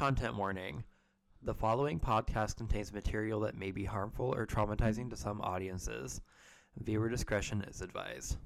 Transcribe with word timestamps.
Content 0.00 0.34
warning. 0.34 0.82
The 1.42 1.52
following 1.52 2.00
podcast 2.00 2.56
contains 2.56 2.90
material 2.90 3.40
that 3.40 3.54
may 3.54 3.70
be 3.70 3.84
harmful 3.84 4.34
or 4.34 4.46
traumatizing 4.46 5.10
to 5.10 5.16
some 5.16 5.42
audiences. 5.42 6.22
Viewer 6.78 7.10
discretion 7.10 7.62
is 7.68 7.82
advised. 7.82 8.38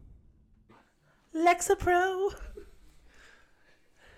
Lexapro. 1.33 2.35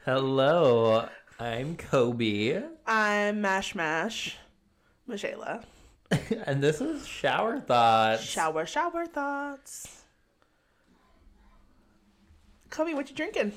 Hello, 0.07 1.11
I'm 1.39 1.77
Kobe, 1.77 2.63
I'm 2.87 3.43
Mash 3.43 3.75
Mash. 3.75 4.39
Michaela. 5.07 5.63
and 6.47 6.63
this 6.63 6.81
is 6.81 7.07
Shower 7.07 7.61
Thoughts. 7.61 8.23
Shower, 8.23 8.65
shower 8.65 9.05
thoughts. 9.05 10.05
Kobe, 12.71 12.95
what 12.95 13.11
you 13.11 13.15
drinking? 13.15 13.53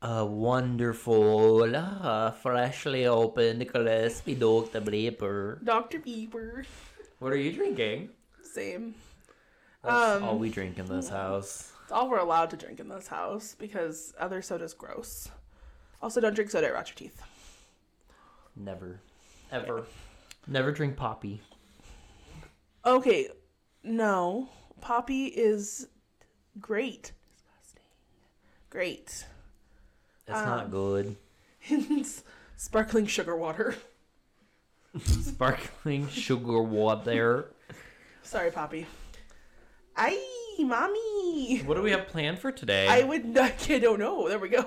A 0.00 0.24
wonderful, 0.24 1.74
uh, 1.74 2.30
freshly 2.30 3.06
opened 3.06 3.66
crispy 3.68 4.34
Dr. 4.36 4.80
Bleeper. 4.80 5.64
Dr. 5.64 5.98
Bieber. 5.98 6.64
What 7.18 7.32
are 7.32 7.36
you 7.36 7.52
drinking? 7.52 8.10
Same. 8.42 8.94
That's 9.82 10.16
Um, 10.18 10.22
all 10.22 10.38
we 10.38 10.50
drink 10.50 10.78
in 10.78 10.86
this 10.86 11.08
house. 11.08 11.72
It's 11.82 11.90
all 11.92 12.08
we're 12.08 12.18
allowed 12.18 12.50
to 12.50 12.56
drink 12.56 12.78
in 12.78 12.88
this 12.88 13.08
house 13.08 13.56
because 13.58 14.14
other 14.20 14.40
soda's 14.40 14.72
gross. 14.72 15.28
Also, 16.00 16.20
don't 16.20 16.34
drink 16.34 16.52
soda, 16.52 16.68
it 16.68 16.74
rots 16.74 16.90
your 16.90 16.96
teeth. 16.96 17.20
Never. 18.54 19.00
Ever. 19.50 19.84
Never 20.46 20.70
drink 20.70 20.96
poppy. 20.96 21.40
Okay, 22.86 23.28
no. 23.82 24.48
Poppy 24.80 25.26
is 25.26 25.88
great. 26.60 27.12
Disgusting. 27.34 27.82
Great. 28.70 29.26
It's 30.28 30.36
Um, 30.38 30.46
not 30.46 30.70
good. 30.70 31.16
It's 31.62 32.22
sparkling 32.56 33.06
sugar 33.06 33.34
water. 33.36 33.74
Sparkling 35.04 36.08
sugar 36.10 36.60
water. 36.62 37.52
Sorry, 38.22 38.50
Poppy. 38.50 38.86
Ay, 39.96 40.18
mommy. 40.58 41.60
What 41.64 41.74
do 41.74 41.82
we 41.82 41.90
have 41.92 42.06
planned 42.08 42.38
for 42.38 42.52
today? 42.52 42.86
I 42.88 43.02
would 43.02 43.24
not. 43.24 43.52
I 43.70 43.78
don't 43.78 43.98
know. 43.98 44.28
There 44.28 44.38
we 44.38 44.48
go. 44.50 44.64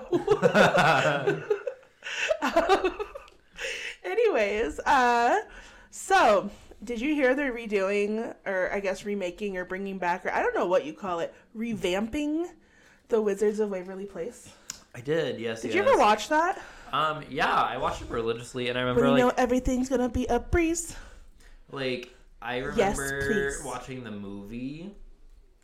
Anyways, 4.03 4.79
uh, 4.79 5.37
so 5.91 6.49
did 6.83 6.99
you 6.99 7.13
hear 7.13 7.35
they're 7.35 7.53
redoing, 7.53 8.33
or 8.45 8.71
I 8.73 8.79
guess 8.79 9.05
remaking, 9.05 9.57
or 9.57 9.65
bringing 9.65 9.97
back, 9.99 10.25
or 10.25 10.31
I 10.31 10.41
don't 10.41 10.55
know 10.55 10.65
what 10.65 10.85
you 10.85 10.93
call 10.93 11.19
it, 11.19 11.33
revamping 11.55 12.47
the 13.09 13.21
Wizards 13.21 13.59
of 13.59 13.69
Waverly 13.69 14.05
Place? 14.05 14.49
I 14.95 15.01
did, 15.01 15.39
yes. 15.39 15.61
Did 15.61 15.73
you 15.73 15.81
ever 15.81 15.97
watch 15.97 16.29
that? 16.29 16.61
Um, 16.91 17.23
yeah, 17.29 17.53
I 17.53 17.77
watched 17.77 18.01
it 18.01 18.09
religiously, 18.09 18.67
and 18.69 18.77
I 18.77 18.81
remember 18.81 19.05
you 19.05 19.11
like, 19.11 19.19
know 19.19 19.31
everything's 19.37 19.87
gonna 19.87 20.09
be 20.09 20.25
a 20.27 20.39
breeze. 20.39 20.95
like 21.71 22.13
I 22.41 22.57
remember 22.57 23.21
please. 23.25 23.61
watching 23.63 24.03
the 24.03 24.11
movie. 24.11 24.93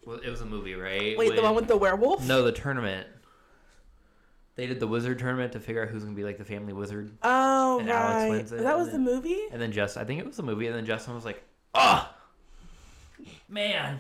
Well, 0.06 0.20
it 0.20 0.30
was 0.30 0.40
a 0.40 0.46
movie, 0.46 0.76
right? 0.76 1.18
Wait, 1.18 1.36
the 1.36 1.42
one 1.42 1.54
with 1.56 1.68
the 1.68 1.76
werewolf? 1.76 2.26
no, 2.26 2.44
the 2.44 2.52
tournament. 2.54 3.08
They 4.56 4.66
did 4.68 4.80
the 4.80 4.88
wizard 4.88 5.20
tournament 5.20 5.52
to 5.54 5.60
figure 5.60 5.84
out 5.84 5.90
who's 5.90 6.04
gonna 6.04 6.16
be 6.16 6.24
like 6.24 6.38
the 6.38 6.46
family 6.46 6.72
wizard, 6.74 7.12
Oh 7.22 7.80
And 7.80 7.90
right, 7.90 8.36
it, 8.40 8.50
that 8.50 8.78
was 8.78 8.92
the 8.92 8.98
movie. 9.00 9.42
and 9.52 9.62
then 9.62 9.72
Just 9.74 9.98
I 9.98 10.06
think 10.06 10.20
it 10.22 10.26
was 10.26 10.38
the 10.38 10.44
movie, 10.44 10.68
and 10.68 10.76
then 10.76 10.86
Justin 10.86 11.14
was 11.14 11.26
like, 11.26 11.44
"Oh, 11.76 12.10
man, 13.50 14.00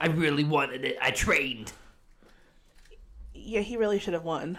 I 0.00 0.06
really 0.06 0.44
wanted 0.44 0.84
it. 0.84 0.96
I 1.02 1.10
trained." 1.10 1.72
Yeah, 3.48 3.60
he 3.60 3.76
really 3.78 3.98
should 3.98 4.12
have 4.14 4.24
won. 4.24 4.58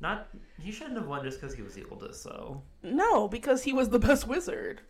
Not 0.00 0.28
he 0.58 0.72
shouldn't 0.72 0.96
have 0.96 1.06
won 1.06 1.22
just 1.22 1.40
because 1.40 1.54
he 1.54 1.62
was 1.62 1.74
the 1.74 1.84
oldest. 1.90 2.22
So 2.22 2.62
No, 2.82 3.28
because 3.28 3.62
he 3.62 3.72
was 3.72 3.90
the 3.90 3.98
best 3.98 4.26
wizard. 4.26 4.80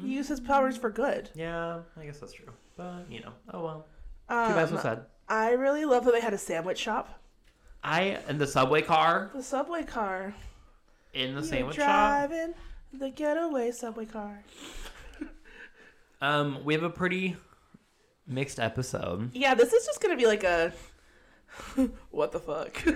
He 0.00 0.14
used 0.14 0.28
his 0.30 0.40
powers 0.40 0.76
for 0.76 0.88
good. 0.90 1.28
yeah, 1.34 1.80
I 1.98 2.04
guess 2.06 2.18
that's 2.20 2.32
true. 2.32 2.52
But 2.76 3.10
you 3.10 3.20
know, 3.20 3.32
oh 3.52 3.62
well. 3.64 3.86
Um, 4.28 4.48
Too 4.48 4.54
bad, 4.54 4.68
so 4.68 4.76
sad. 4.78 5.06
I 5.28 5.50
really 5.52 5.84
love 5.84 6.04
that 6.04 6.12
they 6.12 6.20
had 6.20 6.32
a 6.34 6.38
sandwich 6.38 6.78
shop. 6.78 7.20
I 7.82 8.18
in 8.28 8.38
the 8.38 8.46
subway 8.46 8.82
car 8.82 9.30
The 9.34 9.42
subway 9.42 9.82
car. 9.82 10.34
in 11.14 11.34
the 11.34 11.40
You're 11.40 11.48
sandwich 11.48 11.76
shop. 11.76 12.28
driving 12.28 12.54
the 12.92 13.10
getaway 13.10 13.70
subway 13.72 14.06
car. 14.06 14.44
Um, 16.22 16.64
we 16.64 16.74
have 16.74 16.82
a 16.82 16.90
pretty 16.90 17.36
mixed 18.26 18.60
episode. 18.60 19.30
Yeah, 19.34 19.54
this 19.54 19.72
is 19.72 19.86
just 19.86 20.00
gonna 20.02 20.16
be 20.16 20.26
like 20.26 20.44
a 20.44 20.72
what 22.10 22.32
the 22.32 22.40
fuck. 22.40 22.82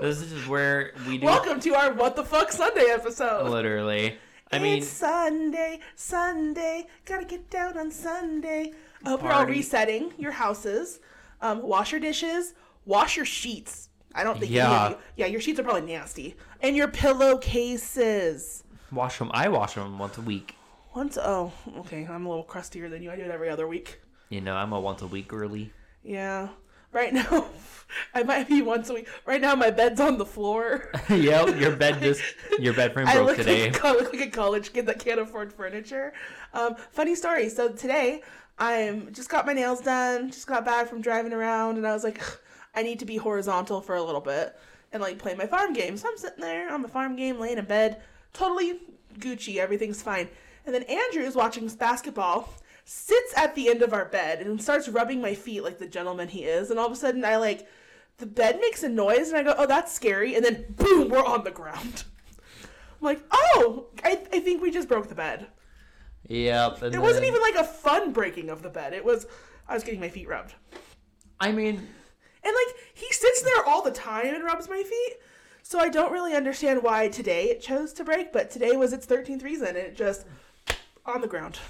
This 0.00 0.22
is 0.22 0.48
where 0.48 0.92
we 1.06 1.18
do 1.18 1.26
Welcome 1.26 1.60
to 1.60 1.74
our 1.74 1.92
what 1.92 2.16
the 2.16 2.24
fuck 2.24 2.50
Sunday 2.52 2.86
episode. 2.88 3.50
literally. 3.50 4.16
I 4.50 4.58
mean, 4.58 4.78
it's 4.78 4.88
Sunday, 4.88 5.80
Sunday, 5.94 6.86
gotta 7.04 7.26
get 7.26 7.50
down 7.50 7.76
on 7.76 7.90
Sunday. 7.90 8.72
I 9.04 9.08
hope 9.10 9.22
you're 9.22 9.30
all 9.30 9.40
Party. 9.44 9.52
resetting 9.58 10.14
your 10.16 10.32
houses. 10.32 11.00
Um, 11.42 11.60
wash 11.60 11.92
your 11.92 12.00
dishes, 12.00 12.54
wash 12.86 13.14
your 13.16 13.26
sheets. 13.26 13.90
I 14.14 14.24
don't 14.24 14.40
think 14.40 14.50
Yeah. 14.50 14.70
any 14.74 14.84
of 14.86 14.90
you. 14.92 14.96
Yeah, 15.16 15.26
your 15.26 15.40
sheets 15.42 15.60
are 15.60 15.64
probably 15.64 15.82
nasty. 15.92 16.34
And 16.62 16.74
your 16.74 16.88
pillowcases. 16.88 18.64
wash 18.90 19.18
them. 19.18 19.30
I 19.34 19.48
wash 19.48 19.74
them 19.74 19.98
once 19.98 20.16
a 20.18 20.22
week. 20.22 20.56
Once 20.94 21.18
oh, 21.20 21.52
okay, 21.80 22.06
I'm 22.10 22.24
a 22.24 22.28
little 22.28 22.42
crustier 22.44 22.88
than 22.88 23.02
you. 23.02 23.10
I 23.10 23.16
do 23.16 23.22
it 23.22 23.30
every 23.30 23.50
other 23.50 23.68
week. 23.68 24.00
You 24.30 24.40
know, 24.40 24.56
I'm 24.56 24.72
a 24.72 24.80
once 24.80 25.02
a 25.02 25.06
week 25.06 25.28
girly. 25.28 25.72
Yeah. 26.02 26.48
Right 26.92 27.12
now, 27.12 27.46
I 28.14 28.22
might 28.22 28.48
be 28.48 28.62
once 28.62 28.90
a 28.90 28.94
week. 28.94 29.08
Right 29.26 29.40
now, 29.40 29.54
my 29.54 29.70
bed's 29.70 30.00
on 30.00 30.18
the 30.18 30.26
floor. 30.26 30.90
yep, 31.10 31.58
your 31.58 31.76
bed 31.76 31.98
just 32.00 32.22
your 32.58 32.74
bed 32.74 32.92
frame 32.92 33.06
I 33.06 33.14
broke 33.14 33.28
look 33.28 33.36
today. 33.36 33.70
like, 33.70 33.84
I 33.84 33.92
look 33.92 34.12
like 34.12 34.22
a 34.22 34.30
college 34.30 34.72
kid 34.72 34.86
that 34.86 34.98
can't 34.98 35.20
afford 35.20 35.52
furniture. 35.52 36.12
Um, 36.52 36.76
funny 36.90 37.14
story. 37.14 37.48
So 37.48 37.70
today, 37.70 38.22
I'm 38.58 39.12
just 39.12 39.28
got 39.28 39.46
my 39.46 39.52
nails 39.52 39.80
done. 39.80 40.30
Just 40.30 40.46
got 40.46 40.64
back 40.64 40.88
from 40.88 41.00
driving 41.00 41.32
around, 41.32 41.76
and 41.76 41.86
I 41.86 41.92
was 41.92 42.04
like, 42.04 42.20
I 42.74 42.82
need 42.82 42.98
to 43.00 43.06
be 43.06 43.16
horizontal 43.16 43.80
for 43.80 43.96
a 43.96 44.02
little 44.02 44.20
bit 44.20 44.56
and 44.92 45.02
like 45.02 45.18
play 45.18 45.34
my 45.34 45.46
farm 45.46 45.72
game. 45.72 45.96
So 45.96 46.08
I'm 46.08 46.16
sitting 46.16 46.40
there 46.40 46.72
on 46.72 46.82
my 46.82 46.88
farm 46.88 47.16
game, 47.16 47.38
laying 47.38 47.58
in 47.58 47.64
bed, 47.64 48.02
totally 48.32 48.80
Gucci. 49.18 49.56
Everything's 49.56 50.02
fine. 50.02 50.28
And 50.66 50.74
then 50.74 50.82
Andrew 50.84 51.22
is 51.22 51.34
watching 51.34 51.66
basketball, 51.68 52.48
sits 52.92 53.32
at 53.36 53.54
the 53.54 53.68
end 53.68 53.82
of 53.82 53.92
our 53.92 54.06
bed, 54.06 54.40
and 54.40 54.60
starts 54.60 54.88
rubbing 54.88 55.22
my 55.22 55.32
feet 55.32 55.62
like 55.62 55.78
the 55.78 55.86
gentleman 55.86 56.26
he 56.26 56.42
is. 56.42 56.70
And 56.70 56.80
all 56.80 56.86
of 56.86 56.92
a 56.92 56.96
sudden, 56.96 57.24
I 57.24 57.36
like 57.36 57.68
the 58.18 58.26
bed 58.26 58.58
makes 58.60 58.82
a 58.82 58.88
noise, 58.88 59.28
and 59.28 59.36
I 59.36 59.44
go, 59.44 59.54
"Oh, 59.56 59.66
that's 59.66 59.92
scary!" 59.92 60.34
And 60.34 60.44
then 60.44 60.64
boom, 60.70 61.08
we're 61.08 61.24
on 61.24 61.44
the 61.44 61.52
ground. 61.52 62.02
I'm 62.60 63.00
like, 63.00 63.22
"Oh, 63.30 63.86
I, 64.02 64.20
I 64.32 64.40
think 64.40 64.60
we 64.60 64.72
just 64.72 64.88
broke 64.88 65.08
the 65.08 65.14
bed." 65.14 65.46
Yep. 66.26 66.82
and 66.82 66.94
It 66.94 67.00
wasn't 67.00 67.26
even 67.26 67.40
like 67.40 67.54
a 67.54 67.64
fun 67.64 68.12
breaking 68.12 68.50
of 68.50 68.62
the 68.62 68.68
bed. 68.68 68.92
It 68.92 69.04
was 69.04 69.26
I 69.68 69.74
was 69.74 69.84
getting 69.84 70.00
my 70.00 70.08
feet 70.08 70.28
rubbed. 70.28 70.54
I 71.38 71.52
mean, 71.52 71.76
And 71.76 72.54
like 72.66 72.76
he 72.92 73.06
sits 73.12 73.42
there 73.42 73.64
all 73.66 73.82
the 73.82 73.92
time 73.92 74.34
and 74.34 74.42
rubs 74.42 74.68
my 74.68 74.82
feet. 74.82 75.16
So 75.62 75.78
I 75.78 75.88
don't 75.88 76.12
really 76.12 76.34
understand 76.34 76.82
why 76.82 77.06
today 77.06 77.50
it 77.50 77.60
chose 77.60 77.92
to 77.94 78.04
break, 78.04 78.32
but 78.32 78.50
today 78.50 78.76
was 78.76 78.92
its 78.92 79.06
13th 79.06 79.44
reason 79.44 79.68
and 79.68 79.76
it 79.76 79.96
just 79.96 80.26
on 81.06 81.20
the 81.20 81.28
ground. 81.28 81.60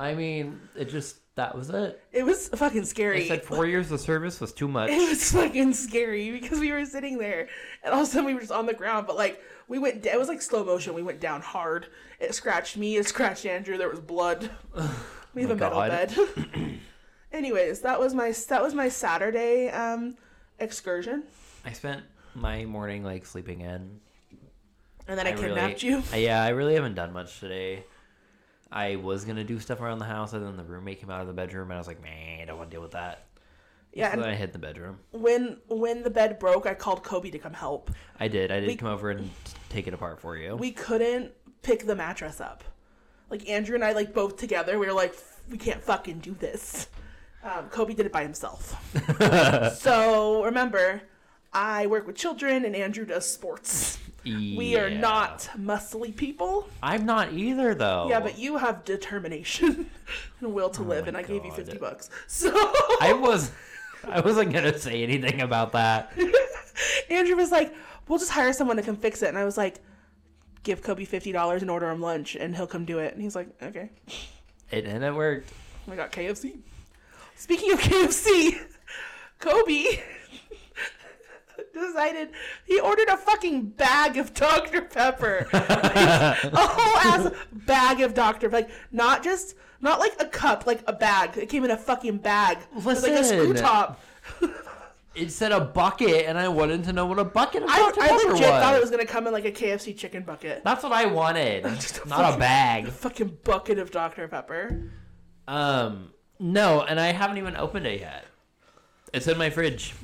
I 0.00 0.14
mean, 0.14 0.58
it 0.74 0.86
just 0.86 1.16
that 1.34 1.54
was 1.54 1.68
it. 1.68 2.02
It 2.10 2.24
was 2.24 2.48
fucking 2.48 2.84
scary. 2.86 3.20
They 3.20 3.28
said 3.28 3.42
four 3.42 3.66
years 3.66 3.92
of 3.92 4.00
service 4.00 4.40
was 4.40 4.50
too 4.52 4.66
much. 4.66 4.88
it 4.90 5.08
was 5.08 5.30
fucking 5.30 5.74
scary 5.74 6.30
because 6.32 6.58
we 6.58 6.72
were 6.72 6.86
sitting 6.86 7.18
there 7.18 7.48
and 7.84 7.92
all 7.92 8.00
of 8.00 8.08
a 8.08 8.10
sudden 8.10 8.24
we 8.24 8.32
were 8.32 8.40
just 8.40 8.50
on 8.50 8.64
the 8.64 8.72
ground, 8.72 9.06
but 9.06 9.16
like 9.16 9.42
we 9.68 9.78
went 9.78 10.04
it 10.06 10.18
was 10.18 10.28
like 10.28 10.40
slow 10.40 10.64
motion. 10.64 10.94
We 10.94 11.02
went 11.02 11.20
down 11.20 11.42
hard. 11.42 11.88
It 12.18 12.34
scratched 12.34 12.78
me, 12.78 12.96
it 12.96 13.06
scratched 13.06 13.44
Andrew, 13.44 13.76
there 13.76 13.90
was 13.90 14.00
blood. 14.00 14.50
We 15.32 15.42
have 15.42 15.50
my 15.50 15.66
a 15.66 15.70
metal 15.70 15.78
God. 15.78 15.90
bed. 15.90 16.78
Anyways, 17.32 17.82
that 17.82 18.00
was 18.00 18.14
my 18.14 18.32
that 18.48 18.62
was 18.62 18.74
my 18.74 18.88
Saturday 18.88 19.68
um 19.68 20.16
excursion. 20.58 21.22
I 21.64 21.72
spent 21.72 22.02
my 22.34 22.64
morning 22.64 23.04
like 23.04 23.26
sleeping 23.26 23.60
in. 23.60 24.00
And 25.06 25.18
then 25.18 25.26
I, 25.26 25.30
I 25.30 25.32
really- 25.34 25.48
kidnapped 25.48 25.82
you. 25.84 26.02
Uh, 26.12 26.16
yeah, 26.16 26.42
I 26.42 26.48
really 26.48 26.74
haven't 26.74 26.94
done 26.94 27.12
much 27.12 27.38
today. 27.38 27.84
I 28.72 28.96
was 28.96 29.24
gonna 29.24 29.44
do 29.44 29.58
stuff 29.58 29.80
around 29.80 29.98
the 29.98 30.04
house, 30.04 30.32
and 30.32 30.44
then 30.46 30.56
the 30.56 30.64
roommate 30.64 31.00
came 31.00 31.10
out 31.10 31.20
of 31.20 31.26
the 31.26 31.32
bedroom, 31.32 31.64
and 31.70 31.74
I 31.74 31.78
was 31.78 31.86
like, 31.86 32.02
"Man, 32.02 32.40
I 32.40 32.44
don't 32.44 32.58
want 32.58 32.70
to 32.70 32.74
deal 32.74 32.82
with 32.82 32.92
that." 32.92 33.26
Yeah, 33.92 34.08
So 34.08 34.12
and 34.14 34.22
then 34.22 34.30
I 34.30 34.34
hid 34.36 34.50
in 34.50 34.52
the 34.52 34.58
bedroom. 34.60 34.98
when 35.10 35.58
when 35.68 36.02
the 36.04 36.10
bed 36.10 36.38
broke, 36.38 36.66
I 36.66 36.74
called 36.74 37.02
Kobe 37.02 37.30
to 37.30 37.38
come 37.38 37.52
help. 37.54 37.90
I 38.20 38.28
did. 38.28 38.52
I 38.52 38.60
did 38.60 38.68
We- 38.68 38.76
come 38.76 38.88
over 38.88 39.10
and 39.10 39.30
take 39.68 39.86
it 39.88 39.94
apart 39.94 40.20
for 40.20 40.36
you. 40.36 40.54
We 40.56 40.70
couldn't 40.70 41.32
pick 41.62 41.86
the 41.86 41.96
mattress 41.96 42.40
up. 42.40 42.62
Like 43.30 43.48
Andrew 43.48 43.74
and 43.74 43.84
I, 43.84 43.92
like 43.92 44.14
both 44.14 44.36
together, 44.36 44.78
we 44.78 44.86
were 44.86 44.92
like, 44.92 45.14
we 45.50 45.58
can't 45.58 45.82
fucking 45.82 46.18
do 46.20 46.34
this. 46.34 46.88
Um, 47.42 47.68
Kobe 47.70 47.94
did 47.94 48.06
it 48.06 48.12
by 48.12 48.22
himself. 48.22 48.76
so 49.78 50.44
remember, 50.44 51.02
I 51.52 51.86
work 51.86 52.06
with 52.06 52.16
children, 52.16 52.64
and 52.64 52.76
Andrew 52.76 53.04
does 53.04 53.30
sports. 53.30 53.98
We 54.24 54.76
are 54.76 54.90
not 54.90 55.48
muscly 55.58 56.14
people. 56.14 56.68
I'm 56.82 57.06
not 57.06 57.32
either, 57.32 57.74
though. 57.74 58.08
Yeah, 58.08 58.20
but 58.20 58.38
you 58.38 58.58
have 58.58 58.84
determination 58.84 59.90
and 60.40 60.54
will 60.54 60.70
to 60.70 60.82
oh 60.82 60.84
live, 60.84 61.02
Oh 61.02 61.02
my 61.02 61.08
and 61.08 61.16
I 61.16 61.22
gave 61.22 61.44
you 61.44 61.52
fifty 61.52 61.78
bucks. 61.78 62.10
So 62.26 62.50
I 63.00 63.12
was. 63.18 63.52
I 64.08 64.20
wasn't 64.20 64.52
gonna 64.52 64.78
say 64.78 65.02
anything 65.02 65.40
about 65.42 65.72
that. 65.72 66.12
Andrew 67.10 67.36
was 67.36 67.50
like, 67.50 67.74
"We'll 68.08 68.18
just 68.18 68.30
hire 68.30 68.52
someone 68.52 68.76
to 68.76 68.82
come 68.82 68.96
fix 68.96 69.22
it," 69.22 69.28
and 69.28 69.36
I 69.38 69.44
was 69.44 69.56
like, 69.58 69.80
"Give 70.62 70.82
Kobe 70.82 71.04
fifty 71.04 71.32
dollars 71.32 71.62
and 71.62 71.70
order 71.70 71.90
him 71.90 72.00
lunch, 72.00 72.34
and 72.36 72.56
he'll 72.56 72.66
come 72.66 72.84
do 72.84 72.98
it." 72.98 73.12
And 73.12 73.22
he's 73.22 73.36
like, 73.36 73.48
"Okay." 73.62 73.90
It 74.70 74.86
and 74.86 75.04
it 75.04 75.14
worked. 75.14 75.52
I 75.90 75.96
got 75.96 76.12
KFC. 76.12 76.58
Speaking 77.36 77.72
of 77.72 77.80
KFC, 77.80 78.58
Kobe 79.38 80.00
decided 81.80 82.30
he 82.64 82.78
ordered 82.80 83.08
a 83.08 83.16
fucking 83.16 83.70
bag 83.70 84.16
of 84.16 84.32
Dr. 84.34 84.82
Pepper. 84.82 85.48
a 85.52 86.36
whole 86.56 86.96
ass 87.12 87.32
bag 87.52 88.00
of 88.00 88.14
Dr. 88.14 88.48
Pepper. 88.48 88.66
Like, 88.66 88.70
not 88.92 89.22
just, 89.22 89.54
not 89.80 89.98
like 89.98 90.14
a 90.20 90.26
cup, 90.26 90.66
like 90.66 90.82
a 90.86 90.92
bag. 90.92 91.36
It 91.36 91.48
came 91.48 91.64
in 91.64 91.70
a 91.70 91.76
fucking 91.76 92.18
bag. 92.18 92.58
Was 92.84 93.02
like 93.02 93.12
a 93.12 93.24
screw 93.24 93.54
top. 93.54 94.00
It 95.14 95.32
said 95.32 95.50
a 95.50 95.60
bucket, 95.60 96.26
and 96.26 96.38
I 96.38 96.46
wanted 96.46 96.84
to 96.84 96.92
know 96.92 97.04
what 97.04 97.18
a 97.18 97.24
bucket 97.24 97.64
of 97.64 97.68
I, 97.68 97.78
Dr. 97.78 98.00
I 98.00 98.08
Pepper 98.08 98.28
legit 98.32 98.48
was. 98.48 98.62
thought 98.62 98.76
it 98.76 98.80
was 98.80 98.90
going 98.90 99.04
to 99.04 99.12
come 99.12 99.26
in 99.26 99.32
like 99.32 99.44
a 99.44 99.50
KFC 99.50 99.96
chicken 99.96 100.22
bucket. 100.22 100.62
That's 100.62 100.84
what 100.84 100.92
I 100.92 101.06
wanted, 101.06 101.64
Just 101.74 102.04
a 102.04 102.08
not 102.08 102.34
a 102.34 102.38
bag. 102.38 102.86
A 102.86 102.90
fucking 102.92 103.38
bucket 103.42 103.78
of 103.80 103.90
Dr. 103.90 104.28
Pepper. 104.28 104.92
Um, 105.48 106.12
no, 106.38 106.82
and 106.82 107.00
I 107.00 107.08
haven't 107.12 107.38
even 107.38 107.56
opened 107.56 107.86
it 107.86 108.00
yet. 108.00 108.24
It's 109.12 109.26
in 109.26 109.36
my 109.36 109.50
fridge. 109.50 109.94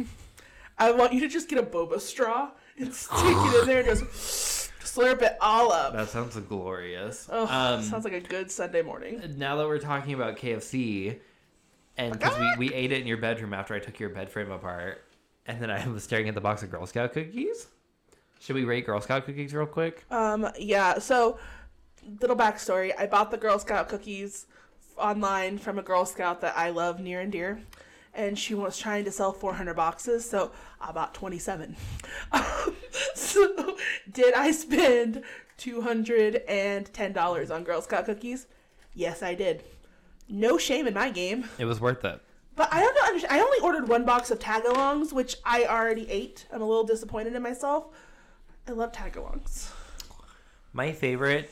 I 0.78 0.90
want 0.92 1.12
you 1.12 1.20
to 1.20 1.28
just 1.28 1.48
get 1.48 1.58
a 1.58 1.62
boba 1.62 2.00
straw 2.00 2.50
and 2.78 2.92
stick 2.92 3.18
it 3.20 3.60
in 3.62 3.66
there 3.66 3.78
and 3.78 3.88
just 3.88 4.04
slurp 4.80 5.22
it 5.22 5.36
all 5.40 5.72
up. 5.72 5.94
That 5.94 6.08
sounds 6.08 6.36
glorious. 6.36 7.28
Oh, 7.30 7.46
um, 7.46 7.82
sounds 7.82 8.04
like 8.04 8.12
a 8.12 8.20
good 8.20 8.50
Sunday 8.50 8.82
morning. 8.82 9.22
now 9.36 9.56
that 9.56 9.66
we're 9.66 9.78
talking 9.78 10.14
about 10.14 10.36
KFC, 10.36 11.18
and 11.96 12.12
because 12.12 12.38
we, 12.38 12.68
we 12.68 12.74
ate 12.74 12.92
it 12.92 13.00
in 13.00 13.06
your 13.06 13.16
bedroom 13.16 13.54
after 13.54 13.74
I 13.74 13.78
took 13.78 13.98
your 13.98 14.10
bed 14.10 14.28
frame 14.28 14.50
apart, 14.50 15.02
and 15.46 15.60
then 15.60 15.70
I 15.70 15.86
was 15.88 16.04
staring 16.04 16.28
at 16.28 16.34
the 16.34 16.40
box 16.40 16.62
of 16.62 16.70
Girl 16.70 16.86
Scout 16.86 17.12
cookies. 17.12 17.68
Should 18.40 18.56
we 18.56 18.64
rate 18.64 18.84
Girl 18.84 19.00
Scout 19.00 19.24
cookies 19.24 19.54
real 19.54 19.66
quick? 19.66 20.04
Um, 20.10 20.48
yeah. 20.58 20.98
So, 20.98 21.38
little 22.20 22.36
backstory: 22.36 22.92
I 22.98 23.06
bought 23.06 23.30
the 23.30 23.38
Girl 23.38 23.58
Scout 23.58 23.88
cookies 23.88 24.46
online 24.98 25.56
from 25.58 25.78
a 25.78 25.82
Girl 25.82 26.04
Scout 26.04 26.42
that 26.42 26.56
I 26.56 26.70
love 26.70 27.00
near 27.00 27.20
and 27.20 27.32
dear, 27.32 27.60
and 28.16 28.38
she 28.38 28.54
was 28.54 28.78
trying 28.78 29.04
to 29.04 29.12
sell 29.12 29.32
400 29.32 29.74
boxes, 29.74 30.28
so 30.28 30.50
I 30.80 30.90
bought 30.90 31.14
27. 31.14 31.76
Um, 32.32 32.42
so, 33.14 33.76
did 34.10 34.34
I 34.34 34.50
spend 34.50 35.22
210 35.58 37.12
dollars 37.12 37.50
on 37.50 37.62
Girl 37.62 37.80
Scout 37.82 38.06
cookies? 38.06 38.46
Yes, 38.94 39.22
I 39.22 39.34
did. 39.34 39.62
No 40.28 40.58
shame 40.58 40.86
in 40.86 40.94
my 40.94 41.10
game. 41.10 41.48
It 41.58 41.66
was 41.66 41.80
worth 41.80 42.04
it. 42.04 42.20
But 42.56 42.72
I 42.72 42.80
don't 42.80 42.94
know. 42.94 43.02
understand- 43.06 43.34
I 43.34 43.40
only 43.44 43.58
ordered 43.60 43.86
one 43.88 44.04
box 44.04 44.30
of 44.30 44.38
tagalongs, 44.38 45.12
which 45.12 45.36
I 45.44 45.66
already 45.66 46.10
ate. 46.10 46.46
I'm 46.50 46.62
a 46.62 46.66
little 46.66 46.84
disappointed 46.84 47.34
in 47.36 47.42
myself. 47.42 47.86
I 48.66 48.72
love 48.72 48.92
tagalongs. 48.92 49.70
My 50.72 50.92
favorite, 50.92 51.50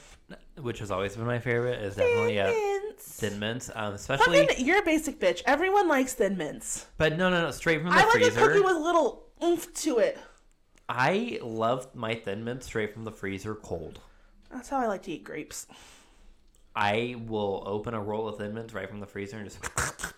which 0.60 0.78
has 0.81 0.90
always 0.90 1.14
been 1.17 1.26
my 1.26 1.38
favorite, 1.38 1.81
is 1.82 1.96
definitely 1.96 2.40
uh, 2.40 2.46
Mints. 2.94 3.20
Thin 3.20 3.38
Mints. 3.38 3.70
Um, 3.75 3.94
especially, 3.94 4.46
Fucking, 4.46 4.67
you're 4.67 4.79
a 4.79 4.85
basic 4.85 5.19
bitch. 5.19 5.43
Everyone 5.46 5.88
likes 5.88 6.14
thin 6.14 6.37
mints. 6.37 6.87
but 6.99 7.17
no, 7.17 7.29
no, 7.31 7.43
no, 7.43 7.50
straight 7.50 7.81
from 7.82 7.91
the 7.91 7.96
freezer. 7.96 8.08
I 8.19 8.23
like 8.23 8.32
a 8.32 8.35
cookie 8.35 8.61
with 8.64 8.76
a 8.76 8.79
little 8.79 9.25
oomph 9.43 9.73
to 9.75 9.99
it. 9.99 10.19
I 10.88 11.38
love 11.43 11.94
my 11.94 12.14
Thin 12.14 12.44
Mints 12.44 12.67
straight 12.67 12.93
from 12.93 13.05
the 13.05 13.11
freezer 13.11 13.55
cold. 13.55 14.00
That's 14.52 14.69
how 14.69 14.79
I 14.79 14.87
like 14.87 15.02
to 15.05 15.12
eat 15.12 15.25
grapes. 15.25 15.67
I 16.76 17.17
will 17.26 17.62
open 17.67 17.94
a 17.94 18.00
roll 18.02 18.29
of 18.29 18.37
Thin 18.38 18.55
Mints 18.55 18.75
right 18.75 18.88
from 18.88 19.00
the 19.00 19.06
freezer 19.06 19.38
and 19.38 19.49
just 19.49 19.58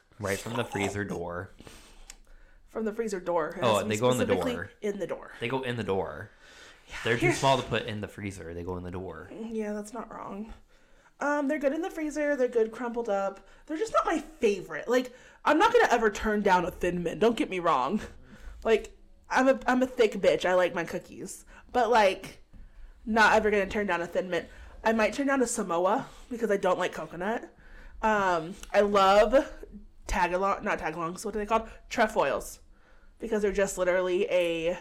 right 0.21 0.39
from 0.39 0.55
the 0.55 0.65
freezer 0.65 1.05
door. 1.05 1.51
From 2.71 2.85
the 2.85 2.93
freezer 2.93 3.21
door. 3.21 3.59
Oh, 3.63 3.79
And 3.79 3.91
they 3.91 3.97
go 3.97 4.11
in 4.11 4.19
the 4.19 4.27
door. 4.27 4.71
In 4.83 4.99
the 4.99 5.07
door. 5.07 5.31
They 5.41 5.49
go 5.49 5.63
in 5.63 5.77
the 5.77 5.85
door. 5.85 6.31
They're 7.05 7.17
too 7.19 7.33
small 7.33 7.57
to 7.57 7.63
put 7.63 7.87
in 7.87 8.01
the 8.01 8.09
freezer. 8.09 8.53
They 8.55 8.63
go 8.63 8.77
in 8.77 8.83
the 8.85 8.91
door. 8.91 9.31
Yeah, 9.51 9.73
that's 9.73 9.93
not 9.93 10.13
wrong. 10.13 10.53
Um, 11.21 11.49
they're 11.49 11.59
good 11.59 11.73
in 11.73 11.83
the 11.83 11.91
freezer. 11.91 12.37
They're 12.37 12.49
good 12.49 12.73
crumpled 12.73 13.09
up. 13.09 13.41
They're 13.67 13.79
just 13.79 13.93
not 13.93 14.05
my 14.07 14.19
favorite. 14.41 14.89
Like, 14.89 15.15
I'm 15.45 15.59
not 15.59 15.73
gonna 15.73 15.89
ever 15.91 16.11
turn 16.11 16.43
down 16.43 16.65
a 16.65 16.71
thin 16.71 17.03
mint. 17.03 17.21
Don't 17.21 17.37
get 17.37 17.51
me 17.51 17.59
wrong. 17.59 18.01
Like, 18.65 18.97
I'm 19.31 19.49
a 19.49 19.59
I'm 19.67 19.83
a 19.83 19.87
thick 19.87 20.15
bitch. 20.15 20.45
I 20.45 20.55
like 20.55 20.75
my 20.75 20.85
cookies, 20.85 21.45
but 21.73 21.91
like, 21.91 22.43
not 23.05 23.35
ever 23.35 23.51
gonna 23.51 23.67
turn 23.67 23.87
down 23.87 24.03
a 24.03 24.07
thin 24.07 24.29
mint. 24.29 24.47
I 24.85 24.93
might 24.93 25.15
turn 25.15 25.27
down 25.27 25.43
a 25.43 25.47
Samoa 25.47 26.07
because 26.31 26.51
I 26.51 26.57
don't 26.57 26.79
like 26.79 26.93
coconut. 26.93 27.51
Um, 28.03 28.55
I 28.73 28.81
love 28.81 29.51
tagalong, 30.07 30.63
not 30.63 30.79
tagalongs. 30.79 31.25
What 31.25 31.35
are 31.35 31.39
they 31.39 31.47
called? 31.47 31.69
Trefoils, 31.89 32.61
because 33.19 33.43
they're 33.43 33.53
just 33.53 33.79
literally 33.79 34.27
a 34.31 34.79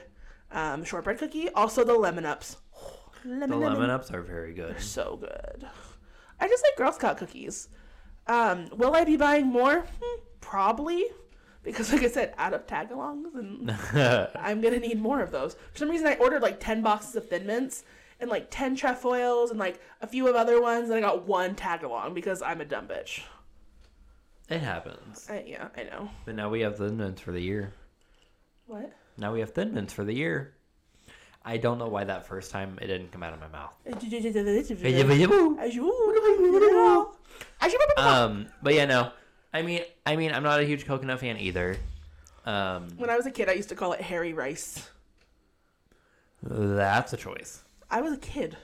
um, 0.51 0.83
shortbread 0.83 1.17
cookie. 1.17 1.49
Also, 1.49 1.83
the 1.83 1.93
lemon 1.93 2.25
ups. 2.25 2.57
Lemon, 3.23 3.49
The 3.49 3.55
lemon 3.55 3.73
lemon 3.79 3.89
ups 3.89 4.11
are 4.11 4.21
very 4.21 4.53
good. 4.53 4.73
They're 4.75 4.81
so 4.81 5.17
good. 5.19 5.65
I 6.39 6.47
just 6.47 6.63
like 6.63 6.77
Girl 6.77 6.91
Scout 6.91 7.17
cookies. 7.17 7.69
Um, 8.27 8.67
will 8.75 8.95
I 8.95 9.03
be 9.03 9.17
buying 9.17 9.45
more? 9.47 9.81
Hmm, 10.01 10.19
probably, 10.41 11.05
because 11.63 11.91
like 11.91 12.03
I 12.03 12.09
said, 12.09 12.33
out 12.37 12.53
of 12.53 12.65
tagalongs, 12.67 13.33
and 13.35 13.71
I'm 14.39 14.61
gonna 14.61 14.79
need 14.79 14.99
more 14.99 15.21
of 15.21 15.31
those. 15.31 15.55
For 15.73 15.77
some 15.79 15.89
reason, 15.89 16.07
I 16.07 16.15
ordered 16.15 16.41
like 16.41 16.59
ten 16.59 16.81
boxes 16.81 17.15
of 17.15 17.29
Thin 17.29 17.45
Mints 17.45 17.83
and 18.19 18.29
like 18.29 18.47
ten 18.49 18.75
trefoils 18.75 19.51
and 19.51 19.59
like 19.59 19.79
a 20.01 20.07
few 20.07 20.27
of 20.27 20.35
other 20.35 20.61
ones, 20.61 20.89
and 20.89 20.97
I 20.97 21.01
got 21.01 21.27
one 21.27 21.55
tagalong 21.55 22.13
because 22.13 22.41
I'm 22.41 22.61
a 22.61 22.65
dumb 22.65 22.87
bitch. 22.87 23.21
it 24.49 24.59
happens. 24.59 25.27
I, 25.29 25.43
yeah, 25.47 25.67
I 25.77 25.83
know. 25.83 26.09
But 26.25 26.35
now 26.35 26.49
we 26.49 26.61
have 26.61 26.77
Thin 26.77 26.97
Mints 26.97 27.21
for 27.21 27.31
the 27.31 27.41
year. 27.41 27.73
What? 28.67 28.91
Now 29.17 29.33
we 29.33 29.39
have 29.41 29.51
Thin 29.51 29.73
Mints 29.73 29.93
for 29.93 30.03
the 30.03 30.13
year. 30.15 30.53
I 31.47 31.57
don't 31.57 31.77
know 31.77 31.87
why 31.87 32.03
that 32.05 32.25
first 32.25 32.49
time 32.51 32.79
it 32.81 32.87
didn't 32.87 33.11
come 33.11 33.21
out 33.21 33.33
of 33.33 33.39
my 33.39 33.47
mouth. 33.49 33.73
As 35.59 35.75
you- 35.75 35.85
As 37.61 37.71
you- 37.71 37.79
um, 37.97 38.47
but 38.63 38.73
yeah, 38.73 38.85
no. 38.85 39.11
I 39.53 39.61
mean, 39.61 39.81
I 40.05 40.15
mean, 40.15 40.31
I'm 40.33 40.43
not 40.43 40.59
a 40.59 40.63
huge 40.63 40.85
coconut 40.85 41.19
fan 41.19 41.37
either. 41.37 41.77
Um, 42.45 42.89
When 42.97 43.09
I 43.09 43.15
was 43.15 43.25
a 43.25 43.31
kid, 43.31 43.47
I 43.49 43.53
used 43.53 43.69
to 43.69 43.75
call 43.75 43.93
it 43.93 44.01
hairy 44.01 44.33
Rice. 44.33 44.89
that's 46.41 47.13
a 47.13 47.17
choice. 47.17 47.63
I 47.89 48.01
was 48.01 48.13
a 48.13 48.17
kid. 48.17 48.57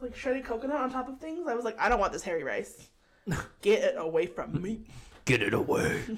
Like 0.00 0.16
shredded 0.16 0.44
coconut 0.44 0.76
on 0.76 0.90
top 0.90 1.08
of 1.08 1.18
things. 1.18 1.46
I 1.46 1.54
was 1.54 1.64
like, 1.64 1.78
I 1.80 1.88
don't 1.88 1.98
want 2.00 2.12
this 2.12 2.22
hairy 2.22 2.42
Rice. 2.44 2.88
Get 3.62 3.82
it 3.82 3.94
away 3.98 4.26
from 4.26 4.60
me. 4.60 4.80
Get 5.24 5.42
it 5.42 5.54
away. 5.54 6.00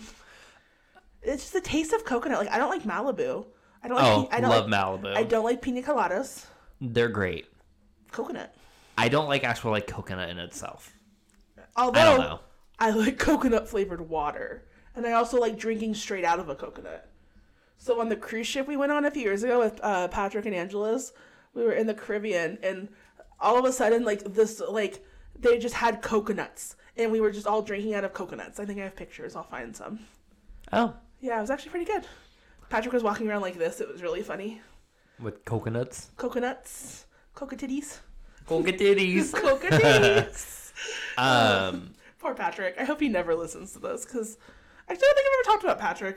It's 1.24 1.42
just 1.44 1.52
the 1.52 1.60
taste 1.60 1.92
of 1.92 2.04
coconut. 2.04 2.40
Like 2.40 2.50
I 2.50 2.58
don't 2.58 2.68
like 2.68 2.82
Malibu. 2.82 3.46
I 3.82 3.88
don't 3.88 3.96
like. 3.96 4.06
Oh, 4.06 4.24
pi- 4.30 4.36
I 4.36 4.40
don't 4.40 4.50
love 4.50 4.68
like, 4.70 4.80
Malibu. 4.80 5.16
I 5.16 5.22
don't 5.24 5.44
like 5.44 5.62
pina 5.62 5.82
coladas. 5.82 6.46
They're 6.80 7.08
great. 7.08 7.46
Coconut. 8.10 8.54
I 8.98 9.08
don't 9.08 9.28
like 9.28 9.44
actual 9.44 9.70
like 9.72 9.86
coconut 9.86 10.30
in 10.30 10.38
itself. 10.38 10.92
Although 11.76 12.40
I. 12.78 12.88
I 12.88 12.90
like 12.90 13.18
coconut 13.18 13.68
flavored 13.68 14.08
water, 14.08 14.66
and 14.94 15.06
I 15.06 15.12
also 15.12 15.38
like 15.40 15.58
drinking 15.58 15.94
straight 15.94 16.24
out 16.24 16.38
of 16.40 16.48
a 16.48 16.54
coconut. 16.54 17.08
So 17.78 18.00
on 18.00 18.08
the 18.08 18.16
cruise 18.16 18.46
ship 18.46 18.68
we 18.68 18.76
went 18.76 18.92
on 18.92 19.04
a 19.04 19.10
few 19.10 19.22
years 19.22 19.42
ago 19.42 19.58
with 19.58 19.80
uh, 19.82 20.08
Patrick 20.08 20.46
and 20.46 20.54
Angela's, 20.54 21.12
we 21.54 21.64
were 21.64 21.72
in 21.72 21.86
the 21.86 21.94
Caribbean, 21.94 22.58
and 22.62 22.88
all 23.40 23.58
of 23.58 23.64
a 23.64 23.72
sudden, 23.72 24.04
like 24.04 24.22
this, 24.34 24.60
like 24.68 25.04
they 25.38 25.58
just 25.58 25.74
had 25.74 26.02
coconuts, 26.02 26.76
and 26.96 27.10
we 27.10 27.20
were 27.20 27.30
just 27.32 27.46
all 27.46 27.62
drinking 27.62 27.94
out 27.94 28.04
of 28.04 28.12
coconuts. 28.12 28.60
I 28.60 28.64
think 28.64 28.78
I 28.78 28.84
have 28.84 28.94
pictures. 28.96 29.34
I'll 29.34 29.42
find 29.42 29.74
some. 29.74 30.00
Oh, 30.72 30.94
Yeah, 31.20 31.38
it 31.38 31.40
was 31.40 31.50
actually 31.50 31.70
pretty 31.70 31.86
good. 31.86 32.06
Patrick 32.72 32.94
was 32.94 33.02
walking 33.02 33.28
around 33.28 33.42
like 33.42 33.58
this. 33.58 33.82
It 33.82 33.92
was 33.92 34.02
really 34.02 34.22
funny. 34.22 34.62
with 35.20 35.44
coconuts. 35.44 36.08
Coconuts, 36.16 37.04
cocoa-titties, 37.34 37.98
Coca 38.46 38.72
titties. 38.72 39.34
cocoa-titties. 39.34 40.72
um, 41.18 41.92
Poor 42.18 42.34
Patrick. 42.34 42.76
I 42.78 42.84
hope 42.84 42.98
he 42.98 43.10
never 43.10 43.34
listens 43.34 43.74
to 43.74 43.78
this 43.78 44.06
because 44.06 44.38
I 44.88 44.94
don't 44.94 45.00
think 45.00 45.26
I've 45.26 45.46
ever 45.46 45.52
talked 45.52 45.64
about 45.64 45.78
Patrick. 45.80 46.16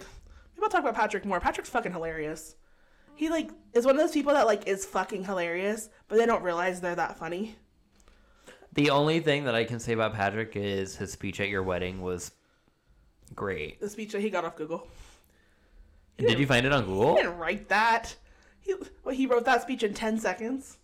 Maybe 0.56 0.64
I'll 0.64 0.70
talk 0.70 0.80
about 0.80 0.96
Patrick 0.96 1.26
more. 1.26 1.42
Patrick's 1.42 1.70
fucking 1.70 1.92
hilarious. 1.92 2.56
He 3.16 3.28
like 3.28 3.52
is 3.74 3.86
one 3.86 3.96
of 3.96 4.02
those 4.02 4.14
people 4.14 4.32
that 4.34 4.46
like 4.46 4.66
is 4.66 4.86
fucking 4.86 5.26
hilarious, 5.26 5.90
but 6.08 6.18
they 6.18 6.26
don't 6.26 6.42
realize 6.42 6.80
they're 6.80 6.96
that 6.96 7.18
funny. 7.20 7.58
the 8.72 8.92
only 8.92 9.20
thing 9.20 9.44
that 9.44 9.56
I 9.56 9.66
can 9.66 9.82
say 9.82 9.92
about 9.92 10.14
Patrick 10.14 10.56
is 10.56 10.96
his 10.96 11.12
speech 11.12 11.42
at 11.42 11.50
your 11.50 11.64
wedding 11.64 12.02
was 12.02 12.32
great. 13.36 13.82
The 13.82 13.90
speech 13.90 14.14
that 14.14 14.22
he 14.22 14.30
got 14.30 14.46
off 14.46 14.56
Google. 14.56 14.88
Did 16.18 16.40
you 16.40 16.48
find 16.48 16.66
it 16.66 16.72
on 16.72 16.86
Google? 16.86 17.16
He 17.16 17.22
didn't 17.24 17.38
write 17.38 17.70
that. 17.70 18.16
He 18.62 18.74
well, 19.04 19.14
he 19.14 19.28
wrote 19.28 19.46
that 19.46 19.62
speech 19.62 19.84
in 19.84 19.94
ten 19.94 20.18
seconds. 20.18 20.78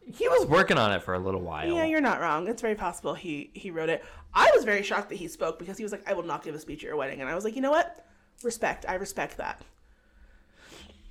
He 0.00 0.26
was 0.28 0.46
working 0.46 0.78
on 0.78 0.92
it 0.92 1.02
for 1.02 1.12
a 1.14 1.18
little 1.18 1.42
while. 1.42 1.70
Yeah, 1.70 1.84
you're 1.84 2.00
not 2.00 2.20
wrong. 2.20 2.48
It's 2.48 2.62
very 2.62 2.74
possible 2.74 3.14
he 3.14 3.50
he 3.52 3.70
wrote 3.70 3.88
it. 3.90 4.04
I 4.32 4.50
was 4.54 4.64
very 4.64 4.82
shocked 4.82 5.10
that 5.10 5.16
he 5.16 5.28
spoke 5.28 5.58
because 5.58 5.76
he 5.76 5.82
was 5.82 5.92
like, 5.92 6.08
"I 6.08 6.14
will 6.14 6.22
not 6.22 6.42
give 6.42 6.54
a 6.54 6.58
speech 6.58 6.78
at 6.78 6.88
your 6.88 6.96
wedding," 6.96 7.20
and 7.20 7.28
I 7.28 7.34
was 7.34 7.44
like, 7.44 7.54
"You 7.56 7.60
know 7.62 7.70
what? 7.70 8.06
Respect. 8.42 8.86
I 8.88 8.94
respect 8.94 9.36
that." 9.36 9.60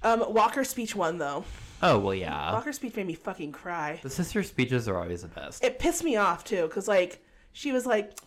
Um, 0.03 0.23
Walker's 0.33 0.69
speech 0.69 0.95
won 0.95 1.17
though. 1.17 1.43
oh 1.81 1.99
well, 1.99 2.13
yeah. 2.15 2.53
Walker's 2.53 2.77
speech 2.77 2.95
made 2.95 3.07
me 3.07 3.13
fucking 3.13 3.51
cry. 3.51 3.99
The 4.01 4.09
sister 4.09 4.43
speeches 4.43 4.87
are 4.87 4.97
always 4.97 5.21
the 5.23 5.27
best. 5.27 5.63
It 5.63 5.79
pissed 5.79 6.03
me 6.03 6.15
off 6.15 6.43
too, 6.43 6.67
cause 6.69 6.87
like 6.87 7.23
she 7.51 7.71
was 7.71 7.85
like, 7.85 8.17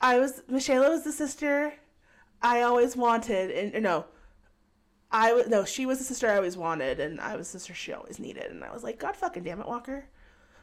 "I 0.00 0.18
was 0.18 0.42
Michelle 0.48 0.88
was 0.90 1.04
the 1.04 1.12
sister 1.12 1.74
I 2.42 2.62
always 2.62 2.96
wanted," 2.96 3.74
and 3.74 3.82
no, 3.84 4.06
I 5.10 5.32
was 5.32 5.46
no, 5.48 5.64
she 5.64 5.86
was 5.86 5.98
the 5.98 6.04
sister 6.04 6.28
I 6.28 6.36
always 6.36 6.56
wanted, 6.56 7.00
and 7.00 7.20
I 7.20 7.36
was 7.36 7.50
the 7.52 7.58
sister 7.58 7.74
she 7.74 7.92
always 7.92 8.18
needed, 8.18 8.50
and 8.50 8.64
I 8.64 8.72
was 8.72 8.82
like, 8.82 8.98
God 8.98 9.16
fucking 9.16 9.44
damn 9.44 9.60
it, 9.60 9.66
Walker, 9.68 10.04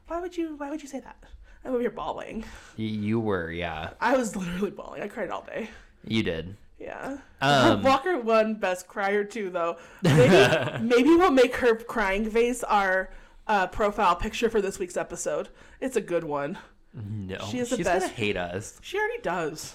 why 0.07 0.19
would 0.19 0.35
you 0.37 0.55
why 0.57 0.69
would 0.69 0.81
you 0.81 0.87
say 0.89 0.99
that? 0.99 1.23
Over 1.65 1.79
here 1.79 1.89
bawling. 1.91 2.43
You 2.75 3.21
were, 3.21 3.49
yeah. 3.49 3.91
I 4.01 4.17
was 4.17 4.35
literally 4.35 4.71
bawling. 4.71 5.01
I 5.01 5.07
cried 5.07 5.29
all 5.29 5.43
day. 5.43 5.69
You 6.05 6.21
did. 6.21 6.57
Yeah. 6.77 7.19
Um, 7.39 7.81
Walker 7.83 8.19
won 8.19 8.55
best 8.55 8.87
crier 8.87 9.23
too, 9.23 9.49
though. 9.49 9.77
Maybe 10.01 10.77
maybe 10.81 11.09
we'll 11.15 11.31
make 11.31 11.55
her 11.55 11.75
crying 11.75 12.29
face 12.29 12.63
our 12.63 13.11
uh, 13.47 13.67
profile 13.67 14.17
picture 14.17 14.49
for 14.49 14.61
this 14.61 14.77
week's 14.77 14.97
episode. 14.97 15.47
It's 15.79 15.95
a 15.95 16.01
good 16.01 16.25
one. 16.25 16.57
No, 16.93 17.37
She 17.49 17.59
is 17.59 17.69
the 17.69 17.77
she's 17.77 17.85
best. 17.85 18.07
gonna 18.07 18.13
hate 18.13 18.35
us. 18.37 18.77
She 18.83 18.97
already 18.99 19.21
does. 19.21 19.73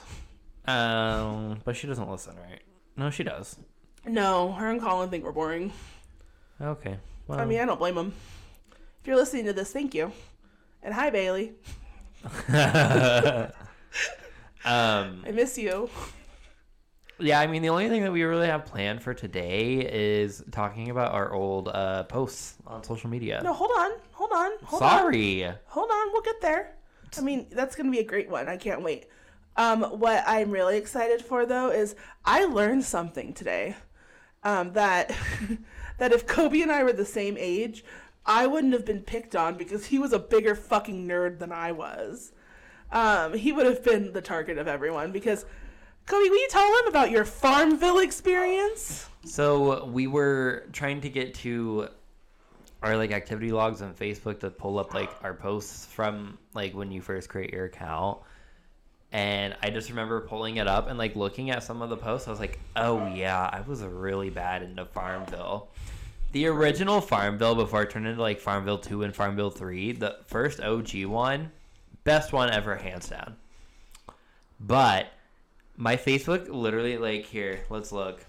Um, 0.66 1.60
but 1.64 1.74
she 1.76 1.86
doesn't 1.86 2.08
listen, 2.10 2.36
right? 2.36 2.60
No, 2.96 3.08
she 3.10 3.24
does. 3.24 3.56
No, 4.06 4.52
her 4.52 4.70
and 4.70 4.80
Colin 4.80 5.10
think 5.10 5.24
we're 5.24 5.32
boring. 5.32 5.72
Okay. 6.60 6.98
Well, 7.26 7.38
I 7.38 7.44
mean, 7.44 7.60
I 7.60 7.66
don't 7.66 7.78
blame 7.78 7.94
them. 7.94 8.12
If 9.00 9.06
you're 9.06 9.16
listening 9.16 9.44
to 9.46 9.52
this, 9.52 9.72
thank 9.72 9.94
you. 9.94 10.12
And 10.82 10.94
hi, 10.94 11.10
Bailey. 11.10 11.52
um, 12.48 13.52
I 14.64 15.30
miss 15.32 15.58
you. 15.58 15.88
yeah. 17.18 17.40
I 17.40 17.46
mean, 17.46 17.62
the 17.62 17.68
only 17.68 17.88
thing 17.88 18.02
that 18.02 18.12
we 18.12 18.22
really 18.22 18.46
have 18.46 18.64
planned 18.64 19.02
for 19.02 19.14
today 19.14 19.88
is 19.90 20.42
talking 20.50 20.90
about 20.90 21.12
our 21.12 21.32
old 21.32 21.68
uh, 21.68 22.04
posts 22.04 22.56
on 22.66 22.82
social 22.82 23.10
media. 23.10 23.40
No, 23.44 23.52
hold 23.52 23.70
on. 23.76 23.90
Hold 24.12 24.32
on. 24.32 24.52
Hold 24.64 24.82
on. 24.82 24.88
Sorry. 24.88 25.48
Hold 25.66 25.90
on. 25.90 26.12
We'll 26.12 26.22
get 26.22 26.40
there. 26.40 26.74
I 27.16 27.20
mean, 27.20 27.46
that's 27.50 27.76
going 27.76 27.86
to 27.86 27.92
be 27.92 28.00
a 28.00 28.04
great 28.04 28.28
one. 28.28 28.48
I 28.48 28.56
can't 28.56 28.82
wait. 28.82 29.06
Um, 29.56 29.82
what 29.82 30.22
I'm 30.26 30.50
really 30.50 30.76
excited 30.76 31.24
for, 31.24 31.44
though, 31.46 31.70
is 31.70 31.96
I 32.24 32.44
learned 32.44 32.84
something 32.84 33.32
today. 33.32 33.76
Um, 34.44 34.72
that 34.72 35.14
that 35.98 36.12
if 36.12 36.26
Kobe 36.26 36.60
and 36.60 36.70
I 36.70 36.84
were 36.84 36.92
the 36.92 37.04
same 37.04 37.36
age, 37.38 37.84
I 38.24 38.46
wouldn't 38.46 38.72
have 38.72 38.84
been 38.84 39.02
picked 39.02 39.34
on 39.34 39.56
because 39.56 39.86
he 39.86 39.98
was 39.98 40.12
a 40.12 40.18
bigger 40.18 40.54
fucking 40.54 41.06
nerd 41.06 41.38
than 41.38 41.52
I 41.52 41.72
was. 41.72 42.32
Um, 42.92 43.34
he 43.34 43.52
would 43.52 43.66
have 43.66 43.84
been 43.84 44.12
the 44.12 44.22
target 44.22 44.58
of 44.58 44.68
everyone 44.68 45.12
because 45.12 45.44
Kobe, 46.06 46.28
will 46.28 46.38
you 46.38 46.48
tell 46.48 46.78
him 46.78 46.88
about 46.88 47.10
your 47.10 47.24
Farmville 47.24 47.98
experience? 47.98 49.08
So 49.24 49.84
we 49.84 50.06
were 50.06 50.64
trying 50.72 51.02
to 51.02 51.10
get 51.10 51.34
to 51.36 51.88
our 52.82 52.96
like 52.96 53.12
activity 53.12 53.52
logs 53.52 53.82
on 53.82 53.92
Facebook 53.92 54.40
to 54.40 54.50
pull 54.50 54.78
up 54.78 54.94
like 54.94 55.10
our 55.22 55.34
posts 55.34 55.84
from 55.86 56.38
like 56.54 56.74
when 56.74 56.90
you 56.90 57.02
first 57.02 57.28
create 57.28 57.52
your 57.52 57.66
account. 57.66 58.18
And 59.10 59.56
I 59.62 59.70
just 59.70 59.88
remember 59.88 60.20
pulling 60.20 60.56
it 60.56 60.66
up 60.66 60.88
and 60.88 60.98
like 60.98 61.16
looking 61.16 61.50
at 61.50 61.62
some 61.62 61.80
of 61.80 61.88
the 61.88 61.96
posts. 61.96 62.28
I 62.28 62.30
was 62.30 62.40
like, 62.40 62.58
oh 62.76 63.06
yeah, 63.14 63.48
I 63.52 63.62
was 63.62 63.82
really 63.82 64.30
bad 64.30 64.62
into 64.62 64.84
Farmville. 64.84 65.68
The 66.32 66.46
original 66.46 67.00
Farmville 67.00 67.54
before 67.54 67.84
it 67.84 67.90
turned 67.90 68.06
into 68.06 68.20
like 68.20 68.38
Farmville 68.38 68.78
2 68.78 69.02
and 69.04 69.16
Farmville 69.16 69.50
3, 69.50 69.92
the 69.92 70.18
first 70.26 70.60
OG 70.60 71.06
one, 71.06 71.50
best 72.04 72.34
one 72.34 72.50
ever, 72.50 72.76
hands 72.76 73.08
down. 73.08 73.36
But 74.60 75.06
my 75.76 75.96
Facebook 75.96 76.48
literally 76.48 76.98
like 76.98 77.24
here, 77.24 77.60
let's 77.70 77.92
look. 77.92 78.26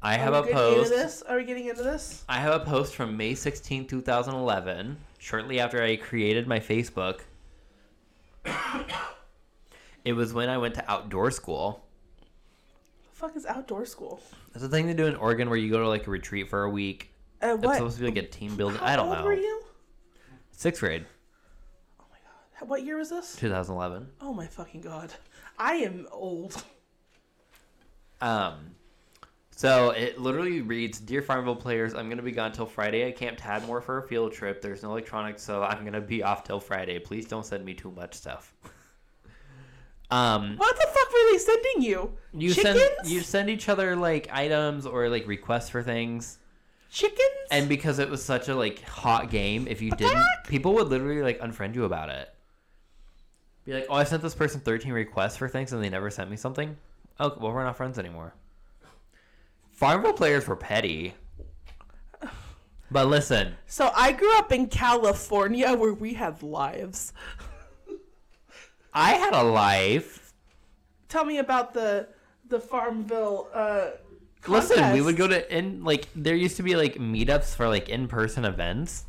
I 0.00 0.16
have 0.16 0.34
Are 0.34 0.38
a 0.38 0.42
we 0.42 0.48
getting 0.52 0.68
into 0.68 0.78
post. 0.78 0.90
this? 0.90 1.22
Are 1.22 1.36
we 1.36 1.44
getting 1.44 1.66
into 1.66 1.82
this? 1.82 2.24
I 2.28 2.36
have 2.38 2.62
a 2.62 2.64
post 2.64 2.94
from 2.94 3.16
May 3.16 3.34
16, 3.34 3.86
2011, 3.86 4.96
shortly 5.18 5.58
after 5.58 5.82
I 5.82 5.96
created 5.96 6.46
my 6.46 6.60
Facebook. 6.60 7.20
It 10.04 10.12
was 10.12 10.32
when 10.32 10.48
I 10.48 10.58
went 10.58 10.74
to 10.74 10.90
outdoor 10.90 11.30
school. 11.30 11.84
What 12.18 13.10
the 13.12 13.16
fuck 13.18 13.36
is 13.36 13.46
outdoor 13.46 13.86
school? 13.86 14.20
It's 14.54 14.62
a 14.64 14.68
thing 14.68 14.86
they 14.86 14.94
do 14.94 15.06
in 15.06 15.16
Oregon 15.16 15.48
where 15.48 15.58
you 15.58 15.70
go 15.70 15.78
to 15.80 15.88
like 15.88 16.06
a 16.06 16.10
retreat 16.10 16.48
for 16.48 16.62
a 16.64 16.70
week. 16.70 17.12
Uh, 17.42 17.56
It's 17.60 17.74
supposed 17.74 17.96
to 17.98 18.02
be 18.04 18.08
like 18.10 18.16
a 18.24 18.26
team 18.26 18.56
building. 18.56 18.78
How 18.78 18.86
I 18.86 18.96
don't 18.96 19.08
old 19.08 19.18
know. 19.18 19.24
were 19.24 19.34
you? 19.34 19.62
Sixth 20.52 20.80
grade, 20.80 21.04
Oh 22.00 22.04
my 22.10 22.16
god. 22.60 22.68
What 22.68 22.82
year 22.84 22.96
was 22.96 23.10
this? 23.10 23.36
2011. 23.36 24.08
Oh 24.22 24.32
my 24.32 24.46
fucking 24.46 24.80
god. 24.80 25.12
I 25.58 25.74
am 25.74 26.06
old. 26.10 26.62
Um, 28.22 28.70
so 29.56 29.90
it 29.90 30.20
literally 30.20 30.60
reads, 30.60 31.00
"Dear 31.00 31.20
Farmville 31.22 31.56
players, 31.56 31.94
I'm 31.94 32.08
gonna 32.08 32.22
be 32.22 32.30
gone 32.30 32.52
till 32.52 32.66
Friday 32.66 33.02
at 33.02 33.16
Camp 33.16 33.36
Tadmor 33.38 33.82
for 33.82 33.98
a 33.98 34.06
field 34.06 34.32
trip. 34.32 34.62
There's 34.62 34.82
no 34.84 34.90
electronics, 34.90 35.42
so 35.42 35.64
I'm 35.64 35.84
gonna 35.84 36.00
be 36.00 36.22
off 36.22 36.44
till 36.44 36.60
Friday. 36.60 36.98
Please 37.00 37.26
don't 37.26 37.44
send 37.44 37.64
me 37.64 37.74
too 37.74 37.90
much 37.90 38.14
stuff." 38.14 38.54
um, 40.10 40.56
What 40.56 40.76
the 40.76 40.86
fuck 40.86 41.08
were 41.12 41.32
they 41.32 41.38
sending 41.38 41.82
you? 41.82 42.12
you 42.32 42.54
Chickens? 42.54 42.78
send 42.78 43.10
you 43.10 43.20
send 43.22 43.50
each 43.50 43.68
other 43.68 43.96
like 43.96 44.28
items 44.32 44.86
or 44.86 45.08
like 45.08 45.26
requests 45.26 45.68
for 45.70 45.82
things, 45.82 46.38
Chickens? 46.90 47.20
and 47.50 47.68
because 47.68 47.98
it 47.98 48.08
was 48.08 48.22
such 48.24 48.48
a 48.48 48.54
like 48.54 48.82
hot 48.82 49.30
game, 49.30 49.66
if 49.68 49.80
you 49.82 49.90
didn't, 49.92 50.24
people 50.46 50.74
would 50.74 50.88
literally 50.88 51.22
like 51.22 51.40
unfriend 51.40 51.74
you 51.74 51.84
about 51.84 52.08
it. 52.10 52.28
Be 53.64 53.72
like, 53.72 53.86
"Oh, 53.88 53.94
I 53.94 54.04
sent 54.04 54.22
this 54.22 54.34
person 54.34 54.60
13 54.60 54.92
requests 54.92 55.36
for 55.36 55.48
things, 55.48 55.72
and 55.72 55.82
they 55.82 55.88
never 55.90 56.08
sent 56.10 56.30
me 56.30 56.36
something." 56.36 56.76
Oh, 57.18 57.34
well, 57.40 57.52
we're 57.52 57.64
not 57.64 57.76
friends 57.76 57.98
anymore. 57.98 58.34
Farmville 59.76 60.14
players 60.14 60.48
were 60.48 60.56
petty. 60.56 61.14
But 62.90 63.08
listen, 63.08 63.56
so 63.66 63.90
I 63.94 64.12
grew 64.12 64.36
up 64.38 64.52
in 64.52 64.68
California 64.68 65.74
where 65.74 65.92
we 65.92 66.14
had 66.14 66.42
lives. 66.42 67.12
I 68.94 69.12
had 69.14 69.34
a 69.34 69.42
life. 69.42 70.32
Tell 71.08 71.24
me 71.24 71.38
about 71.38 71.74
the 71.74 72.08
the 72.48 72.60
Farmville 72.60 73.48
uh 73.52 73.90
Listen, 74.46 74.76
we 74.76 74.82
contest. 74.82 75.04
would 75.04 75.16
go 75.16 75.26
to 75.28 75.56
in 75.56 75.82
like 75.82 76.08
there 76.14 76.36
used 76.36 76.56
to 76.58 76.62
be 76.62 76.76
like 76.76 76.94
meetups 76.94 77.54
for 77.56 77.68
like 77.68 77.88
in 77.88 78.06
person 78.06 78.44
events, 78.44 79.04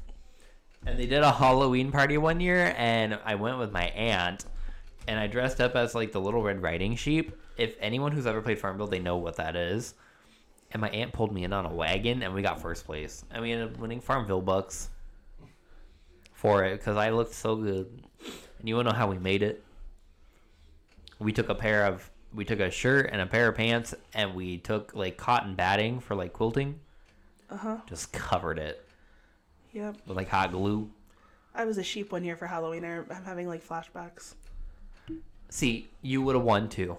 and 0.86 0.98
they 1.00 1.06
did 1.06 1.22
a 1.22 1.32
Halloween 1.32 1.92
party 1.92 2.18
one 2.18 2.40
year, 2.40 2.74
and 2.76 3.20
I 3.24 3.36
went 3.36 3.60
with 3.60 3.72
my 3.72 3.86
aunt, 3.90 4.46
and 5.08 5.20
I 5.20 5.28
dressed 5.28 5.62
up 5.62 5.76
as 5.76 5.94
like 5.94 6.12
the 6.12 6.20
Little 6.20 6.42
Red 6.42 6.64
Riding 6.64 6.96
Sheep. 6.96 7.32
If 7.58 7.76
anyone 7.80 8.12
who's 8.12 8.26
ever 8.26 8.42
played 8.42 8.60
Farmville, 8.60 8.88
they 8.88 9.00
know 9.00 9.18
what 9.18 9.36
that 9.36 9.56
is. 9.56 9.94
And 10.72 10.82
my 10.82 10.90
aunt 10.90 11.14
pulled 11.14 11.32
me 11.34 11.44
in 11.46 11.54
on 11.54 11.66
a 11.66 11.74
wagon, 11.74 12.24
and 12.24 12.34
we 12.34 12.42
got 12.42 12.62
first 12.62 12.86
place, 12.86 13.24
and 13.32 13.42
we 13.42 13.52
ended 13.54 13.72
up 13.74 13.78
winning 13.80 14.02
Farmville 14.02 14.42
bucks 14.42 14.90
for 16.34 16.64
it 16.66 16.78
because 16.80 16.98
I 16.98 17.10
looked 17.12 17.34
so 17.34 17.56
good. 17.56 17.88
And 18.60 18.68
you 18.68 18.76
wanna 18.76 18.90
know 18.92 18.96
how 18.96 19.08
we 19.10 19.18
made 19.18 19.42
it? 19.44 19.64
We 21.20 21.32
took 21.32 21.50
a 21.50 21.56
pair 21.56 21.86
of 21.86 22.10
we 22.34 22.44
took 22.44 22.60
a 22.60 22.70
shirt 22.70 23.10
and 23.12 23.22
a 23.22 23.26
pair 23.26 23.48
of 23.48 23.56
pants 23.56 23.96
and 24.14 24.36
we 24.36 24.58
took 24.58 24.94
like 24.94 25.16
cotton 25.18 25.56
batting 25.56 26.00
for 26.02 26.14
like 26.14 26.34
quilting 26.34 26.78
Uh-huh. 27.50 27.78
just 27.88 28.12
covered 28.12 28.60
it 28.60 28.86
Yep. 29.72 29.96
with 30.06 30.18
like 30.18 30.28
hot 30.28 30.52
glue 30.52 30.90
I 31.56 31.64
was 31.66 31.78
a 31.80 31.84
sheep 31.84 32.12
one 32.12 32.24
year 32.26 32.36
for 32.36 32.46
Halloween. 32.46 32.84
I'm 32.84 33.06
having 33.24 33.48
like 33.48 33.66
flashbacks. 33.68 34.36
see 35.50 35.88
you 36.02 36.22
would 36.22 36.36
have 36.36 36.44
won 36.44 36.68
too 36.70 36.98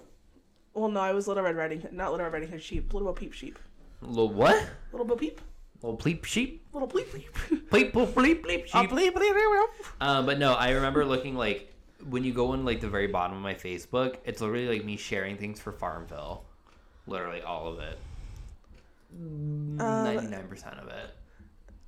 Well, 0.79 0.89
no, 0.91 1.01
I 1.01 1.13
was 1.13 1.27
Little 1.29 1.43
Red 1.43 1.57
Riding 1.57 1.81
Hood, 1.81 1.93
not 1.93 2.11
Little 2.13 2.25
Red 2.25 2.33
Riding 2.35 2.51
Hood 2.51 2.63
sheep. 2.63 2.93
Little 2.95 3.09
Bo 3.09 3.15
Peep 3.15 3.33
sheep. 3.33 3.59
little 4.01 4.29
what 4.33 4.69
Little 4.93 5.07
Bo 5.07 5.17
Peep. 5.17 5.41
little 5.83 5.97
bleep 5.99 6.25
sheep 6.25 6.65
Little 6.73 6.89
Bleep 6.89 7.07
Bleep. 7.07 7.31
bleep 7.71 7.93
bleep 7.93 8.15
bleep 8.15 8.43
bleep 8.45 8.63
Oh, 8.75 8.83
sheep 8.83 8.91
bleep, 8.91 9.11
bleep, 9.13 9.33
bleep, 9.35 9.67
bleep. 9.67 9.67
um, 10.01 10.27
but 10.27 10.39
no 10.39 10.55
i 10.55 10.71
remember 10.71 11.05
looking 11.05 11.35
like 11.37 11.73
when 12.09 12.23
you 12.25 12.33
go 12.33 12.53
in 12.55 12.65
like 12.65 12.81
the 12.81 12.89
very 12.89 13.07
bottom 13.09 13.37
of 13.37 13.43
my 13.43 13.55
facebook 13.55 14.17
it's 14.25 14.41
literally 14.41 14.69
like 14.69 14.85
me 14.85 14.97
sharing 14.97 15.37
things 15.37 15.61
for 15.61 15.73
farmville 15.73 16.45
literally 17.09 17.43
all 17.43 17.67
of 17.69 17.79
it 17.81 17.99
Um, 19.13 19.77
99% 19.79 20.83
of 20.83 20.89
it 20.89 21.11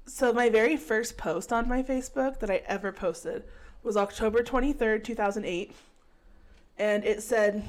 So 0.07 0.33
my 0.33 0.49
very 0.49 0.77
first 0.77 1.17
post 1.17 1.53
on 1.53 1.69
my 1.69 1.83
Facebook 1.83 2.41
that 2.41 2.51
I 2.51 2.63
ever 2.67 2.91
posted 2.93 3.45
was 3.85 3.97
October 3.97 4.43
23rd, 4.43 5.05
2008. 5.05 5.73
And 6.79 7.05
it 7.05 7.23
said, 7.23 7.63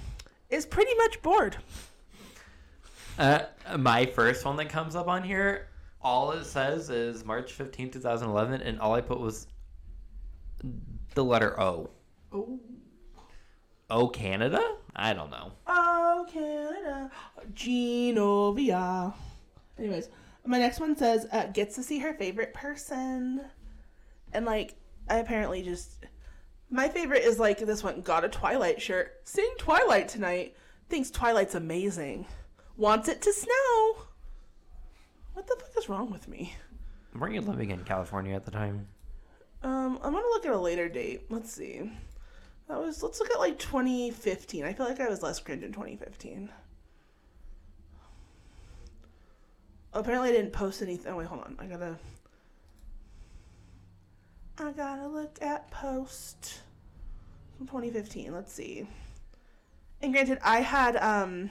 is 0.52 0.66
pretty 0.66 0.94
much 0.96 1.22
bored. 1.22 1.58
Uh, 3.18 3.42
my 3.78 4.06
first 4.06 4.46
one 4.46 4.56
that 4.58 4.70
comes 4.70 4.96
up 4.96 5.08
on 5.08 5.24
here, 5.24 5.68
all 6.02 6.32
it 6.32 6.46
says 6.46 6.90
is 6.90 7.26
March 7.26 7.54
15, 7.54 7.92
2011, 7.92 8.62
and 8.62 8.80
all 8.80 8.94
I 8.94 9.02
put 9.02 9.20
was 9.20 9.48
the 11.14 11.24
letter 11.24 11.60
O. 11.60 11.90
Oh. 12.32 12.60
O 13.90 14.08
Canada? 14.08 14.78
I 14.96 15.14
don't 15.14 15.30
know. 15.30 15.52
Oh, 15.68 16.26
Canada. 16.32 17.12
Genovia. 17.54 19.14
Anyways, 19.78 20.10
my 20.46 20.58
next 20.60 20.80
one 20.80 20.96
says, 20.96 21.28
uh, 21.32 21.48
gets 21.48 21.76
to 21.76 21.84
see 21.84 22.00
her 22.00 22.14
favorite 22.14 22.54
person. 22.54 23.42
And, 24.34 24.46
like, 24.46 24.76
I 25.10 25.18
apparently 25.18 25.62
just. 25.62 26.06
My 26.72 26.88
favorite 26.88 27.24
is, 27.24 27.38
like, 27.38 27.60
this 27.60 27.84
one. 27.84 28.02
Got 28.02 28.26
a 28.26 28.30
Twilight 28.30 28.82
shirt. 28.82 29.20
Sing 29.24 29.50
Twilight 29.60 30.08
tonight. 30.08 30.56
Thinks 30.90 31.12
Twilight's 31.12 31.54
amazing. 31.54 32.26
Wants 32.78 33.08
it 33.08 33.22
to 33.22 33.32
snow. 33.32 34.06
What 35.34 35.48
the 35.48 35.56
fuck 35.60 35.78
is 35.78 35.90
wrong 35.90 36.10
with 36.10 36.28
me? 36.28 36.56
Weren't 37.14 37.36
you 37.36 37.42
living 37.42 37.72
in 37.72 37.84
California 37.84 38.34
at 38.36 38.46
the 38.46 38.52
time? 38.52 38.88
Um, 39.64 40.00
I'm 40.02 40.14
gonna 40.14 40.26
look 40.28 40.46
at 40.46 40.54
a 40.54 40.60
later 40.60 40.90
date. 40.90 41.26
Let's 41.30 41.52
see. 41.52 41.92
That 42.68 42.80
was 42.80 43.04
let's 43.04 43.20
look 43.20 43.32
at 43.32 43.40
like 43.40 43.60
2015. 43.60 44.64
I 44.64 44.74
feel 44.74 44.86
like 44.86 45.00
I 45.00 45.10
was 45.10 45.22
less 45.22 45.40
cringe 45.40 45.64
in 45.64 45.72
2015. 45.72 46.50
apparently 49.94 50.30
I 50.30 50.32
didn't 50.32 50.54
post 50.54 50.82
anything. 50.82 51.12
Oh 51.12 51.18
wait, 51.18 51.28
hold 51.28 51.42
on. 51.42 51.58
I 51.60 51.66
gotta. 51.66 51.98
I 54.62 54.72
gotta 54.72 55.08
look 55.08 55.38
at 55.42 55.70
post 55.72 56.62
from 57.58 57.68
2015. 57.68 58.32
Let's 58.34 58.54
see. 58.54 58.88
And 60.02 60.14
granted, 60.14 60.40
I 60.44 60.60
had 60.62 60.98
um 60.98 61.50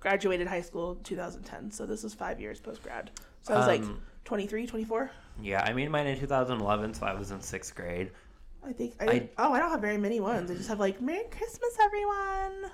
graduated 0.00 0.46
high 0.46 0.60
school 0.60 0.96
2010, 1.04 1.70
so 1.70 1.86
this 1.86 2.02
was 2.02 2.12
five 2.14 2.40
years 2.40 2.60
post 2.60 2.82
grad. 2.82 3.10
So 3.42 3.54
I 3.54 3.58
was 3.58 3.66
like 3.66 3.82
Um, 3.82 4.00
23, 4.24 4.66
24. 4.66 5.10
Yeah, 5.42 5.62
I 5.62 5.72
made 5.72 5.90
mine 5.90 6.06
in 6.06 6.18
2011, 6.18 6.94
so 6.94 7.06
I 7.06 7.14
was 7.14 7.30
in 7.30 7.40
sixth 7.40 7.74
grade. 7.74 8.10
I 8.66 8.72
think. 8.72 8.94
I, 9.00 9.04
I- 9.04 9.28
oh, 9.38 9.52
I 9.52 9.58
don't 9.58 9.70
have 9.70 9.80
very 9.80 9.98
many 9.98 10.20
ones. 10.20 10.50
I 10.50 10.54
just 10.54 10.68
have 10.68 10.80
like 10.80 11.00
Merry 11.00 11.24
Christmas, 11.30 11.76
everyone. 11.82 12.70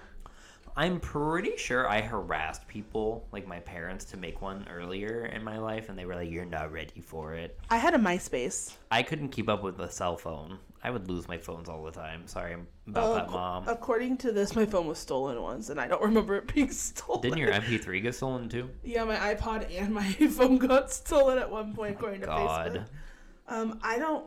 I'm 0.76 1.00
pretty 1.00 1.56
sure 1.56 1.88
I 1.88 2.00
harassed 2.00 2.66
people, 2.68 3.26
like 3.32 3.46
my 3.46 3.60
parents, 3.60 4.04
to 4.06 4.16
make 4.16 4.40
one 4.40 4.66
earlier 4.70 5.26
in 5.26 5.42
my 5.44 5.58
life, 5.58 5.88
and 5.88 5.98
they 5.98 6.04
were 6.06 6.14
like, 6.14 6.30
"You're 6.30 6.44
not 6.44 6.72
ready 6.72 7.00
for 7.00 7.34
it." 7.34 7.58
I 7.70 7.76
had 7.76 7.94
a 7.94 7.98
MySpace. 7.98 8.74
I 8.90 9.02
couldn't 9.02 9.28
keep 9.30 9.48
up 9.48 9.62
with 9.62 9.76
the 9.76 9.88
cell 9.88 10.16
phone. 10.16 10.58
I 10.82 10.90
would 10.90 11.08
lose 11.08 11.28
my 11.28 11.36
phones 11.36 11.68
all 11.68 11.82
the 11.84 11.90
time. 11.90 12.26
Sorry 12.26 12.54
about 12.86 13.04
Oh, 13.04 13.14
that, 13.14 13.30
mom. 13.30 13.68
According 13.68 14.16
to 14.18 14.32
this, 14.32 14.56
my 14.56 14.64
phone 14.64 14.86
was 14.86 14.98
stolen 14.98 15.40
once, 15.42 15.68
and 15.68 15.78
I 15.78 15.86
don't 15.86 16.00
remember 16.10 16.36
it 16.36 16.52
being 16.54 16.70
stolen. 16.70 17.20
Didn't 17.20 17.38
your 17.38 17.52
MP3 17.52 18.00
get 18.02 18.14
stolen 18.14 18.48
too? 18.48 18.70
Yeah, 18.82 19.04
my 19.04 19.16
iPod 19.34 19.66
and 19.78 19.92
my 19.92 20.10
phone 20.30 20.56
got 20.56 20.90
stolen 20.90 21.36
at 21.38 21.50
one 21.50 21.74
point, 21.74 21.96
according 21.96 22.20
to 22.20 22.26
God. 22.26 22.72
Facebook. 22.72 23.54
Um, 23.54 23.78
I 23.82 23.98
don't, 23.98 24.24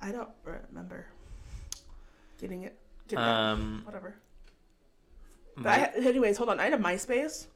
I 0.00 0.12
don't 0.12 0.30
remember 0.44 1.06
getting 2.38 2.62
it. 2.62 2.78
Getting 3.08 3.24
it. 3.24 3.28
Um, 3.28 3.82
Whatever. 3.84 4.14
But 5.56 5.94
I, 5.96 6.06
anyways, 6.06 6.36
hold 6.36 6.50
on. 6.50 6.60
I 6.60 6.64
had 6.64 6.74
a 6.74 6.78
MySpace. 6.78 7.46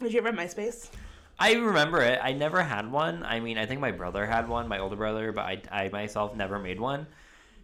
Did 0.00 0.12
you 0.12 0.18
ever 0.18 0.30
have 0.30 0.38
MySpace? 0.38 0.90
I 1.38 1.54
remember 1.54 2.00
it. 2.00 2.18
I 2.22 2.32
never 2.32 2.62
had 2.62 2.90
one. 2.90 3.22
I 3.22 3.40
mean, 3.40 3.58
I 3.58 3.66
think 3.66 3.80
my 3.80 3.92
brother 3.92 4.26
had 4.26 4.48
one, 4.48 4.68
my 4.68 4.78
older 4.78 4.96
brother, 4.96 5.32
but 5.32 5.44
I, 5.44 5.62
I 5.70 5.88
myself 5.88 6.34
never 6.34 6.58
made 6.58 6.80
one. 6.80 7.06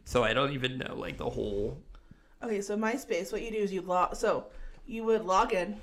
So 0.05 0.25
I 0.25 0.33
don't 0.33 0.53
even 0.53 0.79
know 0.79 0.95
like 0.97 1.17
the 1.17 1.29
whole. 1.29 1.79
Okay, 2.43 2.61
so 2.61 2.77
MySpace, 2.77 3.33
what 3.33 3.43
you 3.43 3.51
do 3.51 3.59
is 3.59 3.73
you 3.73 3.83
log. 3.83 4.17
So 4.17 4.47
you 4.87 5.05
would 5.05 5.25
log 5.25 5.53
in, 5.53 5.77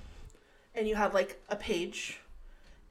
and 0.76 0.88
you 0.88 0.96
had 0.96 1.14
like 1.14 1.42
a 1.50 1.56
page, 1.56 2.20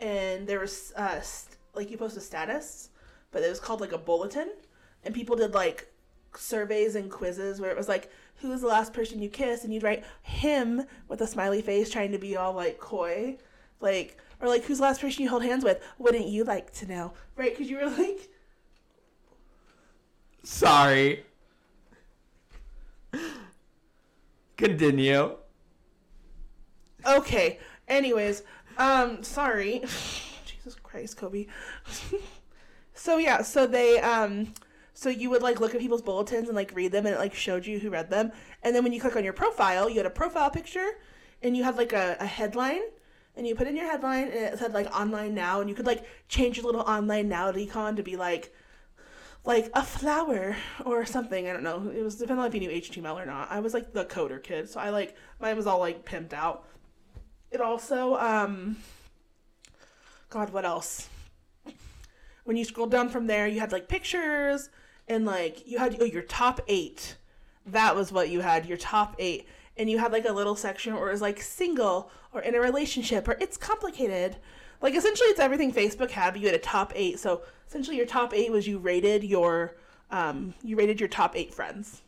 and 0.01 0.47
there 0.47 0.61
was 0.61 0.93
uh, 0.97 1.21
st- 1.21 1.57
like 1.75 1.91
you 1.91 1.97
post 1.97 2.17
a 2.17 2.21
status, 2.21 2.91
but 3.31 3.43
it 3.43 3.49
was 3.49 3.61
called 3.61 3.81
like 3.81 3.93
a 3.93 3.99
bulletin, 3.99 4.51
and 5.05 5.15
people 5.15 5.37
did 5.37 5.55
like 5.55 5.93
surveys 6.35 6.95
and 6.95 7.11
quizzes 7.11 7.61
where 7.61 7.71
it 7.71 7.77
was 7.77 7.89
like, 7.89 8.11
who 8.41 8.49
was 8.49 8.61
the 8.61 8.67
last 8.69 8.93
person 8.93 9.21
you 9.21 9.29
kissed, 9.29 9.65
and 9.65 9.73
you'd 9.73 9.83
write 9.83 10.05
him 10.23 10.85
with 11.09 11.21
a 11.21 11.27
smiley 11.27 11.63
face, 11.63 11.91
trying 11.91 12.13
to 12.13 12.19
be 12.19 12.37
all 12.37 12.53
like 12.53 12.79
coy, 12.79 13.37
like 13.81 14.17
or 14.41 14.49
like 14.49 14.65
who's 14.65 14.79
the 14.79 14.85
last 14.85 15.01
person 15.01 15.23
you 15.23 15.29
held 15.29 15.43
hands 15.43 15.65
with? 15.65 15.83
Wouldn't 15.99 16.27
you 16.27 16.45
like 16.45 16.73
to 16.75 16.87
know? 16.87 17.13
Right? 17.37 17.51
Because 17.51 17.71
you 17.71 17.79
were 17.79 17.91
like. 17.91 18.29
Sorry. 20.45 21.25
Continue. 24.57 25.37
Okay. 27.07 27.59
Anyways, 27.87 28.43
um, 28.79 29.23
sorry. 29.23 29.81
Jesus 30.45 30.77
Christ, 30.83 31.17
Kobe. 31.17 31.47
so 32.95 33.19
yeah, 33.19 33.43
so 33.43 33.67
they 33.67 34.01
um 34.01 34.53
so 34.99 35.11
you 35.11 35.31
would 35.31 35.43
like 35.43 35.61
look 35.61 35.77
at 35.77 35.81
people's 35.81 36.03
bulletins 36.03 36.49
and 36.49 36.57
like 36.57 36.75
read 36.75 36.91
them 36.91 37.07
and 37.07 37.15
it 37.15 37.21
like 37.21 37.33
showed 37.33 37.65
you 37.65 37.79
who 37.79 37.89
read 37.89 38.11
them. 38.11 38.33
And 38.65 38.75
then 38.75 38.83
when 38.83 38.93
you 38.93 39.01
click 39.01 39.15
on 39.15 39.23
your 39.23 39.33
profile, 39.33 39.89
you 39.89 39.95
had 39.95 40.07
a 40.07 40.11
profile 40.11 40.51
picture 40.51 40.99
and 41.41 41.57
you 41.57 41.63
had 41.63 41.77
like 41.77 41.93
a, 41.93 42.17
a 42.19 42.27
headline 42.27 42.83
and 43.37 43.47
you 43.47 43.55
put 43.55 43.69
in 43.69 43.77
your 43.77 43.87
headline 43.87 44.25
and 44.25 44.35
it 44.35 44.59
said 44.59 44.75
like 44.75 44.93
online 44.93 45.37
now 45.37 45.61
and 45.61 45.71
you 45.71 45.77
could 45.77 45.87
like 45.87 46.05
change 46.27 46.57
your 46.57 46.67
little 46.67 46.81
online 46.81 47.29
now 47.29 47.53
icon 47.53 47.95
to 47.95 48.03
be 48.03 48.17
like 48.17 48.53
like 49.45 49.71
a 49.75 49.85
flower 49.85 50.57
or 50.85 51.07
something. 51.07 51.49
I 51.49 51.53
don't 51.53 51.63
know. 51.63 51.93
It 51.97 52.03
was 52.03 52.17
depending 52.17 52.41
on 52.41 52.49
if 52.49 52.55
you 52.55 52.61
knew 52.61 52.71
HTML 52.71 53.23
or 53.23 53.25
not. 53.25 53.53
I 53.53 53.61
was 53.61 53.75
like 53.75 53.93
the 53.93 54.05
coder 54.05 54.43
kid, 54.43 54.69
so 54.69 54.81
I 54.81 54.91
like 54.91 55.15
mine 55.39 55.57
was 55.57 55.69
all 55.69 55.79
like 55.79 56.05
pimped 56.05 56.33
out. 56.33 56.67
It 57.53 57.61
also, 57.61 58.17
um, 58.17 58.79
God, 60.29 60.51
what 60.51 60.65
else? 60.65 61.09
When 62.43 62.57
you 62.57 62.65
scroll 62.65 62.89
down 62.89 63.11
from 63.11 63.29
there, 63.29 63.47
you 63.47 63.61
had 63.61 63.71
like 63.71 63.87
pictures 63.87 64.71
and 65.09 65.25
like 65.25 65.67
you 65.67 65.79
had 65.79 65.97
oh, 66.01 66.05
your 66.05 66.23
top 66.23 66.61
eight. 66.69 67.17
That 67.67 67.95
was 67.95 68.13
what 68.13 68.31
you 68.31 68.41
had, 68.41 68.67
your 68.67 68.79
top 68.79 69.15
eight. 69.19 69.47
And 69.77 69.89
you 69.89 69.99
had 69.99 70.13
like 70.13 70.25
a 70.25 70.33
little 70.33 70.57
section 70.57 70.95
where 70.95 71.09
it 71.09 71.13
was 71.13 71.23
like 71.23 71.41
single 71.41 72.11
or 72.33 72.41
in 72.41 72.55
a 72.55 72.61
relationship 72.61 73.29
or 73.29 73.37
it's 73.41 73.57
complicated. 73.57 74.37
Like 74.81 74.95
essentially, 74.95 75.29
it's 75.29 75.41
everything 75.41 75.73
Facebook 75.73 76.11
had, 76.11 76.33
but 76.33 76.41
you 76.41 76.47
had 76.47 76.55
a 76.55 76.61
top 76.61 76.93
eight. 76.95 77.19
So 77.19 77.43
essentially, 77.67 77.97
your 77.97 78.07
top 78.07 78.33
eight 78.35 78.51
was 78.51 78.67
you 78.67 78.79
rated 78.79 79.25
your 79.25 79.77
um, 80.11 80.55
you 80.63 80.77
rated 80.77 81.01
your 81.01 81.09
top 81.09 81.37
eight 81.37 81.55
friends. 81.55 82.03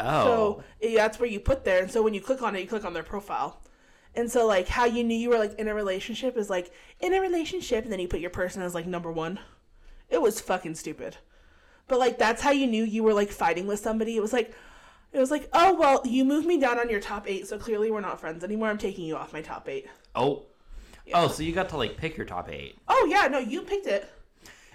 Oh. 0.00 0.62
So 0.80 0.94
that's 0.96 1.18
where 1.18 1.28
you 1.28 1.40
put 1.40 1.64
there. 1.64 1.82
And 1.82 1.90
so 1.90 2.02
when 2.02 2.14
you 2.14 2.20
click 2.20 2.42
on 2.42 2.54
it, 2.54 2.60
you 2.60 2.66
click 2.66 2.84
on 2.84 2.92
their 2.92 3.02
profile. 3.02 3.60
And 4.14 4.30
so 4.30 4.46
like 4.46 4.68
how 4.68 4.84
you 4.84 5.04
knew 5.04 5.16
you 5.16 5.30
were 5.30 5.38
like 5.38 5.58
in 5.58 5.68
a 5.68 5.74
relationship 5.74 6.36
is 6.36 6.50
like 6.50 6.72
in 7.00 7.14
a 7.14 7.20
relationship, 7.20 7.84
and 7.84 7.92
then 7.92 8.00
you 8.00 8.08
put 8.08 8.20
your 8.20 8.30
person 8.30 8.62
as 8.62 8.74
like 8.74 8.86
number 8.86 9.12
one. 9.12 9.38
It 10.08 10.22
was 10.22 10.40
fucking 10.40 10.74
stupid. 10.74 11.18
But 11.88 11.98
like 11.98 12.18
that's 12.18 12.42
how 12.42 12.50
you 12.50 12.66
knew 12.66 12.84
you 12.84 13.02
were 13.02 13.14
like 13.14 13.30
fighting 13.30 13.66
with 13.66 13.80
somebody. 13.80 14.16
It 14.16 14.20
was 14.20 14.32
like 14.32 14.54
it 15.12 15.18
was 15.18 15.30
like, 15.30 15.48
oh 15.52 15.74
well, 15.74 16.02
you 16.04 16.24
moved 16.24 16.46
me 16.46 16.58
down 16.58 16.78
on 16.78 16.90
your 16.90 17.00
top 17.00 17.28
eight, 17.28 17.46
so 17.46 17.58
clearly 17.58 17.90
we're 17.90 18.00
not 18.00 18.20
friends 18.20 18.44
anymore. 18.44 18.68
I'm 18.68 18.78
taking 18.78 19.04
you 19.06 19.16
off 19.16 19.32
my 19.32 19.42
top 19.42 19.68
eight. 19.68 19.86
oh. 20.14 20.44
Oh, 21.14 21.28
so 21.28 21.42
you 21.42 21.54
got 21.54 21.70
to 21.70 21.78
like 21.78 21.96
pick 21.96 22.18
your 22.18 22.26
top 22.26 22.50
eight. 22.50 22.76
Oh 22.86 23.08
yeah, 23.10 23.28
no, 23.28 23.38
you 23.38 23.62
picked 23.62 23.86
it. 23.86 24.10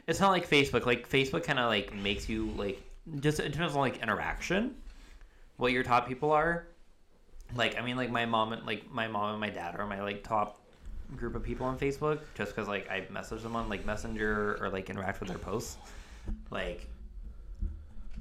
It's 0.07 0.19
not 0.19 0.31
like 0.31 0.49
Facebook. 0.49 0.83
Like 0.87 1.07
Facebook 1.07 1.43
kind 1.43 1.59
of 1.59 1.67
like 1.67 1.93
makes 1.93 2.27
you 2.27 2.47
like 2.57 2.81
just 3.19 3.39
in 3.39 3.51
terms 3.51 3.73
of 3.73 3.75
like 3.77 4.01
interaction, 4.01 4.73
what 5.57 5.71
your 5.71 5.83
top 5.83 6.07
people 6.07 6.31
are. 6.31 6.65
Like 7.55 7.77
I 7.77 7.85
mean, 7.85 7.97
like 7.97 8.09
my 8.09 8.25
mom 8.25 8.51
and 8.51 8.65
like 8.65 8.91
my 8.91 9.07
mom 9.07 9.29
and 9.29 9.39
my 9.39 9.51
dad 9.51 9.79
are 9.79 9.85
my 9.85 10.01
like 10.01 10.23
top 10.23 10.59
group 11.15 11.35
of 11.35 11.43
people 11.43 11.67
on 11.67 11.77
Facebook, 11.77 12.21
just 12.33 12.55
because 12.55 12.67
like 12.67 12.89
I 12.89 13.05
message 13.11 13.43
them 13.43 13.55
on 13.55 13.69
like 13.69 13.85
Messenger 13.85 14.57
or 14.59 14.69
like 14.69 14.89
interact 14.89 15.19
with 15.19 15.29
their 15.29 15.37
posts. 15.37 15.77
Like, 16.49 16.87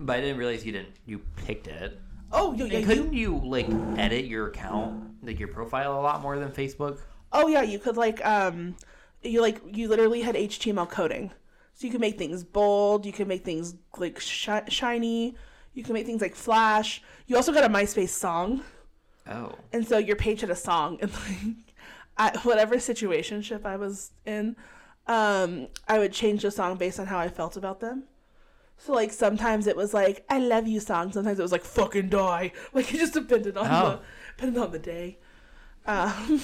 but 0.07 0.17
I 0.17 0.21
didn't 0.21 0.39
realize 0.39 0.65
you 0.67 0.73
didn't. 0.73 0.95
You 1.07 1.21
picked 1.37 1.67
it. 1.69 1.99
Oh 2.33 2.53
yeah, 2.55 2.65
yeah, 2.65 2.79
And 2.79 2.81
you. 2.81 2.87
couldn't 2.87 3.13
you 3.13 3.41
like 3.45 3.67
edit 3.99 4.25
your 4.25 4.49
account, 4.49 5.05
like 5.23 5.39
your 5.39 5.49
profile, 5.49 5.99
a 5.99 6.01
lot 6.01 6.23
more 6.23 6.39
than 6.39 6.51
Facebook? 6.51 6.99
Oh 7.33 7.47
yeah, 7.49 7.63
you 7.63 7.79
could 7.79 7.97
like 7.97 8.25
um, 8.25 8.77
you 9.23 9.41
like 9.41 9.61
you 9.67 9.89
literally 9.89 10.23
had 10.23 10.35
HTML 10.35 10.89
coding, 10.89 11.31
so 11.75 11.87
you 11.87 11.91
could 11.93 12.01
make 12.01 12.19
things 12.19 12.43
bold. 12.45 13.05
You 13.07 13.13
could 13.13 13.29
make 13.29 13.45
things 13.45 13.75
like 13.99 14.19
shi- 14.21 14.69
shiny. 14.69 15.37
You 15.75 15.83
can 15.83 15.95
make 15.95 16.07
things 16.07 16.21
like 16.23 16.35
flash. 16.35 17.03
You 17.27 17.37
also 17.37 17.53
got 17.53 17.65
a 17.65 17.69
MySpace 17.69 18.11
song, 18.11 18.63
Oh, 19.27 19.55
and 19.73 19.87
so 19.87 19.99
your 19.99 20.17
page 20.17 20.41
had 20.43 20.51
a 20.51 20.57
song, 20.57 20.99
and 21.01 21.11
like 21.13 21.75
I, 22.17 22.39
whatever 22.43 22.77
situationship 22.77 23.65
I 23.65 23.77
was 23.77 24.11
in, 24.27 24.57
um, 25.07 25.69
I 25.89 25.99
would 25.99 26.13
change 26.13 26.43
the 26.43 26.51
song 26.51 26.77
based 26.77 27.01
on 27.01 27.07
how 27.07 27.19
I 27.19 27.29
felt 27.29 27.57
about 27.57 27.81
them. 27.81 28.05
So 28.85 28.93
like 28.93 29.13
sometimes 29.13 29.67
it 29.69 29.77
was 29.77 29.95
like 29.95 30.25
I 30.29 30.39
love 30.41 30.67
you 30.67 30.81
song. 30.81 31.13
Sometimes 31.13 31.39
it 31.39 31.43
was 31.43 31.53
like 31.53 31.65
fucking 31.65 32.09
die. 32.09 32.53
Like 32.73 32.93
it 32.93 32.99
just 32.99 33.15
depended 33.15 33.57
on 33.57 33.67
Oh. 33.71 33.91
the 33.91 34.01
depended 34.37 34.63
on 34.63 34.71
the 34.73 34.79
day. 34.79 35.19
Um, 35.87 36.41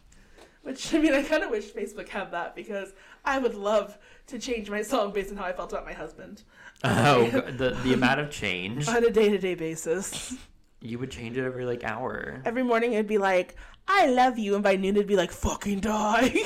which 0.62 0.92
I 0.94 0.98
mean 0.98 1.14
I 1.14 1.22
kind 1.22 1.42
of 1.44 1.50
wish 1.50 1.72
Facebook 1.72 2.08
had 2.08 2.32
that 2.32 2.56
because 2.56 2.92
I 3.24 3.38
would 3.38 3.54
love 3.54 3.96
to 4.26 4.38
change 4.38 4.68
my 4.70 4.82
song 4.82 5.12
based 5.12 5.30
on 5.30 5.36
how 5.36 5.44
I 5.44 5.52
felt 5.52 5.72
about 5.72 5.84
my 5.86 5.92
husband 5.92 6.42
oh, 6.84 7.26
the 7.30 7.78
the 7.84 7.92
amount 7.94 8.20
of 8.20 8.30
change. 8.30 8.88
on 8.88 9.04
a 9.04 9.10
day 9.10 9.28
to 9.28 9.38
day 9.38 9.54
basis. 9.54 10.34
You 10.80 10.98
would 11.00 11.10
change 11.10 11.36
it 11.36 11.44
every 11.44 11.64
like 11.64 11.84
hour. 11.84 12.40
Every 12.44 12.62
morning 12.62 12.92
it'd 12.94 13.06
be 13.06 13.18
like 13.18 13.54
I 13.86 14.06
love 14.06 14.36
you, 14.38 14.54
and 14.54 14.62
by 14.64 14.76
noon 14.76 14.96
it'd 14.96 15.06
be 15.08 15.16
like 15.16 15.30
fucking 15.32 15.80
die. 15.80 16.42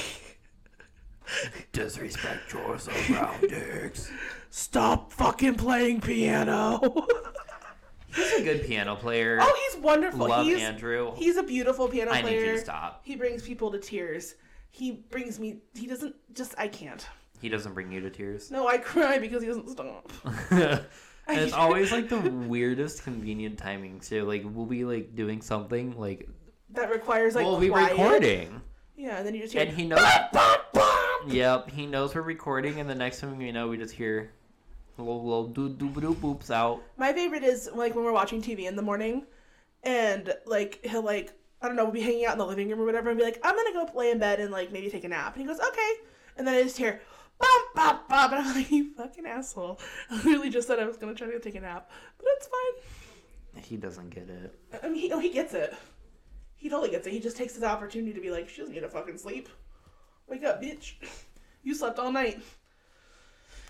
Disrespect 1.73 2.53
your 2.53 2.79
surroundings. 2.79 4.11
Stop 4.55 5.11
fucking 5.15 5.55
playing 5.55 6.03
piano. 6.03 6.79
He's 8.15 8.33
a 8.35 8.43
good 8.45 8.67
piano 8.67 8.95
player. 8.97 9.38
oh, 9.41 9.71
he's 9.73 9.83
wonderful. 9.83 10.29
Love 10.29 10.45
he's 10.45 10.61
Andrew. 10.61 11.15
he's 11.17 11.38
a 11.38 11.43
beautiful 11.43 11.88
piano 11.88 12.11
player. 12.11 12.27
I 12.27 12.31
need 12.31 12.47
you 12.47 12.53
to 12.53 12.59
stop. 12.59 13.01
He 13.03 13.17
brings 13.17 13.43
people 13.43 13.71
to 13.71 13.79
tears. 13.79 14.35
He 14.71 14.91
brings 15.11 15.41
me. 15.41 15.62
He 15.75 15.87
doesn't 15.87 16.15
just. 16.35 16.55
I 16.59 16.69
can't. 16.69 17.07
He 17.41 17.49
doesn't 17.49 17.73
bring 17.73 17.91
you 17.91 18.03
to 18.03 18.11
tears. 18.11 18.51
No, 18.51 18.69
I 18.69 18.77
cry 18.77 19.19
because 19.19 19.41
he 19.43 19.49
doesn't 19.49 19.71
stop. 19.71 20.12
and 20.51 20.85
it's 21.29 21.53
always 21.55 21.91
like 21.91 22.11
the 22.11 22.21
weirdest 22.21 23.03
convenient 23.05 23.57
timing 23.59 24.01
too. 24.01 24.25
Like 24.27 24.43
we'll 24.45 24.67
be 24.67 24.85
like 24.85 25.15
doing 25.15 25.41
something 25.41 25.99
like 25.99 26.29
That 26.75 26.91
requires 26.91 27.35
like 27.35 27.47
we'll 27.47 27.59
be 27.59 27.71
quiet. 27.71 27.93
recording, 27.93 28.61
Yeah, 28.99 29.17
and 29.17 29.27
then 29.27 29.35
you 29.35 29.41
just 29.41 29.55
hear. 29.55 29.62
and 29.62 29.71
he 29.75 29.87
knows. 29.87 30.07
Yep, 31.29 31.71
he 31.71 31.87
knows 31.87 32.15
we're 32.15 32.21
recording, 32.21 32.79
and 32.81 32.91
the 32.91 32.95
next 32.95 33.21
thing 33.21 33.38
we 33.38 33.53
know, 33.53 33.69
we 33.69 33.79
just 33.79 33.95
hear 33.95 34.33
little 34.98 35.24
little 35.24 35.46
doo 35.48 35.70
doo 35.70 35.90
doo 36.00 36.14
boops 36.14 36.50
out. 36.50 36.83
My 36.96 37.12
favorite 37.12 37.44
is 37.44 37.70
like 37.74 37.94
when 37.94 38.05
we're 38.05 38.12
watching 38.12 38.42
TV 38.42 38.66
in 38.66 38.76
the 38.76 38.83
morning, 38.83 39.26
and 39.83 40.35
like 40.46 40.85
he'll 40.85 41.02
like 41.02 41.33
I 41.61 41.68
don't 41.68 41.76
know, 41.76 41.85
we'll 41.85 41.92
be 41.92 42.00
hanging 42.00 42.26
out 42.26 42.33
in 42.33 42.38
the 42.38 42.46
living 42.46 42.68
room 42.68 42.81
or 42.81 42.85
whatever, 42.85 43.11
and 43.11 43.18
be 43.18 43.24
like, 43.24 43.38
I'm 43.44 43.55
gonna 43.55 43.72
go 43.72 43.88
lay 43.96 44.11
in 44.11 44.18
bed 44.18 44.40
and 44.40 44.50
like 44.50 44.72
maybe 44.72 44.90
take 44.90 45.05
a 45.05 45.09
nap. 45.09 45.35
And 45.35 45.42
he 45.42 45.46
goes, 45.46 45.61
okay. 45.61 45.92
And 46.37 46.46
then 46.46 46.55
I 46.55 46.62
just 46.62 46.76
hear, 46.76 47.00
bop, 47.38 47.62
bop, 47.74 48.09
bop, 48.09 48.33
and 48.33 48.40
I'm 48.40 48.55
like, 48.55 48.70
you 48.70 48.92
fucking 48.94 49.26
asshole. 49.26 49.78
I 50.11 50.16
literally 50.16 50.50
just 50.50 50.66
said 50.66 50.81
I 50.81 50.87
was 50.87 50.96
gonna 50.96 51.14
try 51.14 51.28
to 51.28 51.38
take 51.38 51.55
a 51.55 51.61
nap, 51.61 51.90
but 52.18 52.26
it's 52.37 52.48
fine. 52.48 53.62
He 53.62 53.76
doesn't 53.76 54.11
get 54.11 54.28
it. 54.28 54.59
I 54.83 54.88
mean, 54.88 54.98
he, 54.98 55.09
no, 55.09 55.18
he 55.18 55.31
gets 55.31 55.55
it. 55.55 55.74
He 56.57 56.68
totally 56.68 56.90
gets 56.90 57.07
it. 57.07 57.12
He 57.12 57.20
just 57.20 57.37
takes 57.37 57.55
his 57.55 57.62
opportunity 57.62 58.12
to 58.12 58.20
be 58.20 58.31
like, 58.31 58.48
she 58.48 58.61
doesn't 58.61 58.74
need 58.74 58.81
to 58.81 58.88
fucking 58.88 59.18
sleep. 59.18 59.48
Wake 60.28 60.44
up, 60.44 60.62
bitch. 60.62 60.94
You 61.62 61.74
slept 61.74 61.98
all 61.98 62.11
night. 62.11 62.40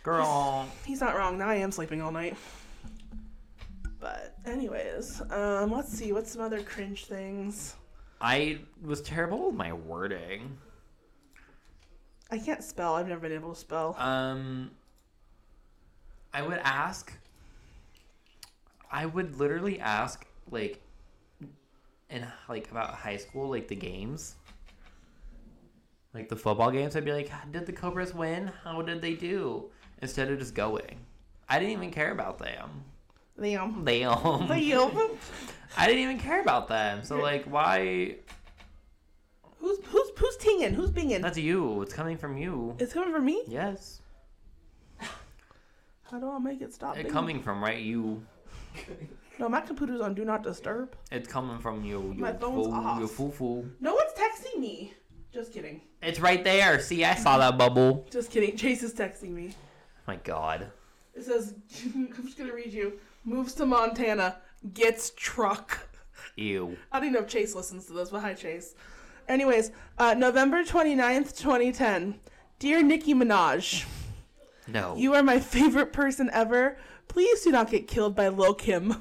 Girl. 0.03 0.69
He's 0.85 1.01
not 1.01 1.17
wrong. 1.17 1.39
Now 1.39 1.49
I 1.49 1.57
am 1.57 1.71
sleeping 1.73 2.03
all 2.03 2.13
night. 2.13 2.37
But 4.01 4.37
anyways, 4.45 5.23
um, 5.31 5.71
let's 5.71 5.93
see. 5.93 6.13
What's 6.13 6.33
some 6.33 6.43
other 6.43 6.63
cringe 6.63 7.05
things? 7.05 7.77
I 8.21 8.59
was 8.85 9.01
terrible 9.01 9.47
with 9.47 9.55
my 9.55 9.73
wording. 9.73 10.59
I 12.31 12.39
can't 12.39 12.65
spell. 12.65 12.95
I've 12.95 13.09
never 13.09 13.21
been 13.21 13.33
able 13.33 13.53
to 13.53 13.59
spell. 13.61 13.95
Um, 13.99 14.71
I 16.33 16.43
would 16.43 16.61
ask. 16.65 17.13
I 18.91 19.07
would 19.07 19.39
literally 19.39 19.79
ask, 19.81 20.27
like, 20.51 20.81
in 22.11 22.27
like 22.49 22.71
about 22.71 22.95
high 22.95 23.17
school, 23.17 23.49
like 23.49 23.69
the 23.69 23.77
games, 23.77 24.37
like 26.15 26.29
the 26.29 26.37
football 26.37 26.71
games. 26.71 26.97
I'd 26.97 27.05
be 27.05 27.13
like, 27.13 27.31
"Did 27.53 27.67
the 27.67 27.73
Cobras 27.73 28.15
win? 28.15 28.51
How 28.65 28.83
did 28.83 29.01
they 29.03 29.15
do?" 29.15 29.71
Instead 30.01 30.31
of 30.31 30.39
just 30.39 30.55
going, 30.55 30.99
I 31.49 31.59
didn't 31.59 31.73
even 31.73 31.91
care 31.91 32.11
about 32.11 32.39
them. 32.39 32.85
Liam. 33.39 33.85
Them. 33.85 34.49
Liam. 34.49 35.17
I 35.77 35.87
didn't 35.87 36.03
even 36.03 36.19
care 36.19 36.41
about 36.43 36.69
them. 36.69 37.05
So 37.05 37.17
like, 37.19 37.45
why? 37.45 38.17
Who's 39.59 39.79
who's 39.87 40.11
who's 40.17 40.37
tinging? 40.39 40.75
Who's 40.75 40.91
binging? 40.91 41.23
That's 41.23 41.39
you. 41.39 41.83
It's 41.83 41.95
coming 41.95 42.17
from 42.19 42.37
you. 42.37 42.75
It's 42.79 42.93
coming 42.93 43.13
from 43.13 43.25
me. 43.25 43.45
Yes, 43.47 44.01
How 46.11 46.19
do 46.19 46.29
I 46.31 46.39
make 46.39 46.61
it 46.61 46.75
stop? 46.75 46.97
it's 46.99 47.09
binging? 47.09 47.13
coming 47.13 47.43
from 47.43 47.63
right 47.63 47.79
you. 47.81 48.23
No, 49.39 49.49
my 49.49 49.61
computer's 49.61 50.01
on 50.01 50.15
do 50.15 50.25
not 50.25 50.43
disturb. 50.43 50.95
It's 51.11 51.27
coming 51.29 51.59
from 51.59 51.85
you. 51.85 52.13
you 52.15 52.21
My 52.23 52.33
phone's 52.33 52.67
fool, 52.67 52.75
off. 52.75 53.01
You 53.01 53.07
foo 53.09 53.31
foo. 53.31 53.71
No 53.81 53.95
one's 53.95 54.13
texting 54.13 54.61
me. 54.61 54.95
Just 55.33 55.53
kidding. 55.53 55.81
It's 56.03 56.21
right 56.21 56.45
there. 56.45 56.79
See, 56.81 57.05
I 57.05 57.15
saw 57.15 57.39
that 57.39 57.57
bubble. 57.57 58.07
Just 58.11 58.31
kidding. 58.31 58.57
Chase 58.57 58.83
is 58.83 58.93
texting 58.93 59.31
me. 59.31 59.55
My 60.07 60.17
God. 60.17 60.67
It 61.15 61.25
says, 61.25 61.55
I'm 61.95 62.13
just 62.25 62.37
gonna 62.39 62.53
read 62.55 62.73
you. 62.73 62.99
Moves 63.25 63.55
to 63.55 63.67
Montana, 63.67 64.39
gets 64.75 65.11
truck. 65.17 65.89
Ew. 66.37 66.77
I 66.91 66.99
don't 66.99 67.09
even 67.09 67.15
know 67.15 67.25
if 67.27 67.29
Chase 67.31 67.55
listens 67.55 67.87
to 67.87 67.93
this, 67.93 68.11
but 68.11 68.21
hi, 68.21 68.35
Chase. 68.35 68.75
Anyways, 69.29 69.71
uh, 69.99 70.15
November 70.15 70.65
29th, 70.65 71.37
2010. 71.39 72.19
Dear 72.59 72.83
Nicki 72.83 73.15
Minaj, 73.15 73.85
No. 74.69 74.95
you 74.97 75.15
are 75.15 75.23
my 75.23 75.39
favorite 75.41 75.93
person 75.93 76.31
ever. 76.33 76.77
Please 77.09 77.43
do 77.43 77.51
not 77.53 77.71
get 77.71 77.87
killed 77.89 78.15
by 78.15 78.29
Lil 78.29 78.55
Kim. 78.55 78.97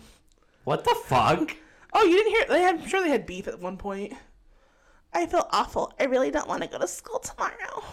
What 0.64 0.84
the 0.84 0.96
fuck? 1.06 1.56
Oh, 1.94 2.06
you 2.06 2.16
didn't 2.16 2.32
hear? 2.32 2.46
They 2.48 2.62
had, 2.62 2.76
I'm 2.80 2.88
sure 2.88 3.02
they 3.04 3.10
had 3.10 3.26
beef 3.26 3.50
at 3.50 3.60
one 3.60 3.76
point. 3.76 4.14
I 5.14 5.26
feel 5.26 5.48
awful. 5.52 5.94
I 6.00 6.06
really 6.06 6.32
don't 6.32 6.48
want 6.48 6.64
to 6.64 6.70
go 6.70 6.80
to 6.80 6.88
school 6.88 7.20
tomorrow. 7.20 7.84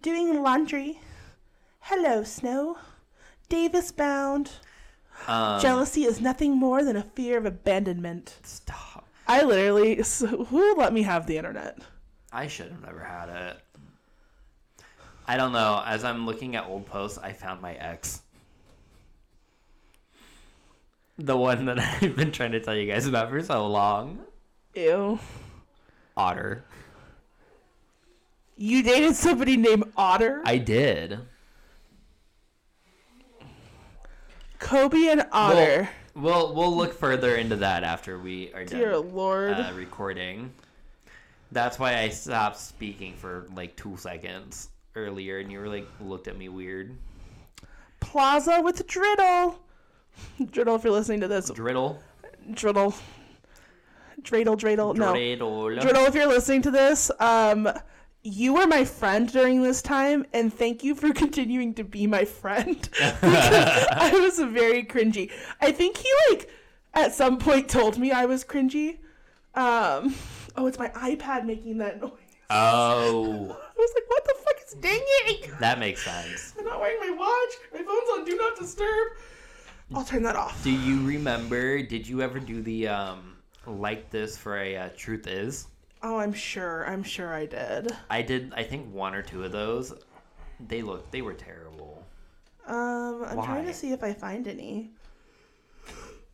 Doing 0.00 0.42
laundry. 0.42 1.00
Hello, 1.80 2.22
Snow. 2.24 2.78
Davis 3.48 3.92
bound. 3.92 4.52
Um, 5.26 5.60
Jealousy 5.60 6.04
is 6.04 6.20
nothing 6.20 6.56
more 6.56 6.84
than 6.84 6.96
a 6.96 7.02
fear 7.02 7.38
of 7.38 7.46
abandonment. 7.46 8.36
Stop. 8.42 9.04
I 9.26 9.42
literally, 9.42 10.02
so 10.02 10.44
who 10.44 10.76
let 10.76 10.92
me 10.92 11.02
have 11.02 11.26
the 11.26 11.36
internet? 11.36 11.78
I 12.32 12.46
should 12.46 12.70
have 12.70 12.82
never 12.82 13.02
had 13.02 13.28
it. 13.28 13.56
I 15.26 15.36
don't 15.36 15.52
know. 15.52 15.82
As 15.84 16.04
I'm 16.04 16.24
looking 16.24 16.56
at 16.56 16.66
old 16.66 16.86
posts, 16.86 17.18
I 17.18 17.32
found 17.32 17.60
my 17.60 17.74
ex. 17.74 18.22
The 21.18 21.36
one 21.36 21.66
that 21.66 21.78
I've 22.02 22.16
been 22.16 22.32
trying 22.32 22.52
to 22.52 22.60
tell 22.60 22.74
you 22.74 22.90
guys 22.90 23.06
about 23.06 23.28
for 23.28 23.42
so 23.42 23.66
long. 23.66 24.20
Ew. 24.78 25.18
Otter. 26.16 26.64
You 28.56 28.82
dated 28.82 29.16
somebody 29.16 29.56
named 29.56 29.84
Otter? 29.96 30.42
I 30.44 30.58
did. 30.58 31.18
Kobe 34.60 35.08
and 35.08 35.26
Otter. 35.32 35.88
We'll 36.14 36.54
we'll 36.54 36.76
look 36.76 36.92
further 36.92 37.36
into 37.36 37.56
that 37.56 37.82
after 37.84 38.18
we 38.18 38.52
are 38.52 38.64
Dear 38.64 38.92
done 38.92 39.14
Lord. 39.14 39.52
uh, 39.52 39.72
recording. 39.74 40.52
That's 41.52 41.78
why 41.78 41.98
I 41.98 42.08
stopped 42.08 42.58
speaking 42.58 43.14
for 43.14 43.46
like 43.54 43.76
two 43.76 43.96
seconds 43.96 44.70
earlier, 44.94 45.38
and 45.38 45.50
you 45.50 45.58
were 45.60 45.68
like 45.68 45.86
looked 46.00 46.28
at 46.28 46.36
me 46.36 46.48
weird. 46.48 46.96
Plaza 48.00 48.60
with 48.62 48.86
Driddle. 48.86 49.58
Driddle, 50.50 50.76
if 50.76 50.84
you're 50.84 50.92
listening 50.92 51.20
to 51.20 51.28
this. 51.28 51.50
Driddle. 51.50 52.00
Driddle. 52.52 52.94
Dreidel, 54.22 54.56
Dreidel. 54.58 54.96
No. 54.96 55.12
Driddle. 55.12 55.80
Driddle, 55.80 56.06
if 56.06 56.14
you're 56.14 56.26
listening 56.26 56.62
to 56.62 56.70
this, 56.70 57.10
um, 57.20 57.68
you 58.22 58.54
were 58.54 58.66
my 58.66 58.84
friend 58.84 59.30
during 59.30 59.62
this 59.62 59.80
time, 59.82 60.26
and 60.32 60.52
thank 60.52 60.82
you 60.84 60.94
for 60.94 61.12
continuing 61.14 61.74
to 61.74 61.84
be 61.84 62.06
my 62.06 62.24
friend. 62.24 62.88
I 63.00 64.10
was 64.20 64.38
very 64.38 64.84
cringy. 64.84 65.30
I 65.60 65.72
think 65.72 65.96
he, 65.98 66.08
like, 66.30 66.50
at 66.94 67.14
some 67.14 67.38
point 67.38 67.68
told 67.68 67.98
me 67.98 68.10
I 68.10 68.26
was 68.26 68.44
cringy. 68.44 68.98
Um, 69.54 70.14
oh, 70.56 70.66
it's 70.66 70.78
my 70.78 70.88
iPad 70.90 71.44
making 71.44 71.78
that 71.78 72.00
noise. 72.00 72.12
Oh, 72.50 73.56
I 73.76 73.78
was 73.78 73.92
like, 73.94 74.08
what 74.08 74.24
the 74.24 74.34
fuck 74.44 74.56
is 74.66 74.74
dinging? 74.74 75.52
that 75.60 75.78
makes 75.78 76.02
sense. 76.02 76.54
I'm 76.58 76.64
not 76.64 76.80
wearing 76.80 76.98
my 77.00 77.16
watch. 77.16 77.54
My 77.72 77.86
phone's 77.86 78.18
on 78.18 78.24
Do 78.24 78.36
Not 78.36 78.58
Disturb. 78.58 79.08
I'll 79.94 80.04
turn 80.04 80.22
that 80.24 80.36
off. 80.36 80.62
Do 80.64 80.70
you 80.70 81.06
remember? 81.06 81.82
Did 81.82 82.06
you 82.06 82.20
ever 82.20 82.38
do 82.38 82.60
the 82.60 82.88
um 82.88 83.37
like 83.68 84.10
this 84.10 84.36
for 84.36 84.58
a 84.58 84.76
uh, 84.76 84.88
truth 84.96 85.26
is? 85.26 85.66
Oh, 86.02 86.18
I'm 86.18 86.32
sure. 86.32 86.84
I'm 86.88 87.02
sure 87.02 87.34
I 87.34 87.46
did. 87.46 87.90
I 88.10 88.22
did. 88.22 88.52
I 88.56 88.62
think 88.62 88.92
one 88.92 89.14
or 89.14 89.22
two 89.22 89.44
of 89.44 89.52
those. 89.52 89.92
They 90.68 90.82
looked. 90.82 91.12
They 91.12 91.22
were 91.22 91.34
terrible. 91.34 92.04
Um, 92.66 93.24
I'm 93.26 93.42
trying 93.42 93.66
to 93.66 93.74
see 93.74 93.92
if 93.92 94.02
I 94.02 94.12
find 94.12 94.46
any. 94.46 94.90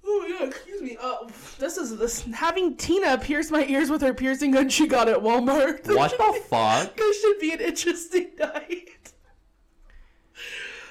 Oh 0.06 0.26
yeah, 0.28 0.46
excuse 0.46 0.82
me. 0.82 0.98
Uh, 1.00 1.28
this 1.58 1.78
is 1.78 1.96
this 1.96 2.22
having 2.34 2.76
Tina 2.76 3.16
pierce 3.16 3.50
my 3.50 3.64
ears 3.64 3.88
with 3.90 4.02
her 4.02 4.12
piercing 4.12 4.50
gun 4.50 4.68
she 4.68 4.86
got 4.86 5.08
at 5.08 5.16
Walmart. 5.18 5.86
What 5.96 6.10
the 6.10 6.40
fuck? 6.48 6.94
This 6.96 7.20
should 7.22 7.38
be 7.38 7.52
an 7.52 7.60
interesting 7.60 8.30
night. 8.38 9.12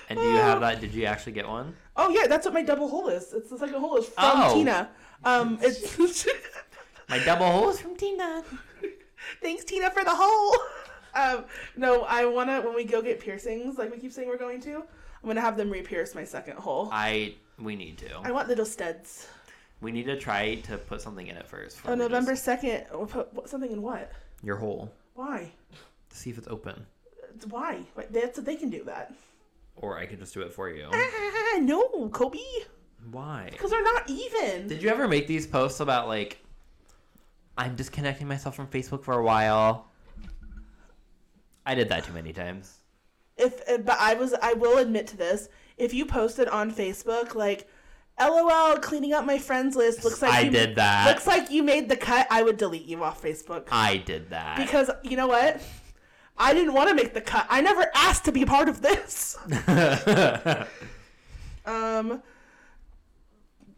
And 0.10 0.18
do 0.20 0.26
you 0.26 0.38
have 0.38 0.62
that? 0.62 0.82
Did 0.82 0.94
you 0.94 1.06
actually 1.06 1.34
get 1.34 1.48
one? 1.48 1.76
Oh 1.96 2.10
yeah, 2.10 2.26
that's 2.28 2.46
what 2.46 2.54
my 2.56 2.64
double 2.64 2.88
hole 2.88 3.08
is. 3.08 3.34
It's 3.34 3.50
the 3.52 3.58
second 3.58 3.80
hole 3.80 3.98
is 3.98 4.06
from 4.06 4.14
Oh. 4.18 4.54
Tina. 4.56 4.90
Um, 5.26 5.58
it's 5.62 6.26
My 7.10 7.20
double 7.20 7.46
holes 7.52 7.80
from 7.80 7.96
Tina. 7.96 8.44
thanks 9.42 9.64
Tina 9.64 9.90
for 9.92 10.04
the 10.04 10.14
hole. 10.16 10.56
Um, 11.16 11.46
no, 11.78 12.04
I 12.04 12.26
wanna 12.26 12.62
when 12.62 12.74
we 12.76 12.84
go 12.84 13.02
get 13.02 13.20
piercings, 13.20 13.78
like 13.78 13.92
we 13.92 13.98
keep 14.00 14.12
saying 14.12 14.28
we're 14.28 14.38
going 14.38 14.62
to. 14.62 14.78
I'm 14.78 15.28
gonna 15.30 15.42
have 15.42 15.56
them 15.58 15.70
re-pierce 15.70 16.16
my 16.16 16.24
second 16.24 16.58
hole. 16.58 16.90
I. 16.92 17.36
We 17.60 17.76
need 17.76 18.00
to. 18.00 18.18
I 18.24 18.32
want 18.32 18.48
little 18.48 18.66
studs. 18.66 19.28
We 19.80 19.92
need 19.92 20.06
to 20.06 20.18
try 20.18 20.56
to 20.56 20.78
put 20.78 21.02
something 21.02 21.28
in 21.28 21.38
it 21.38 21.48
first. 21.48 21.78
Oh, 21.78 21.82
before 21.82 21.96
we 21.96 22.00
November 22.00 22.32
just- 22.32 22.46
second. 22.46 22.86
We'll 22.92 23.06
put 23.06 23.48
something 23.48 23.72
in 23.72 23.82
what? 23.82 24.12
Your 24.42 24.56
hole. 24.56 24.92
Why? 25.14 25.52
To 26.10 26.16
see 26.18 26.30
if 26.32 26.38
it's 26.40 26.48
open. 26.48 26.86
Why? 27.50 27.82
Why- 27.94 28.08
That's 28.10 28.40
they 28.40 28.56
can 28.56 28.70
do 28.70 28.84
that. 28.86 29.14
Or 29.76 29.98
I 29.98 30.06
can 30.08 30.20
just 30.20 30.34
do 30.34 30.42
it 30.42 30.52
for 30.54 30.70
you. 30.70 30.88
Ah, 30.92 31.60
no, 31.62 32.10
Kobe, 32.10 32.40
Why? 33.12 33.50
because 33.52 33.70
they're 33.72 33.84
not 33.84 34.10
even. 34.10 34.68
Did 34.68 34.82
you 34.82 34.90
ever 34.90 35.08
make 35.08 35.28
these 35.28 35.46
posts 35.48 35.80
about 35.80 36.08
like 36.08 36.40
I'm 37.58 37.76
disconnecting 37.76 38.28
myself 38.28 38.56
from 38.56 38.68
Facebook 38.68 39.04
for 39.04 39.14
a 39.14 39.24
while? 39.24 39.90
I 41.66 41.76
did 41.76 41.90
that 41.90 42.04
too 42.06 42.14
many 42.14 42.34
times. 42.34 42.78
If 43.38 43.62
uh, 43.70 43.78
but 43.80 43.98
I 44.00 44.14
was, 44.16 44.34
I 44.42 44.54
will 44.54 44.78
admit 44.78 45.08
to 45.08 45.18
this. 45.18 45.50
If 45.78 45.94
you 45.94 46.06
posted 46.06 46.48
on 46.48 46.72
Facebook 46.72 47.36
like, 47.36 47.68
"LOL, 48.20 48.78
cleaning 48.78 49.14
up 49.14 49.26
my 49.26 49.38
friends 49.38 49.76
list," 49.76 50.04
looks 50.04 50.22
like 50.22 50.34
I 50.34 50.42
you, 50.42 50.52
did 50.52 50.76
that. 50.76 51.08
Looks 51.08 51.26
like 51.26 51.50
you 51.52 51.64
made 51.64 51.90
the 51.90 51.98
cut. 51.98 52.28
I 52.30 52.44
would 52.44 52.58
delete 52.58 52.86
you 52.86 53.04
off 53.04 53.22
Facebook 53.22 53.68
I 53.72 53.98
did 53.98 54.30
that. 54.30 54.58
because 54.58 54.90
you 55.04 55.18
know 55.18 55.28
what? 55.28 55.62
I 56.38 56.54
didn't 56.54 56.74
want 56.74 56.90
to 56.90 56.96
make 56.96 57.14
the 57.14 57.22
cut. 57.22 57.46
I 57.50 57.62
never 57.62 57.86
asked 57.96 58.26
to 58.26 58.32
be 58.32 58.46
part 58.46 58.70
of 58.70 58.82
this. 58.82 59.38
Um, 61.66 62.22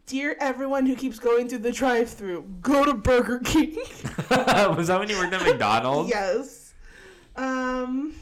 dear 0.06 0.36
everyone 0.40 0.86
who 0.86 0.94
keeps 0.96 1.18
going 1.18 1.48
through 1.48 1.58
the 1.58 1.72
drive-through, 1.72 2.42
go 2.62 2.84
to 2.84 2.94
Burger 2.94 3.40
King. 3.40 3.74
Was 4.30 4.86
that 4.86 4.98
when 4.98 5.08
you 5.08 5.18
worked 5.18 5.34
at 5.34 5.42
McDonald's? 5.42 6.08
yes. 6.08 6.74
Um, 7.34 8.14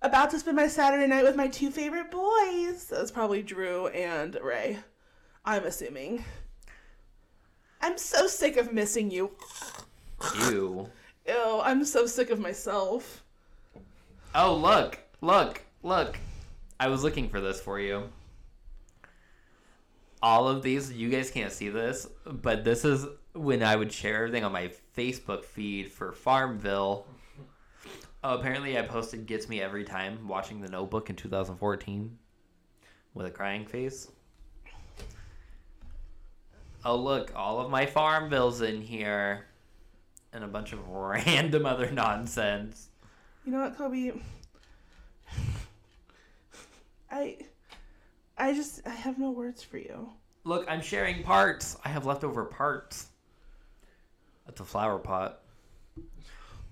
about 0.00 0.30
to 0.30 0.38
spend 0.38 0.56
my 0.56 0.68
Saturday 0.68 1.06
night 1.06 1.24
with 1.24 1.36
my 1.36 1.48
two 1.48 1.70
favorite 1.70 2.10
boys. 2.10 2.86
That's 2.86 3.10
probably 3.10 3.42
Drew 3.42 3.88
and 3.88 4.36
Ray. 4.42 4.78
I'm 5.44 5.64
assuming. 5.64 6.24
I'm 7.80 7.98
so 7.98 8.26
sick 8.28 8.56
of 8.56 8.72
missing 8.72 9.10
you. 9.10 9.32
Ew. 10.48 10.88
Ew, 11.26 11.60
I'm 11.62 11.84
so 11.84 12.06
sick 12.06 12.30
of 12.30 12.38
myself. 12.38 13.24
Oh, 14.34 14.54
look, 14.54 14.98
look, 15.20 15.62
look. 15.82 16.18
I 16.80 16.88
was 16.88 17.02
looking 17.02 17.28
for 17.28 17.40
this 17.40 17.60
for 17.60 17.78
you. 17.80 18.08
All 20.22 20.46
of 20.48 20.62
these, 20.62 20.92
you 20.92 21.08
guys 21.08 21.30
can't 21.30 21.50
see 21.50 21.68
this, 21.68 22.06
but 22.24 22.64
this 22.64 22.84
is 22.84 23.06
when 23.34 23.62
I 23.62 23.74
would 23.74 23.92
share 23.92 24.18
everything 24.18 24.44
on 24.44 24.52
my 24.52 24.70
Facebook 24.96 25.44
feed 25.44 25.90
for 25.90 26.12
Farmville. 26.12 27.06
Oh, 28.22 28.34
apparently 28.34 28.78
I 28.78 28.82
posted 28.82 29.26
Gets 29.26 29.48
Me 29.48 29.60
Every 29.60 29.82
Time 29.82 30.28
watching 30.28 30.60
The 30.60 30.68
Notebook 30.68 31.10
in 31.10 31.16
2014 31.16 32.16
with 33.14 33.26
a 33.26 33.30
crying 33.30 33.66
face. 33.66 34.08
Oh, 36.84 36.96
look, 36.96 37.32
all 37.34 37.60
of 37.60 37.70
my 37.70 37.86
Farmvilles 37.86 38.62
in 38.62 38.80
here. 38.80 39.46
And 40.32 40.44
a 40.44 40.48
bunch 40.48 40.72
of 40.72 40.88
random 40.88 41.66
other 41.66 41.90
nonsense. 41.90 42.88
You 43.44 43.52
know 43.52 43.60
what, 43.60 43.76
Kobe? 43.76 44.12
I 47.10 47.36
I 48.42 48.52
just 48.52 48.80
I 48.84 48.90
have 48.90 49.18
no 49.18 49.30
words 49.30 49.62
for 49.62 49.78
you. 49.78 50.10
Look, 50.42 50.66
I'm 50.68 50.80
sharing 50.80 51.22
parts. 51.22 51.76
I 51.84 51.88
have 51.90 52.06
leftover 52.06 52.44
parts. 52.44 53.10
That's 54.46 54.60
a 54.60 54.64
flower 54.64 54.98
pot. 54.98 55.42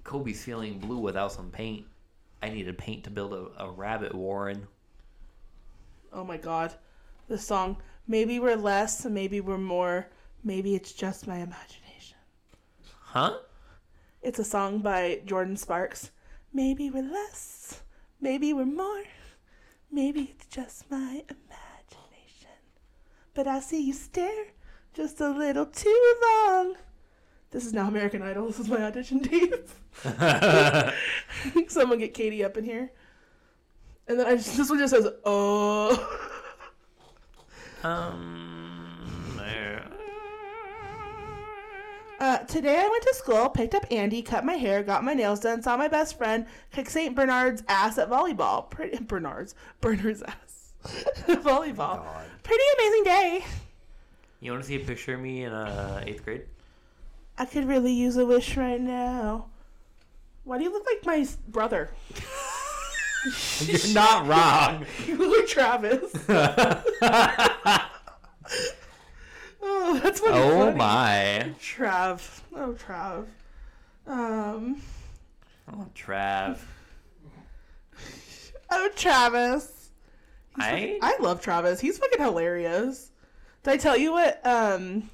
Kobe's 0.03 0.43
feeling 0.43 0.81
blue 0.81 0.99
without 0.99 1.31
some 1.31 1.49
paint. 1.51 1.87
I 2.43 2.49
needed 2.49 2.77
paint 2.77 3.05
to 3.05 3.11
build 3.11 3.33
a, 3.33 3.63
a 3.63 3.71
rabbit 3.71 4.13
warren. 4.13 4.67
Oh 6.13 6.25
my 6.25 6.39
god. 6.39 6.75
The 7.29 7.39
song 7.39 7.77
Maybe 8.09 8.41
we're 8.41 8.57
less, 8.57 9.05
maybe 9.05 9.41
we're 9.41 9.57
more, 9.57 10.09
maybe 10.43 10.75
it's 10.75 10.93
just 10.93 11.29
my 11.29 11.37
imagination. 11.37 12.19
Huh? 12.99 13.39
It's 14.21 14.41
a 14.41 14.45
song 14.45 14.81
by 14.81 15.21
Jordin 15.25 15.57
Sparks. 15.57 16.11
Maybe 16.53 16.91
we're 16.91 17.09
less, 17.09 17.83
maybe 18.21 18.53
we're 18.53 18.65
more, 18.65 19.05
maybe 19.91 20.35
it's 20.35 20.47
just 20.47 20.91
my 20.91 21.23
imagination. 21.29 22.59
But 23.35 23.47
I 23.47 23.61
see 23.61 23.83
you 23.87 23.93
stare 23.93 24.47
just 24.95 25.21
a 25.21 25.31
little 25.31 25.67
too 25.67 26.15
long. 26.23 26.75
This 27.51 27.67
is 27.67 27.73
now 27.73 27.89
American 27.89 28.23
Idol. 28.23 28.47
This 28.47 28.61
is 28.61 28.69
my 28.69 28.83
audition 28.83 29.21
tape. 29.21 29.69
Someone 31.69 31.99
get 31.99 32.15
Katie 32.15 32.45
up 32.45 32.57
in 32.57 32.65
here. 32.65 32.93
And 34.07 34.19
then 34.19 34.27
I 34.27 34.37
just, 34.37 34.57
this 34.57 34.71
one 34.71 34.79
just 34.79 34.95
says, 34.95 35.09
oh. 35.25 36.19
um. 37.83 38.60
Uh, 42.21 42.37
today 42.41 42.77
I 42.79 42.87
went 42.87 43.03
to 43.05 43.15
school, 43.15 43.49
picked 43.49 43.75
up 43.75 43.87
Andy, 43.91 44.21
cut 44.21 44.45
my 44.45 44.53
hair, 44.53 44.83
got 44.83 45.03
my 45.03 45.15
nails 45.15 45.41
done, 45.41 45.63
saw 45.63 45.79
my 45.79 45.89
best 45.89 46.19
friend 46.19 46.45
kick 46.71 46.91
St. 46.91 47.17
Bernard's 47.17 47.63
ass 47.67 47.97
at 47.97 48.11
volleyball. 48.11 48.69
Pretty 48.69 48.99
Bernard's 49.05 49.55
Bernard's 49.81 50.23
ass. 50.23 50.75
volleyball. 51.27 52.05
Pretty 52.43 52.63
amazing 52.79 53.05
day. 53.05 53.45
You 54.41 54.53
want 54.53 54.63
to 54.63 54.69
see 54.69 54.77
a 54.77 54.81
picture 54.81 55.15
of 55.15 55.21
me 55.21 55.45
in 55.45 55.53
uh, 55.53 56.03
eighth 56.07 56.23
grade? 56.23 56.43
I 57.39 57.47
could 57.47 57.67
really 57.67 57.93
use 57.93 58.19
a 58.19 58.27
wish 58.27 58.55
right 58.55 58.81
now. 58.81 59.47
Why 60.45 60.59
do 60.59 60.65
you 60.65 60.73
look 60.73 60.85
like 60.85 61.07
my 61.07 61.27
brother? 61.49 61.91
You're 63.61 63.95
not 63.95 64.27
wrong. 64.27 64.85
You 65.07 65.17
look 65.17 65.39
like 65.39 65.47
Travis. 65.49 66.13
Oh, 69.63 70.01
that's 70.03 70.21
what 70.21 70.33
oh 70.35 70.51
funny. 70.67 70.77
my. 70.77 71.53
Trav. 71.61 72.41
Oh, 72.55 72.73
Trav. 72.73 73.27
Um. 74.07 74.81
Oh, 75.73 75.87
Trav. 75.95 76.59
Oh, 78.73 78.89
Travis. 78.95 79.91
I 80.57 80.97
I 81.03 81.17
love 81.21 81.41
Travis. 81.41 81.81
He's 81.81 81.99
fucking 81.99 82.21
hilarious. 82.23 83.11
Did 83.65 83.73
I 83.73 83.77
tell 83.79 83.97
you 83.97 84.13
what? 84.13 84.41
Um, 84.47 85.11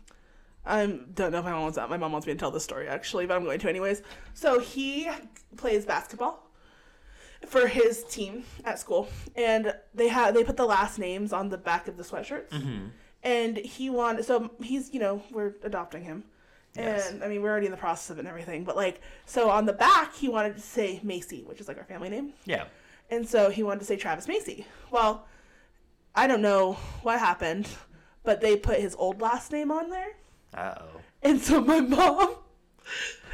I 0.66 0.84
don't 0.86 1.32
know 1.32 1.38
if 1.38 1.44
my 1.44 1.52
mom 1.52 1.62
wants 1.62 1.76
that. 1.76 1.88
My 1.88 1.96
mom 1.96 2.12
wants 2.12 2.26
me 2.26 2.34
to 2.34 2.38
tell 2.38 2.50
this 2.50 2.64
story 2.64 2.86
actually, 2.86 3.24
but 3.24 3.34
I'm 3.34 3.44
going 3.44 3.58
to 3.60 3.68
anyways. 3.70 4.02
So 4.34 4.58
he 4.60 5.08
plays 5.56 5.86
basketball 5.86 6.46
for 7.46 7.66
his 7.66 8.04
team 8.04 8.44
at 8.66 8.78
school, 8.78 9.08
and 9.36 9.74
they 9.94 10.08
have 10.08 10.34
they 10.34 10.44
put 10.44 10.58
the 10.58 10.66
last 10.66 10.98
names 10.98 11.32
on 11.32 11.48
the 11.48 11.56
back 11.58 11.88
of 11.88 11.96
the 11.96 12.02
sweatshirts. 12.02 12.50
Mhm. 12.50 12.90
And 13.22 13.56
he 13.56 13.90
wanted, 13.90 14.24
so 14.24 14.50
he's 14.62 14.92
you 14.94 15.00
know 15.00 15.22
we're 15.32 15.54
adopting 15.64 16.02
him, 16.04 16.24
Yes. 16.76 17.10
and 17.10 17.24
I 17.24 17.28
mean 17.28 17.42
we're 17.42 17.50
already 17.50 17.66
in 17.66 17.72
the 17.72 17.78
process 17.78 18.10
of 18.10 18.18
it 18.18 18.20
and 18.20 18.28
everything. 18.28 18.62
But 18.64 18.76
like 18.76 19.00
so 19.24 19.50
on 19.50 19.66
the 19.66 19.72
back 19.72 20.14
he 20.14 20.28
wanted 20.28 20.54
to 20.56 20.62
say 20.62 21.00
Macy, 21.02 21.42
which 21.44 21.60
is 21.60 21.66
like 21.68 21.78
our 21.78 21.84
family 21.84 22.08
name. 22.08 22.32
yeah. 22.44 22.64
And 23.10 23.26
so 23.28 23.50
he 23.50 23.62
wanted 23.62 23.80
to 23.80 23.86
say 23.86 23.96
Travis 23.96 24.26
Macy. 24.28 24.66
Well, 24.90 25.26
I 26.14 26.26
don't 26.26 26.42
know 26.42 26.72
what 27.02 27.18
happened, 27.20 27.68
but 28.24 28.40
they 28.40 28.56
put 28.56 28.80
his 28.80 28.94
old 28.96 29.20
last 29.20 29.52
name 29.52 29.70
on 29.70 29.90
there. 29.90 30.16
Uh 30.54 30.74
oh. 30.80 31.00
And 31.22 31.40
so 31.40 31.60
my 31.60 31.80
mom, 31.96 32.34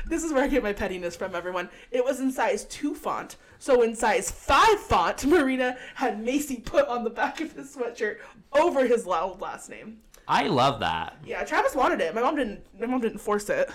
this 0.06 0.22
is 0.24 0.32
where 0.32 0.44
I 0.44 0.48
get 0.48 0.62
my 0.62 0.72
pettiness 0.72 1.16
from, 1.16 1.34
everyone. 1.34 1.68
It 1.90 2.04
was 2.04 2.20
in 2.20 2.30
size 2.32 2.64
2 2.66 2.94
font. 2.94 3.36
So 3.58 3.82
in 3.82 3.94
size 3.94 4.30
5 4.30 4.80
font, 4.80 5.24
Marina 5.26 5.76
had 5.94 6.22
Macy 6.22 6.56
put 6.56 6.88
on 6.88 7.04
the 7.04 7.10
back 7.10 7.40
of 7.40 7.52
his 7.52 7.74
sweatshirt 7.74 8.18
over 8.52 8.86
his 8.86 9.06
old 9.06 9.40
last 9.40 9.70
name. 9.70 9.98
I 10.28 10.46
love 10.46 10.80
that. 10.80 11.16
Yeah, 11.24 11.44
Travis 11.44 11.74
wanted 11.74 12.00
it. 12.00 12.14
My 12.14 12.22
mom 12.22 12.36
didn't 12.36 12.64
my 12.78 12.86
mom 12.86 13.00
didn't 13.00 13.18
force 13.18 13.48
it. 13.50 13.70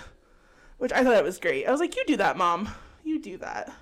Which 0.78 0.92
I 0.92 1.02
thought 1.02 1.10
that 1.10 1.24
was 1.24 1.38
great. 1.38 1.66
I 1.66 1.70
was 1.70 1.80
like, 1.80 1.94
"You 1.96 2.04
do 2.06 2.16
that, 2.16 2.36
mom. 2.36 2.68
You 3.04 3.20
do 3.20 3.36
that." 3.38 3.72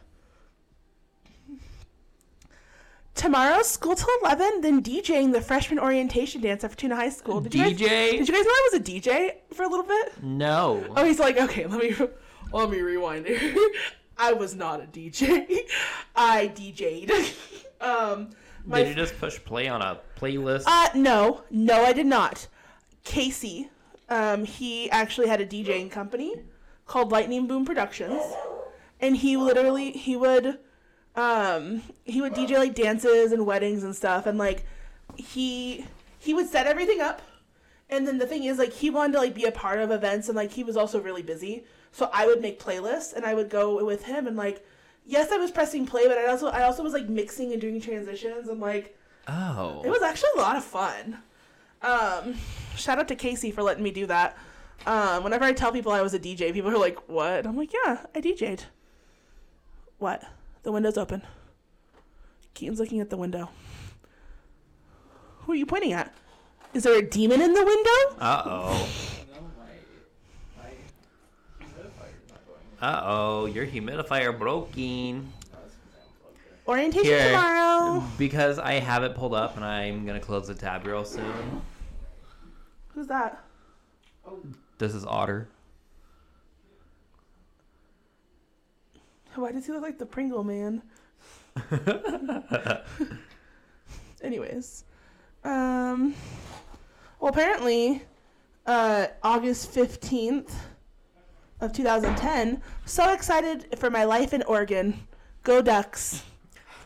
Tomorrow, 3.15 3.63
school 3.63 3.95
till 3.95 4.09
eleven, 4.21 4.61
then 4.61 4.83
DJing 4.83 5.33
the 5.33 5.41
freshman 5.41 5.79
orientation 5.79 6.43
dance 6.43 6.65
at 6.65 6.71
Fortuna 6.71 6.97
High 6.97 7.09
School. 7.09 7.41
Did 7.41 7.55
you 7.55 7.65
guys, 7.65 7.73
DJ? 7.73 8.11
did 8.13 8.29
you 8.29 8.35
guys 8.35 8.45
know 8.45 8.51
I 8.51 8.69
was 8.73 8.81
a 8.81 8.83
DJ 8.83 9.35
for 9.55 9.63
a 9.63 9.69
little 9.69 9.87
bit? 9.87 10.23
No. 10.23 10.85
Oh, 10.97 11.05
he's 11.05 11.19
like, 11.19 11.39
okay, 11.39 11.67
let 11.67 11.81
me 11.81 11.97
let 12.57 12.71
me 12.71 12.81
rewind 12.81 13.27
here. 13.27 13.55
I 14.19 14.33
was 14.33 14.55
not 14.55 14.81
a 14.81 14.87
DJ. 14.87 15.61
I 16.17 16.49
DJ'd. 16.49 17.35
um, 17.81 18.31
my 18.65 18.79
Did 18.83 18.89
you 18.89 18.95
just 18.95 19.19
push 19.19 19.39
play 19.45 19.69
on 19.69 19.83
a 19.83 20.01
playlist? 20.19 20.65
uh, 20.67 20.89
no, 20.95 21.43
no, 21.51 21.85
I 21.85 21.93
did 21.93 22.07
not. 22.07 22.49
Casey, 23.05 23.71
um, 24.09 24.45
he 24.45 24.91
actually 24.91 25.29
had 25.29 25.41
a 25.41 25.47
DJing 25.47 25.91
company 25.91 26.35
called 26.87 27.13
Lightning 27.13 27.47
Boom 27.47 27.65
Productions, 27.65 28.23
and 29.01 29.17
he 29.17 29.37
literally 29.37 29.93
he 29.93 30.17
would, 30.17 30.59
um, 31.15 31.83
he 32.05 32.21
would 32.21 32.33
DJ 32.33 32.59
like 32.59 32.75
dances 32.75 33.33
and 33.33 33.47
weddings 33.47 33.85
and 33.85 33.95
stuff, 33.95 34.27
and 34.27 34.39
like 34.39 34.65
he 35.15 35.85
he 36.19 36.35
would 36.35 36.49
set 36.49 36.67
everything 36.67 37.01
up, 37.01 37.23
and 37.89 38.07
then 38.07 38.19
the 38.19 38.27
thing 38.27 38.45
is 38.45 38.59
like 38.59 38.73
he 38.73 38.91
wanted 38.91 39.13
to 39.13 39.19
like 39.19 39.35
be 39.35 39.45
a 39.45 39.53
part 39.53 39.79
of 39.79 39.93
events, 39.93 40.29
and 40.29 40.37
like 40.37 40.53
he 40.53 40.65
was 40.65 40.77
also 40.77 41.01
really 41.01 41.23
busy, 41.23 41.65
so 41.97 42.11
I 42.13 42.27
would 42.27 42.41
make 42.41 42.61
playlists 42.61 43.15
and 43.15 43.25
I 43.25 43.35
would 43.35 43.51
go 43.51 43.85
with 43.85 44.05
him 44.05 44.27
and 44.27 44.37
like. 44.37 44.65
Yes, 45.09 45.31
I 45.31 45.37
was 45.37 45.53
pressing 45.53 45.87
play, 45.87 46.09
but 46.09 46.19
I 46.19 46.27
also 46.27 46.49
I 46.49 46.65
also 46.65 46.83
was 46.83 46.93
like 46.93 47.09
mixing 47.09 47.53
and 47.53 47.61
doing 47.61 47.81
transitions 47.81 48.49
and 48.49 48.59
like 48.61 48.99
oh. 49.29 49.83
it 49.85 49.89
was 49.89 50.03
actually 50.03 50.31
a 50.37 50.41
lot 50.41 50.57
of 50.57 50.65
fun. 50.65 51.19
Um, 51.81 52.35
shout 52.75 52.99
out 52.99 53.07
to 53.07 53.15
Casey 53.15 53.53
for 53.53 53.63
letting 53.63 53.85
me 53.85 53.93
do 53.93 54.07
that. 54.07 54.37
Um, 54.85 55.23
whenever 55.23 55.45
I 55.45 55.53
tell 55.53 55.71
people 55.71 55.93
I 55.93 56.03
was 56.03 56.13
a 56.13 56.19
DJ, 56.19 56.53
people 56.53 56.71
are 56.71 56.79
like, 56.79 56.99
"What?" 57.09 57.47
I'm 57.47 57.57
like, 57.57 57.73
"Yeah, 57.73 58.05
I 58.15 58.21
DJ'd." 58.21 58.65
What? 59.99 60.23
The 60.65 60.73
window's 60.73 60.99
open. 60.99 61.23
Keaton's 62.55 62.81
looking 62.81 63.01
at 63.01 63.11
the 63.11 63.17
window. 63.17 63.51
Who 65.41 65.53
are 65.53 65.57
you 65.57 65.67
pointing 65.67 65.93
at? 65.93 66.13
Is 66.75 66.83
there 66.83 66.99
a 66.99 67.03
demon 67.03 67.41
in 67.41 67.53
the 67.53 67.65
window? 67.65 68.21
Uh 68.21 68.43
oh. 68.45 68.89
No, 69.33 69.41
my 69.57 70.63
my 70.63 70.71
humidifier's 71.61 72.29
not 72.29 72.47
going. 72.47 72.66
Uh 72.81 73.01
oh. 73.05 73.47
Your 73.47 73.67
humidifier 73.67 74.37
broken. 74.39 75.33
That's 75.51 75.75
'cause 75.75 75.95
I 75.95 76.01
unplugged 76.09 76.39
it. 76.47 76.69
Orientation 76.69 77.05
Here. 77.07 77.27
tomorrow. 77.31 78.03
Because 78.19 78.59
I 78.59 78.75
have 78.75 79.03
it 79.03 79.15
pulled 79.15 79.35
up 79.35 79.57
and 79.57 79.65
I'm 79.65 80.05
gonna 80.07 80.21
close 80.21 80.47
the 80.49 80.55
tab 80.55 80.87
real 80.87 81.05
soon. 81.05 81.63
Who's 82.89 83.07
that? 83.09 83.43
Oh, 84.27 84.39
This 84.79 84.95
is 84.95 85.05
Otter. 85.07 85.49
Why 89.35 89.53
does 89.53 89.67
he 89.67 89.73
look 89.73 89.83
like 89.83 89.99
the 89.99 90.07
Pringle 90.07 90.43
man? 90.45 90.83
Anyways, 94.23 94.85
um, 95.45 96.15
well, 97.21 97.31
apparently, 97.31 98.03
uh, 98.67 99.07
August 99.23 99.71
fifteenth 99.71 100.59
of 101.61 101.73
two 101.73 101.83
thousand 101.83 102.17
ten. 102.17 102.63
So 102.85 103.13
excited 103.13 103.79
for 103.79 103.91
my 103.91 104.05
life 104.05 104.33
in 104.35 104.43
Oregon. 104.43 105.07
Go 105.43 105.63
Ducks! 105.63 106.23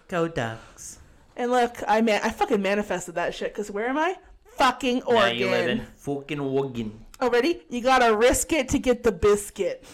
Go 0.09 0.29
Ducks. 0.29 0.99
And 1.37 1.51
look, 1.51 1.77
I 1.89 2.01
man, 2.01 2.21
I 2.23 2.31
fucking 2.31 2.61
manifested 2.61 3.15
that 3.15 3.35
shit. 3.35 3.55
Cause 3.55 3.71
where 3.71 3.89
am 3.89 3.99
I? 3.99 4.17
Fucking 4.57 5.03
Oregon. 5.05 5.23
Now 5.23 5.33
you 5.33 5.51
live 5.51 5.69
in 5.69 5.81
fucking 5.97 6.41
Oregon. 6.41 7.05
Oh, 7.21 7.31
ready? 7.31 7.63
You 7.69 7.81
gotta 7.81 8.15
risk 8.15 8.53
it 8.53 8.69
to 8.71 8.79
get 8.79 9.03
the 9.03 9.13
biscuit. 9.13 9.85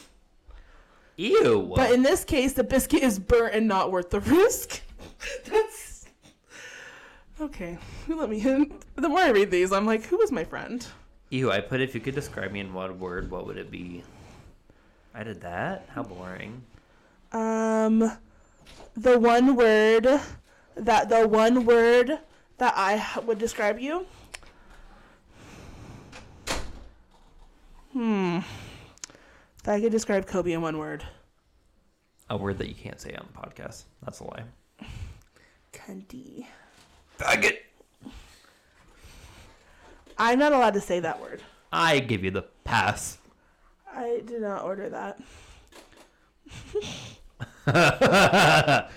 Ew. 1.17 1.73
But 1.75 1.93
in 1.93 2.03
this 2.03 2.25
case, 2.25 2.53
the 2.53 2.65
biscuit 2.65 3.03
is 3.03 3.19
burnt 3.19 3.55
and 3.55 3.67
not 3.67 3.91
worth 3.91 4.11
the 4.11 4.21
risk. 4.21 4.83
That's 5.47 6.07
okay. 7.41 7.79
Let 8.07 8.29
me. 8.29 8.41
In. 8.41 8.79
The 8.97 9.09
more 9.09 9.21
I 9.21 9.31
read 9.31 9.51
these, 9.51 9.73
I'm 9.73 9.87
like, 9.87 10.05
who 10.05 10.19
was 10.19 10.31
my 10.31 10.45
friend? 10.45 10.87
Ew, 11.31 11.51
I 11.51 11.61
put 11.61 11.81
if 11.81 11.95
you 11.95 12.01
could 12.01 12.15
describe 12.15 12.53
me 12.53 12.61
in 12.61 12.73
one 12.73 12.99
word, 13.01 13.31
what 13.31 13.47
would 13.47 13.57
it 13.57 13.71
be? 13.71 14.05
I 15.17 15.25
did 15.25 15.41
that? 15.41 15.89
How 15.95 16.03
boring. 16.03 16.63
Um, 17.33 18.19
the 18.95 19.19
one 19.19 19.57
word 19.57 20.07
that 20.75 21.09
the 21.09 21.27
one 21.27 21.65
word 21.65 22.19
that 22.59 22.75
I 22.77 23.21
would 23.21 23.39
describe 23.39 23.79
you. 23.79 24.05
Hmm. 27.95 28.41
If 29.59 29.67
I 29.67 29.81
could 29.81 29.91
describe 29.91 30.27
Kobe 30.27 30.53
in 30.53 30.61
one 30.61 30.77
word. 30.77 31.03
A 32.29 32.37
word 32.37 32.59
that 32.59 32.69
you 32.69 32.75
can't 32.75 33.01
say 33.01 33.15
on 33.15 33.27
the 33.33 33.39
podcast. 33.39 33.85
That's 34.05 34.21
a 34.21 34.25
lie. 34.25 34.45
Cunty. 35.73 36.45
Faggot. 37.19 37.57
I'm 40.19 40.39
not 40.39 40.53
allowed 40.53 40.75
to 40.75 40.81
say 40.83 41.01
that 41.01 41.23
word. 41.23 41.41
I 41.73 42.01
give 42.01 42.23
you 42.23 42.31
the 42.31 42.43
pass. 42.65 43.17
I 43.97 44.21
did 44.27 44.43
not 44.43 44.63
order 44.63 44.91
that. 44.91 45.19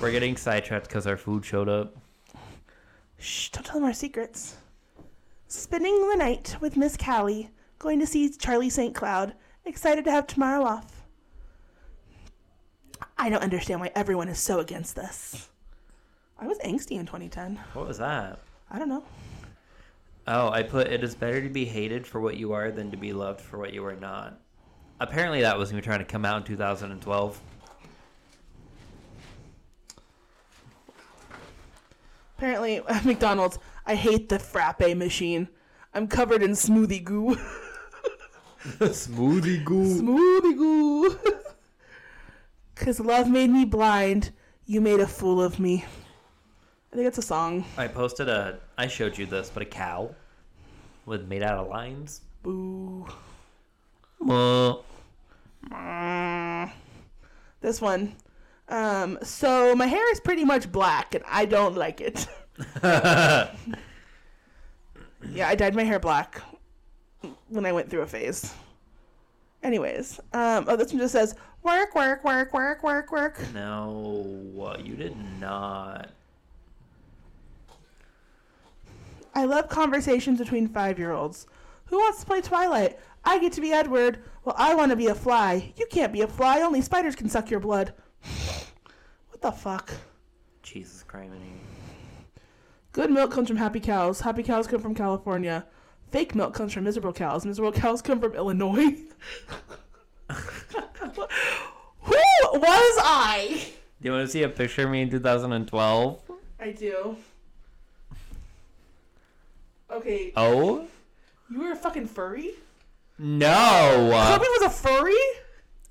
We're 0.00 0.12
getting 0.12 0.36
sidetracked 0.36 0.86
because 0.86 1.06
our 1.06 1.16
food 1.16 1.44
showed 1.44 1.68
up. 1.68 1.96
Shh, 3.18 3.50
don't 3.50 3.64
tell 3.64 3.80
them 3.80 3.84
our 3.84 3.92
secrets. 3.92 4.56
Spending 5.48 6.08
the 6.08 6.16
night 6.16 6.56
with 6.60 6.76
Miss 6.76 6.96
Callie, 6.96 7.50
going 7.80 7.98
to 7.98 8.06
see 8.06 8.30
Charlie 8.30 8.70
St. 8.70 8.94
Cloud, 8.94 9.34
excited 9.64 10.04
to 10.04 10.12
have 10.12 10.28
tomorrow 10.28 10.62
off. 10.62 11.02
I 13.18 13.30
don't 13.30 13.42
understand 13.42 13.80
why 13.80 13.90
everyone 13.96 14.28
is 14.28 14.38
so 14.38 14.60
against 14.60 14.94
this. 14.94 15.50
I 16.38 16.46
was 16.46 16.58
angsty 16.58 16.92
in 16.92 17.06
2010. 17.06 17.56
What 17.74 17.88
was 17.88 17.98
that? 17.98 18.38
I 18.70 18.78
don't 18.78 18.88
know. 18.88 19.04
Oh, 20.26 20.50
I 20.50 20.62
put 20.62 20.86
it 20.86 21.02
is 21.02 21.14
better 21.14 21.42
to 21.42 21.48
be 21.48 21.64
hated 21.64 22.06
for 22.06 22.20
what 22.20 22.36
you 22.36 22.52
are 22.52 22.70
than 22.70 22.90
to 22.92 22.96
be 22.96 23.12
loved 23.12 23.40
for 23.40 23.58
what 23.58 23.72
you 23.72 23.84
are 23.84 23.96
not. 23.96 24.40
Apparently, 25.00 25.40
that 25.40 25.58
was 25.58 25.72
me 25.72 25.80
trying 25.80 25.98
to 25.98 26.04
come 26.04 26.24
out 26.24 26.36
in 26.36 26.44
2012. 26.44 27.40
Apparently, 32.38 32.76
at 32.88 33.04
McDonald's, 33.04 33.58
I 33.84 33.96
hate 33.96 34.28
the 34.28 34.38
frappe 34.38 34.96
machine. 34.96 35.48
I'm 35.92 36.06
covered 36.06 36.42
in 36.42 36.52
smoothie 36.52 37.02
goo. 37.02 37.36
Smoothie 38.78 39.64
goo. 39.64 40.00
smoothie 40.00 40.56
goo. 40.56 41.18
Cause 42.76 43.00
love 43.00 43.28
made 43.28 43.50
me 43.50 43.64
blind. 43.64 44.30
You 44.66 44.80
made 44.80 45.00
a 45.00 45.06
fool 45.06 45.42
of 45.42 45.58
me. 45.58 45.84
I 46.92 46.96
think 46.96 47.08
it's 47.08 47.18
a 47.18 47.22
song. 47.22 47.64
I 47.78 47.88
posted 47.88 48.28
a. 48.28 48.58
I 48.76 48.86
showed 48.86 49.16
you 49.16 49.24
this, 49.24 49.48
but 49.48 49.62
a 49.62 49.66
cow 49.66 50.14
with 51.06 51.26
made 51.26 51.42
out 51.42 51.58
of 51.58 51.68
lines. 51.68 52.20
Boo. 52.42 53.06
This 57.62 57.80
one. 57.80 58.14
Um, 58.68 59.18
so 59.22 59.74
my 59.74 59.86
hair 59.86 60.12
is 60.12 60.20
pretty 60.20 60.44
much 60.44 60.70
black, 60.70 61.14
and 61.14 61.24
I 61.26 61.46
don't 61.46 61.76
like 61.76 62.02
it. 62.02 62.26
yeah, 62.82 63.48
I 65.46 65.54
dyed 65.54 65.74
my 65.74 65.84
hair 65.84 65.98
black 65.98 66.42
when 67.48 67.64
I 67.64 67.72
went 67.72 67.88
through 67.88 68.02
a 68.02 68.06
phase. 68.06 68.52
Anyways, 69.62 70.20
um, 70.34 70.66
oh, 70.68 70.76
this 70.76 70.92
one 70.92 71.00
just 71.00 71.12
says 71.12 71.36
work, 71.62 71.94
work, 71.94 72.22
work, 72.24 72.52
work, 72.52 72.82
work, 72.82 73.12
work. 73.12 73.40
no, 73.54 74.76
you 74.82 74.94
did 74.94 75.16
not. 75.40 76.10
I 79.34 79.44
love 79.44 79.68
conversations 79.68 80.38
between 80.38 80.68
five-year-olds. 80.68 81.46
Who 81.86 81.98
wants 81.98 82.20
to 82.20 82.26
play 82.26 82.40
Twilight? 82.40 82.98
I 83.24 83.38
get 83.38 83.52
to 83.52 83.60
be 83.60 83.72
Edward. 83.72 84.18
Well, 84.44 84.54
I 84.58 84.74
want 84.74 84.90
to 84.90 84.96
be 84.96 85.06
a 85.06 85.14
fly. 85.14 85.72
You 85.76 85.86
can't 85.86 86.12
be 86.12 86.22
a 86.22 86.26
fly. 86.26 86.60
Only 86.60 86.82
spiders 86.82 87.14
can 87.14 87.28
suck 87.28 87.50
your 87.50 87.60
blood. 87.60 87.94
what 89.28 89.40
the 89.40 89.52
fuck? 89.52 89.92
Jesus 90.62 91.04
criminy. 91.06 91.58
Good 92.92 93.10
milk 93.10 93.30
comes 93.30 93.48
from 93.48 93.56
happy 93.56 93.80
cows. 93.80 94.20
Happy 94.20 94.42
cows 94.42 94.66
come 94.66 94.80
from 94.80 94.94
California. 94.94 95.66
Fake 96.10 96.34
milk 96.34 96.52
comes 96.52 96.74
from 96.74 96.84
miserable 96.84 97.12
cows. 97.12 97.46
Miserable 97.46 97.72
cows 97.72 98.02
come 98.02 98.20
from 98.20 98.34
Illinois. 98.34 98.96
Who 100.28 102.16
was 102.52 102.98
I? 103.02 103.64
Do 104.00 104.08
you 104.08 104.12
want 104.12 104.26
to 104.26 104.32
see 104.32 104.42
a 104.42 104.48
picture 104.48 104.84
of 104.84 104.90
me 104.90 105.02
in 105.02 105.10
2012? 105.10 106.20
I 106.60 106.72
do. 106.72 107.16
Okay, 110.02 110.32
Oh 110.36 110.88
you 111.48 111.60
were 111.60 111.70
a 111.70 111.76
fucking 111.76 112.06
furry? 112.06 112.54
no! 113.18 114.10
Kobe 114.10 114.46
was 114.58 114.62
a 114.62 114.70
furry? 114.70 115.14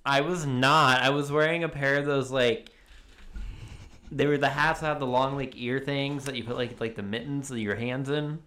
I 0.05 0.19
was 0.19 0.45
not. 0.45 1.01
I 1.01 1.11
was 1.11 1.31
wearing 1.31 1.63
a 1.63 1.69
pair 1.69 1.97
of 1.97 2.05
those 2.05 2.29
like. 2.29 2.69
They 4.11 4.25
were 4.25 4.37
the 4.37 4.49
hats 4.49 4.81
that 4.81 4.87
had 4.87 4.99
the 4.99 5.05
long 5.05 5.37
like 5.37 5.55
ear 5.55 5.79
things 5.79 6.25
that 6.25 6.35
you 6.35 6.43
put 6.43 6.57
like 6.57 6.81
like 6.81 6.95
the 6.95 7.03
mittens 7.03 7.51
of 7.51 7.59
your 7.59 7.75
hands 7.75 8.09
in. 8.09 8.39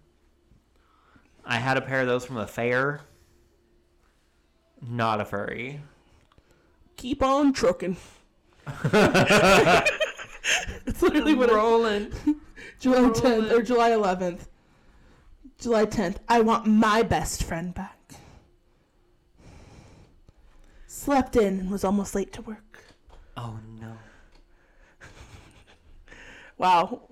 I 1.43 1.55
had 1.55 1.77
a 1.77 1.81
pair 1.81 2.01
of 2.01 2.07
those 2.07 2.25
from 2.25 2.35
the 2.35 2.45
fair. 2.45 3.01
Not 4.87 5.19
a 5.21 5.25
furry. 5.25 5.81
Keep 6.97 7.23
on 7.23 7.53
trucking. 7.53 7.97
it's 10.85 11.01
literally 11.01 11.33
what 11.33 11.49
it, 11.49 11.55
rolling. 11.55 12.11
July 12.79 13.09
10th 13.09 13.51
or 13.51 13.63
July 13.63 13.91
11th. 13.91 14.47
July 15.65 15.87
10th. 15.87 16.17
I 16.29 16.41
want 16.41 16.67
my 16.67 17.01
best 17.01 17.41
friend 17.43 17.73
back. 17.73 18.13
Slept 20.85 21.35
in 21.35 21.59
and 21.59 21.71
was 21.71 21.83
almost 21.83 22.13
late 22.13 22.31
to 22.33 22.43
work. 22.43 22.83
Oh 23.35 23.57
no. 23.79 23.97
Wow. 26.59 27.07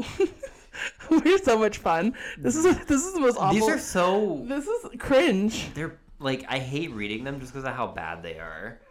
We're 1.09 1.39
so 1.39 1.57
much 1.57 1.79
fun. 1.79 2.13
This 2.37 2.55
is 2.55 2.63
this 2.85 3.03
is 3.03 3.15
the 3.15 3.21
most 3.21 3.37
awful. 3.37 3.55
These 3.55 3.67
are 3.67 3.79
so. 3.79 4.43
This 4.45 4.67
is 4.67 4.91
cringe. 4.99 5.73
They're 5.73 5.97
like 6.19 6.45
I 6.47 6.59
hate 6.59 6.91
reading 6.91 7.23
them 7.23 7.39
just 7.39 7.53
because 7.53 7.67
of 7.67 7.73
how 7.73 7.87
bad 7.87 8.21
they 8.21 8.37
are. 8.37 8.81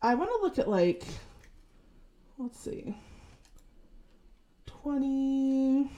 I 0.00 0.14
want 0.14 0.30
to 0.30 0.38
look 0.40 0.60
at 0.60 0.68
like 0.68 1.02
let's 2.38 2.60
see. 2.60 2.96
20 4.66 5.90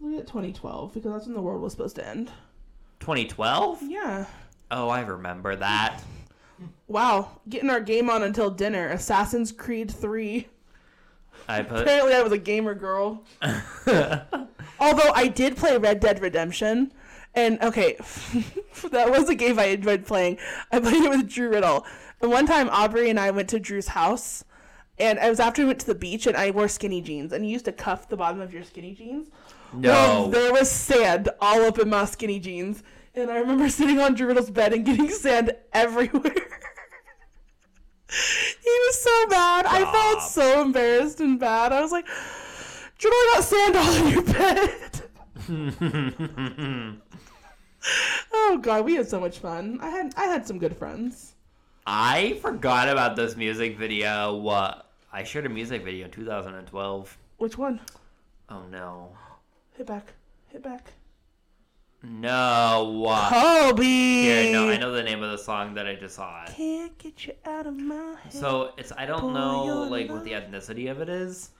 Look 0.00 0.20
at 0.20 0.26
2012 0.26 0.92
because 0.92 1.12
that's 1.12 1.26
when 1.26 1.34
the 1.34 1.42
world 1.42 1.62
was 1.62 1.72
supposed 1.72 1.96
to 1.96 2.06
end. 2.06 2.30
2012. 3.00 3.82
Yeah. 3.82 4.26
Oh, 4.70 4.88
I 4.88 5.00
remember 5.00 5.56
that. 5.56 6.00
Wow, 6.88 7.40
getting 7.48 7.70
our 7.70 7.80
game 7.80 8.08
on 8.08 8.22
until 8.22 8.50
dinner. 8.50 8.88
Assassin's 8.88 9.52
Creed 9.52 9.90
3. 9.90 10.46
I 11.48 11.62
put. 11.62 11.82
Apparently, 11.82 12.14
I 12.14 12.22
was 12.22 12.32
a 12.32 12.38
gamer 12.38 12.74
girl. 12.74 13.24
Although 14.80 15.12
I 15.14 15.28
did 15.28 15.56
play 15.56 15.76
Red 15.76 16.00
Dead 16.00 16.20
Redemption, 16.20 16.92
and 17.34 17.60
okay, 17.62 17.96
that 18.90 19.10
was 19.10 19.28
a 19.28 19.34
game 19.34 19.58
I 19.58 19.66
enjoyed 19.66 20.06
playing. 20.06 20.38
I 20.72 20.80
played 20.80 21.04
it 21.04 21.10
with 21.10 21.28
Drew 21.28 21.50
Riddle. 21.50 21.84
And 22.20 22.30
one 22.30 22.46
time, 22.46 22.68
Aubrey 22.70 23.10
and 23.10 23.20
I 23.20 23.30
went 23.30 23.48
to 23.50 23.60
Drew's 23.60 23.88
house, 23.88 24.44
and 24.98 25.18
it 25.18 25.28
was 25.28 25.40
after 25.40 25.62
we 25.62 25.66
went 25.66 25.80
to 25.80 25.86
the 25.86 25.94
beach, 25.94 26.26
and 26.26 26.36
I 26.36 26.50
wore 26.50 26.68
skinny 26.68 27.00
jeans, 27.00 27.32
and 27.32 27.44
you 27.44 27.52
used 27.52 27.66
to 27.66 27.72
cuff 27.72 28.08
the 28.08 28.16
bottom 28.16 28.40
of 28.40 28.52
your 28.52 28.64
skinny 28.64 28.94
jeans. 28.94 29.28
Well, 29.72 30.24
No. 30.26 30.30
there 30.30 30.52
was 30.52 30.70
sand 30.70 31.28
all 31.40 31.62
up 31.62 31.78
in 31.78 31.88
my 31.88 32.04
skinny 32.04 32.38
jeans, 32.40 32.82
and 33.14 33.30
I 33.30 33.38
remember 33.38 33.68
sitting 33.78 34.00
on 34.00 34.14
Drew 34.14 34.26
Riddle's 34.28 34.50
bed 34.50 34.72
and 34.72 34.84
getting 34.84 35.10
sand 35.10 35.52
everywhere. 35.72 36.32
he 38.08 38.70
was 38.70 39.00
so 39.02 39.26
bad. 39.28 39.66
I 39.66 39.90
felt 39.90 40.22
so 40.22 40.62
embarrassed 40.62 41.20
and 41.20 41.38
bad. 41.38 41.72
I 41.72 41.80
was 41.80 41.92
like, 41.92 42.06
Drew, 42.98 43.10
I 43.10 43.32
got 43.34 43.44
sand 43.44 43.76
all 43.76 43.94
in 43.94 44.12
your 44.12 44.22
bed. 44.22 45.02
oh 48.32 48.58
god, 48.58 48.84
we 48.84 48.94
had 48.94 49.08
so 49.08 49.20
much 49.20 49.38
fun. 49.38 49.78
I 49.80 49.90
had 49.90 50.14
I 50.16 50.24
had 50.24 50.46
some 50.46 50.58
good 50.58 50.76
friends. 50.76 51.34
I 51.86 52.38
forgot 52.42 52.88
about 52.88 53.14
this 53.16 53.36
music 53.36 53.78
video. 53.78 54.34
What? 54.36 54.90
I 55.12 55.22
shared 55.22 55.46
a 55.46 55.48
music 55.48 55.84
video 55.84 56.06
in 56.06 56.10
2012. 56.10 57.18
Which 57.38 57.56
one? 57.58 57.80
Oh 58.48 58.62
no. 58.70 59.10
Hit 59.76 59.86
back. 59.86 60.12
Hit 60.48 60.62
back. 60.62 60.92
No. 62.02 63.00
What? 63.02 63.32
Kobe. 63.32 63.84
Here, 63.84 64.52
no, 64.52 64.68
I 64.70 64.76
know 64.78 64.92
the 64.92 65.02
name 65.02 65.22
of 65.22 65.30
the 65.32 65.38
song 65.38 65.74
that 65.74 65.86
I 65.86 65.94
just 65.96 66.14
saw. 66.14 66.44
It. 66.44 66.50
Can't 66.54 66.96
get 66.98 67.26
you 67.26 67.34
out 67.44 67.66
of 67.66 67.76
my 67.76 68.16
head. 68.22 68.32
So 68.32 68.72
it's 68.78 68.92
I 68.96 69.06
don't 69.06 69.20
Boy, 69.20 69.32
know 69.32 69.64
like 69.90 70.08
what 70.10 70.24
the 70.24 70.32
ethnicity 70.32 70.90
of 70.90 71.00
it 71.00 71.08
is. 71.08 71.50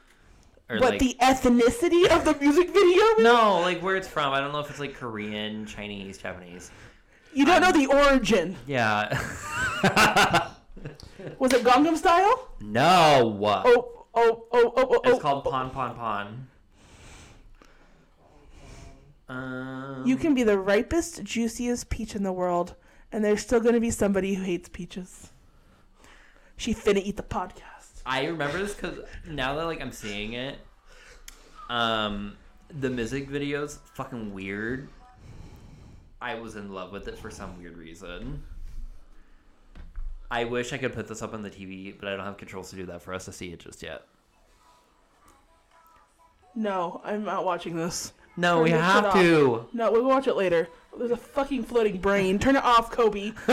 or 0.71 0.79
but 0.79 0.91
like 0.91 1.01
the 1.01 1.17
ethnicity 1.21 2.07
of 2.09 2.25
the 2.25 2.35
music 2.41 2.71
video? 2.71 3.03
no, 3.19 3.61
like 3.61 3.83
where 3.83 3.97
it's 3.97 4.09
from. 4.09 4.33
I 4.33 4.41
don't 4.41 4.53
know 4.53 4.61
if 4.61 4.71
it's 4.71 4.81
like 4.81 4.95
Korean, 4.95 5.67
Chinese, 5.67 6.19
Japanese. 6.19 6.71
You 7.35 7.45
don't 7.45 7.61
know 7.61 7.69
um, 7.69 7.79
the 7.79 7.87
origin. 7.87 8.57
Yeah. 8.67 9.09
Was 11.39 11.53
it 11.53 11.65
Gangnam 11.65 11.97
Style? 11.97 12.49
no. 12.61 13.39
Oh, 13.43 14.07
oh, 14.15 14.47
oh, 14.53 14.53
oh, 14.53 14.73
oh, 14.77 15.01
It's 15.05 15.19
oh. 15.19 15.21
called 15.21 15.45
Pon 15.45 15.71
Pon 15.71 15.95
Pon. 15.97 16.49
Um, 19.29 20.03
You 20.07 20.17
can 20.17 20.35
be 20.35 20.43
the 20.43 20.59
ripest, 20.59 21.23
juiciest 21.25 21.89
peach 21.91 22.15
in 22.15 22.23
the 22.23 22.33
world, 22.33 22.75
and 23.11 23.25
there's 23.25 23.43
still 23.43 23.61
going 23.61 23.75
to 23.75 23.81
be 23.81 23.91
somebody 23.91 24.35
who 24.35 24.45
hates 24.45 24.69
peaches. 24.69 25.31
She 26.57 26.75
finna 26.75 27.03
eat 27.03 27.17
the 27.17 27.23
podcast. 27.23 28.03
I 28.07 28.27
remember 28.27 28.59
this 28.59 28.75
because 28.75 28.99
now 29.29 29.57
that 29.57 29.65
like 29.65 29.81
I'm 29.81 29.93
seeing 29.93 30.35
it, 30.35 30.59
um, 31.69 32.37
the 32.81 32.89
music 32.89 33.29
videos 33.29 33.79
fucking 33.95 34.33
weird. 34.33 34.89
I 36.21 36.35
was 36.37 36.57
in 36.57 36.73
love 36.73 36.93
with 36.93 37.09
it 37.09 37.19
for 37.19 37.31
some 37.31 37.59
weird 37.59 37.77
reason. 37.77 38.43
I 40.31 40.45
wish 40.45 40.73
I 40.73 40.79
could 40.79 40.93
put 40.95 41.07
this 41.09 41.21
up 41.21 41.35
on 41.35 41.43
the 41.43 41.51
TV, 41.51 41.95
but 41.99 42.09
I 42.09 42.17
don't 42.17 42.25
have 42.25 42.37
controls 42.39 42.71
to 42.71 42.77
do 42.77 42.87
that 42.87 43.03
for 43.03 43.13
us 43.13 43.27
to 43.27 43.33
see 43.33 43.53
it 43.53 43.61
just 43.61 43.83
yet. 43.83 44.03
No, 46.55 47.01
I'm 47.05 47.23
not 47.25 47.45
watching 47.45 47.77
this. 47.77 48.13
No, 48.37 48.57
Turn 48.57 48.65
we 48.65 48.71
have 48.71 49.13
to. 49.15 49.67
No, 49.73 49.91
we'll 49.93 50.05
watch 50.05 50.27
it 50.27 50.37
later. 50.37 50.69
There's 50.99 51.11
a 51.11 51.17
fucking 51.17 51.65
floating 51.65 51.99
brain. 51.99 52.39
Turn 52.39 52.57
it 52.57 52.65
off, 52.65 52.91
Kobe. 52.91 53.33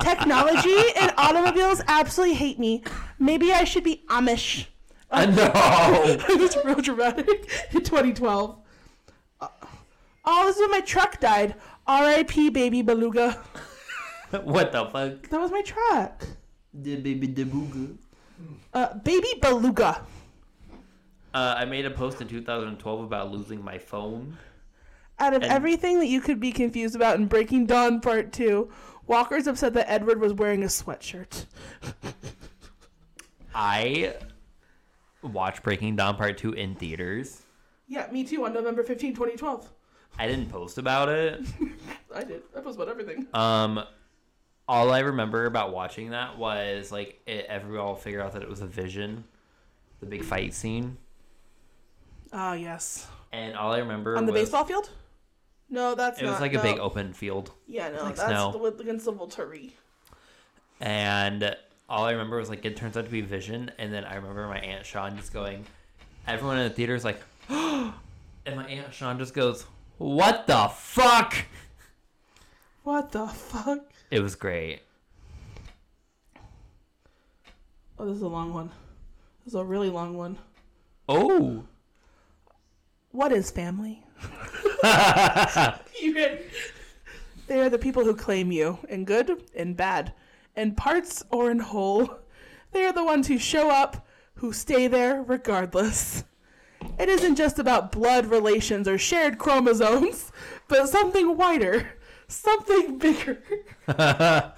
Technology 0.00 0.76
and 0.96 1.12
automobiles 1.16 1.80
absolutely 1.88 2.34
hate 2.36 2.58
me. 2.58 2.82
Maybe 3.18 3.52
I 3.52 3.64
should 3.64 3.84
be 3.84 4.02
Amish. 4.08 4.66
Uh, 5.10 5.26
no. 6.28 6.36
That's 6.36 6.56
real 6.64 6.80
dramatic 6.80 7.28
in 7.72 7.82
2012. 7.82 8.58
Uh, 9.40 9.48
Oh, 10.28 10.44
this 10.46 10.56
is 10.56 10.62
when 10.62 10.72
my 10.72 10.80
truck 10.80 11.20
died. 11.20 11.54
R.I.P. 11.86 12.50
Baby 12.50 12.82
Beluga. 12.82 13.40
what 14.42 14.72
the 14.72 14.84
fuck? 14.86 15.28
That 15.30 15.40
was 15.40 15.52
my 15.52 15.62
truck. 15.62 16.26
The 16.74 16.96
baby 16.96 17.28
the 17.28 17.44
booga. 17.44 17.96
Uh, 18.74 18.94
Baby 18.98 19.28
Beluga. 19.40 20.02
Uh, 21.36 21.54
I 21.58 21.66
made 21.66 21.84
a 21.84 21.90
post 21.90 22.22
in 22.22 22.28
2012 22.28 23.04
about 23.04 23.30
losing 23.30 23.62
my 23.62 23.76
phone. 23.76 24.38
Out 25.18 25.34
of 25.34 25.42
And- 25.42 25.52
everything 25.52 25.98
that 25.98 26.06
you 26.06 26.22
could 26.22 26.40
be 26.40 26.50
confused 26.50 26.96
about 26.96 27.16
in 27.18 27.26
Breaking 27.26 27.66
Dawn 27.66 28.00
Part 28.00 28.32
2, 28.32 28.70
Walker's 29.06 29.46
upset 29.46 29.74
that 29.74 29.84
Edward 29.90 30.18
was 30.18 30.32
wearing 30.32 30.62
a 30.62 30.66
sweatshirt. 30.68 31.44
I 33.54 34.14
watched 35.22 35.62
Breaking 35.62 35.94
Dawn 35.94 36.16
Part 36.16 36.38
2 36.38 36.54
in 36.54 36.74
theaters. 36.74 37.42
Yeah, 37.86 38.06
me 38.10 38.24
too, 38.24 38.46
on 38.46 38.54
November 38.54 38.82
15, 38.82 39.12
2012. 39.14 39.70
I 40.18 40.26
didn't 40.26 40.48
post 40.48 40.78
about 40.78 41.10
it. 41.10 41.44
I 42.14 42.24
did. 42.24 42.44
I 42.56 42.60
post 42.60 42.76
about 42.76 42.88
everything. 42.88 43.26
Um, 43.34 43.84
all 44.66 44.90
I 44.90 45.00
remember 45.00 45.44
about 45.44 45.70
watching 45.74 46.10
that 46.12 46.38
was 46.38 46.90
like 46.90 47.20
it, 47.26 47.44
everyone 47.46 47.80
all 47.86 47.94
figured 47.94 48.22
out 48.22 48.32
that 48.32 48.42
it 48.42 48.48
was 48.48 48.62
a 48.62 48.66
vision, 48.66 49.24
the 50.00 50.06
big 50.06 50.24
fight 50.24 50.54
scene, 50.54 50.96
Ah, 52.38 52.52
yes. 52.52 53.06
and 53.32 53.56
all 53.56 53.72
I 53.72 53.78
remember 53.78 54.14
On 54.18 54.26
the 54.26 54.32
was 54.32 54.42
baseball 54.42 54.64
field? 54.66 54.90
No, 55.70 55.94
that's 55.94 56.20
it 56.20 56.24
not. 56.24 56.32
was 56.32 56.40
like 56.42 56.52
no. 56.52 56.60
a 56.60 56.62
big 56.62 56.78
open 56.78 57.14
field, 57.14 57.50
Yeah, 57.66 57.88
no, 57.88 58.02
like 58.04 58.16
that's 58.16 58.28
snow. 58.28 58.52
the, 58.52 58.58
with, 58.58 58.78
against 58.78 59.06
the 59.06 59.12
Volturi. 59.14 59.72
and 60.80 61.56
all 61.88 62.04
I 62.04 62.10
remember 62.12 62.36
was 62.36 62.50
like 62.50 62.66
it 62.66 62.76
turns 62.76 62.96
out 62.98 63.06
to 63.06 63.10
be 63.10 63.22
vision, 63.22 63.70
and 63.78 63.90
then 63.90 64.04
I 64.04 64.16
remember 64.16 64.46
my 64.48 64.58
aunt 64.58 64.84
Sean 64.84 65.16
just 65.16 65.32
going, 65.32 65.64
everyone 66.28 66.58
in 66.58 66.64
the 66.64 66.74
theater 66.74 66.94
is 66.94 67.04
like, 67.04 67.20
and 67.48 67.92
my 68.46 68.66
aunt 68.66 68.92
Sean 68.92 69.18
just 69.18 69.32
goes, 69.32 69.64
"What 69.96 70.46
the 70.46 70.68
fuck?" 70.74 71.34
What 72.82 73.12
the 73.12 73.26
fuck? 73.26 73.78
It 74.10 74.20
was 74.20 74.34
great. 74.36 74.80
Oh, 77.98 78.04
this 78.06 78.16
is 78.16 78.22
a 78.22 78.28
long 78.28 78.52
one. 78.52 78.68
This 79.44 79.54
is 79.54 79.54
a 79.54 79.64
really 79.64 79.88
long 79.90 80.16
one. 80.16 80.38
Oh. 81.08 81.64
What 83.16 83.32
is 83.32 83.50
family? 83.50 84.04
They 87.48 87.60
are 87.60 87.70
the 87.70 87.78
people 87.78 88.04
who 88.04 88.14
claim 88.14 88.52
you, 88.52 88.78
in 88.88 89.04
good 89.06 89.44
and 89.54 89.76
bad, 89.76 90.12
in 90.54 90.74
parts 90.74 91.24
or 91.30 91.50
in 91.50 91.60
whole. 91.60 92.18
They 92.72 92.84
are 92.84 92.92
the 92.92 93.04
ones 93.04 93.28
who 93.28 93.38
show 93.38 93.70
up, 93.70 94.06
who 94.34 94.52
stay 94.52 94.86
there 94.88 95.22
regardless. 95.22 96.24
It 96.98 97.08
isn't 97.08 97.36
just 97.36 97.58
about 97.58 97.92
blood 97.92 98.26
relations 98.26 98.86
or 98.88 98.98
shared 98.98 99.38
chromosomes, 99.38 100.30
but 100.68 100.88
something 100.88 101.36
wider, 101.38 101.88
something 102.28 102.98
bigger. 102.98 103.38
it 103.88 104.56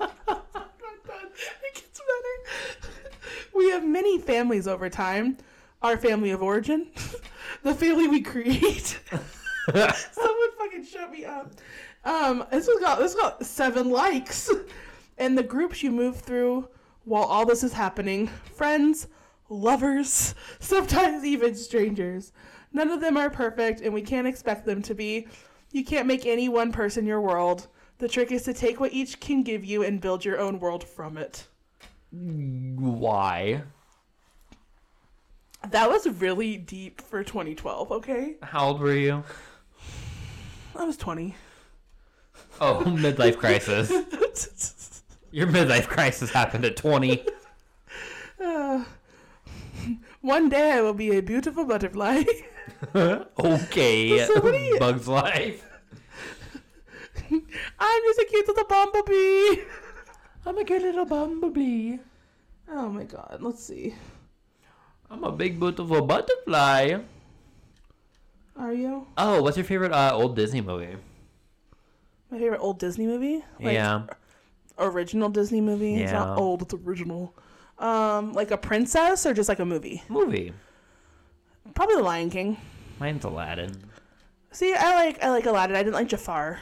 gets 1.75 2.01
better. 2.01 2.93
We 3.55 3.71
have 3.71 3.85
many 3.85 4.19
families 4.19 4.67
over 4.67 4.89
time. 4.89 5.37
Our 5.81 5.97
family 5.97 6.31
of 6.31 6.43
origin, 6.43 6.89
the 7.63 7.75
family 7.75 8.09
we 8.09 8.21
create. 8.21 9.01
Someone 9.73 10.51
fucking 10.59 10.85
shut 10.85 11.11
me 11.11 11.25
up. 11.25 11.53
Um, 12.05 12.45
this 12.51 12.67
has 12.67 12.81
got 12.81 12.99
this 12.99 13.15
got 13.15 13.45
seven 13.45 13.91
likes, 13.91 14.51
and 15.19 15.37
the 15.37 15.43
groups 15.43 15.83
you 15.83 15.91
move 15.91 16.17
through 16.21 16.69
while 17.05 17.25
all 17.25 17.45
this 17.45 17.63
is 17.63 17.73
happening: 17.73 18.29
friends, 18.55 19.09
lovers, 19.49 20.35
sometimes 20.59 21.25
even 21.25 21.55
strangers. 21.55 22.33
None 22.73 22.91
of 22.91 23.01
them 23.01 23.17
are 23.17 23.31
perfect, 23.31 23.81
and 23.81 23.93
we 23.93 24.03
can't 24.03 24.27
expect 24.27 24.67
them 24.67 24.83
to 24.83 24.95
be. 24.95 25.27
You 25.73 25.85
can't 25.85 26.07
make 26.07 26.27
any 26.27 26.49
one 26.49 26.73
person 26.73 27.07
your 27.07 27.21
world. 27.21 27.69
The 27.99 28.09
trick 28.09 28.31
is 28.31 28.45
to 28.45 28.55
take 28.55 28.79
what 28.81 28.93
each 28.93 29.21
can 29.21 29.43
give 29.43 29.65
you 29.65 29.83
and 29.83 30.01
build 30.01 30.25
your 30.25 30.39
own 30.39 30.61
world 30.61 30.85
from 30.85 31.19
it. 31.19 31.47
Why? 32.11 33.63
That 35.67 35.91
was 35.91 36.07
really 36.07 36.57
deep 36.57 37.01
for 37.01 37.25
2012, 37.25 37.91
okay? 37.93 38.37
How 38.43 38.69
old 38.69 38.81
were 38.81 38.95
you? 38.95 39.25
I 40.77 40.85
was 40.85 40.97
20. 40.97 41.35
Oh, 42.61 42.83
midlife 42.87 43.37
crisis. 43.39 43.91
Your 45.31 45.47
midlife 45.47 45.89
crisis 45.89 46.31
happened 46.31 46.65
at 46.65 46.77
20. 46.77 47.25
Uh, 48.41 48.85
one 50.21 50.49
day 50.49 50.73
I 50.73 50.81
will 50.81 50.95
be 50.95 51.17
a 51.17 51.21
beautiful 51.23 51.65
butterfly. 51.65 52.25
okay. 52.95 54.27
So 54.27 54.79
Bug's 54.79 55.09
life. 55.09 55.65
I'm 57.31 58.03
just 58.05 58.21
a 58.21 58.27
cute 58.31 58.49
little 58.49 58.65
bumblebee. 58.65 59.63
I'm 60.47 60.57
a 60.57 60.65
cute 60.65 60.83
little 60.83 61.05
bumblebee. 61.05 61.99
Oh 62.71 62.89
my 62.89 63.05
god, 63.05 63.39
let's 63.41 63.65
see. 63.65 63.95
I'm 65.11 65.25
a 65.25 65.33
big 65.33 65.59
beautiful 65.59 66.03
butterfly. 66.03 66.99
Are 68.57 68.73
you? 68.73 69.07
Oh, 69.17 69.43
what's 69.43 69.57
your 69.57 69.65
favorite 69.65 69.93
uh, 69.93 70.11
old 70.13 70.37
Disney 70.37 70.61
movie? 70.61 70.97
My 72.31 72.39
favorite 72.39 72.61
old 72.61 72.79
Disney 72.79 73.07
movie? 73.07 73.43
Like, 73.61 73.73
yeah. 73.75 74.03
Original 74.79 75.29
Disney 75.29 75.61
movie? 75.61 75.95
It's 76.03 76.13
Yeah. 76.13 76.19
not 76.19 76.39
old, 76.39 76.63
it's 76.63 76.75
original. 76.75 77.35
Um, 77.79 78.33
like 78.33 78.51
a 78.51 78.59
princess 78.59 79.25
or 79.25 79.33
just 79.33 79.49
like 79.49 79.61
a 79.61 79.65
movie? 79.65 80.03
Movie. 80.09 80.53
Probably 81.75 81.97
The 81.97 82.03
Lion 82.03 82.31
King. 82.31 82.57
Mine's 82.99 83.25
Aladdin. 83.25 83.77
See, 84.51 84.75
I 84.75 84.95
like 84.95 85.23
I 85.23 85.31
like 85.31 85.47
Aladdin. 85.47 85.77
I 85.77 85.83
didn't 85.83 85.95
like 85.95 86.09
Jafar. 86.09 86.59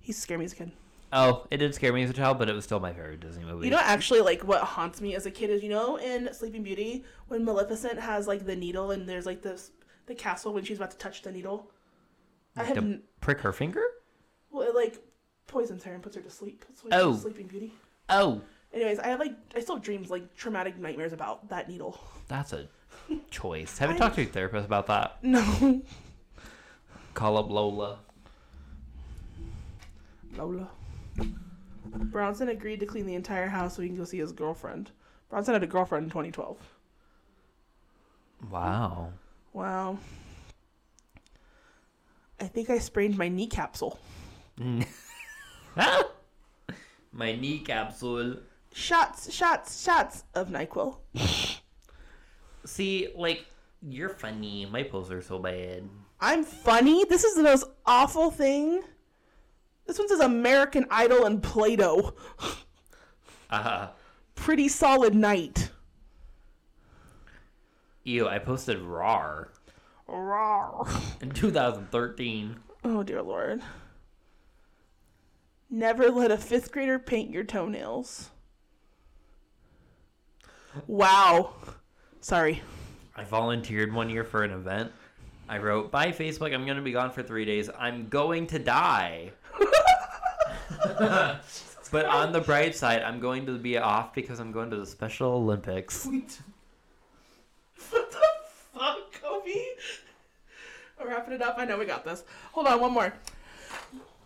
He 0.00 0.12
scared 0.12 0.38
me 0.40 0.46
as 0.46 0.52
a 0.52 0.56
kid. 0.56 0.72
Oh, 1.12 1.46
it 1.50 1.56
did 1.56 1.74
scare 1.74 1.92
me 1.92 2.02
as 2.04 2.10
a 2.10 2.12
child, 2.12 2.38
but 2.38 2.48
it 2.48 2.54
was 2.54 2.64
still 2.64 2.78
my 2.78 2.92
favorite 2.92 3.20
Disney 3.20 3.44
movie. 3.44 3.66
You 3.66 3.72
know, 3.72 3.80
actually, 3.82 4.20
like 4.20 4.42
what 4.42 4.62
haunts 4.62 5.00
me 5.00 5.14
as 5.16 5.26
a 5.26 5.30
kid 5.30 5.50
is, 5.50 5.62
you 5.62 5.68
know, 5.68 5.96
in 5.96 6.32
Sleeping 6.32 6.62
Beauty 6.62 7.04
when 7.28 7.44
Maleficent 7.44 7.98
has 7.98 8.28
like 8.28 8.46
the 8.46 8.54
needle 8.54 8.92
and 8.92 9.08
there's 9.08 9.26
like 9.26 9.42
this 9.42 9.72
the 10.06 10.14
castle 10.14 10.52
when 10.52 10.64
she's 10.64 10.76
about 10.78 10.92
to 10.92 10.98
touch 10.98 11.22
the 11.22 11.32
needle. 11.32 11.70
I 12.56 12.64
have 12.64 12.76
To 12.76 13.00
prick 13.20 13.40
her 13.40 13.52
finger? 13.52 13.82
well, 14.50 14.68
it 14.68 14.74
like 14.74 14.98
poisons 15.48 15.82
her 15.84 15.92
and 15.94 16.02
puts 16.02 16.14
her 16.16 16.22
to 16.22 16.30
sleep. 16.30 16.64
That's 16.68 16.84
why 16.84 16.90
Oh. 16.92 17.16
Sleeping 17.16 17.46
Beauty. 17.48 17.74
Oh, 18.08 18.40
Anyways, 18.72 19.00
I 19.00 19.08
have 19.08 19.18
like 19.18 19.32
I 19.56 19.60
still 19.60 19.74
have 19.76 19.84
dreams 19.84 20.10
like 20.10 20.32
traumatic 20.36 20.78
nightmares 20.78 21.12
about 21.12 21.48
that 21.48 21.68
needle. 21.68 22.00
that's 22.28 22.52
a 22.52 22.68
choice. 23.30 23.78
Have 23.78 23.90
you 23.90 23.96
I- 23.96 23.98
talked 23.98 24.14
to 24.14 24.22
your 24.22 24.30
therapist 24.30 24.64
about 24.66 24.86
that? 24.86 25.18
No, 25.24 25.82
Call 27.14 27.36
up 27.36 27.50
Lola. 27.50 27.98
Lola. 30.36 30.68
Bronson 31.92 32.48
agreed 32.48 32.80
to 32.80 32.86
clean 32.86 33.06
the 33.06 33.14
entire 33.14 33.48
house 33.48 33.76
so 33.76 33.82
he 33.82 33.88
can 33.88 33.96
go 33.96 34.04
see 34.04 34.18
his 34.18 34.32
girlfriend. 34.32 34.90
Bronson 35.28 35.54
had 35.54 35.62
a 35.62 35.66
girlfriend 35.66 36.04
in 36.04 36.10
2012. 36.10 36.58
Wow. 38.50 39.12
Wow. 39.52 39.98
I 42.40 42.44
think 42.44 42.70
I 42.70 42.78
sprained 42.78 43.18
my 43.18 43.28
knee 43.28 43.46
capsule. 43.46 43.98
My 47.12 47.34
knee 47.34 47.58
capsule. 47.58 48.36
Shots, 48.72 49.32
shots, 49.32 49.82
shots 49.82 50.24
of 50.34 50.48
NyQuil. 50.48 50.96
See, 52.64 53.08
like, 53.16 53.46
You're 53.82 54.10
funny. 54.10 54.66
My 54.66 54.82
posts 54.82 55.10
are 55.10 55.22
so 55.22 55.38
bad. 55.38 55.88
I'm 56.20 56.44
funny. 56.44 57.04
This 57.04 57.24
is 57.24 57.34
the 57.34 57.42
most 57.42 57.64
awful 57.86 58.30
thing. 58.30 58.82
This 59.86 59.98
one 59.98 60.08
says 60.08 60.20
American 60.20 60.86
Idol 60.90 61.24
and 61.24 61.42
Play-Doh. 61.42 62.14
Uh, 63.50 63.62
huh. 63.62 63.88
Pretty 64.36 64.68
solid 64.68 65.14
night. 65.14 65.70
ew, 68.04 68.28
I 68.28 68.38
posted 68.38 68.78
RAR 68.80 69.48
Rawr. 70.08 71.22
in 71.22 71.30
2013. 71.30 72.56
Oh 72.84 73.02
dear 73.02 73.22
lord. 73.22 73.60
Never 75.68 76.10
let 76.10 76.30
a 76.30 76.36
fifth 76.36 76.72
grader 76.72 76.98
paint 76.98 77.30
your 77.30 77.44
toenails. 77.44 78.30
Wow. 80.86 81.54
Sorry. 82.20 82.62
I 83.16 83.24
volunteered 83.24 83.92
one 83.92 84.08
year 84.10 84.24
for 84.24 84.42
an 84.42 84.50
event. 84.52 84.92
I 85.48 85.58
wrote, 85.58 85.90
Bye, 85.90 86.12
Facebook. 86.12 86.54
I'm 86.54 86.64
going 86.64 86.76
to 86.76 86.82
be 86.82 86.92
gone 86.92 87.10
for 87.10 87.22
three 87.22 87.44
days. 87.44 87.68
I'm 87.78 88.08
going 88.08 88.46
to 88.48 88.58
die. 88.58 89.32
but 91.90 92.04
on 92.04 92.30
the 92.30 92.40
bright 92.40 92.74
side, 92.74 93.02
I'm 93.02 93.20
going 93.20 93.46
to 93.46 93.56
be 93.56 93.78
off 93.78 94.14
because 94.14 94.38
I'm 94.38 94.52
going 94.52 94.68
to 94.70 94.76
the 94.76 94.86
Special 94.86 95.32
Olympics. 95.32 96.06
What 97.90 98.10
the 98.10 98.18
fuck, 98.74 99.12
Kobe? 99.22 99.64
I'm 101.00 101.08
wrapping 101.08 101.32
it 101.32 101.40
up. 101.40 101.54
I 101.56 101.64
know 101.64 101.78
we 101.78 101.86
got 101.86 102.04
this. 102.04 102.22
Hold 102.52 102.66
on, 102.66 102.78
one 102.78 102.92
more. 102.92 103.14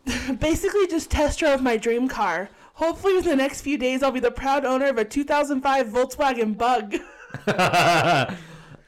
Basically, 0.40 0.88
just 0.88 1.08
test 1.08 1.38
drove 1.38 1.62
my 1.62 1.76
dream 1.76 2.08
car. 2.08 2.50
Hopefully, 2.74 3.14
within 3.14 3.30
the 3.30 3.36
next 3.36 3.60
few 3.60 3.78
days, 3.78 4.02
I'll 4.02 4.10
be 4.10 4.18
the 4.18 4.32
proud 4.32 4.64
owner 4.64 4.86
of 4.86 4.98
a 4.98 5.04
2005 5.04 5.86
Volkswagen 5.86 6.58
Bug. 6.58 6.96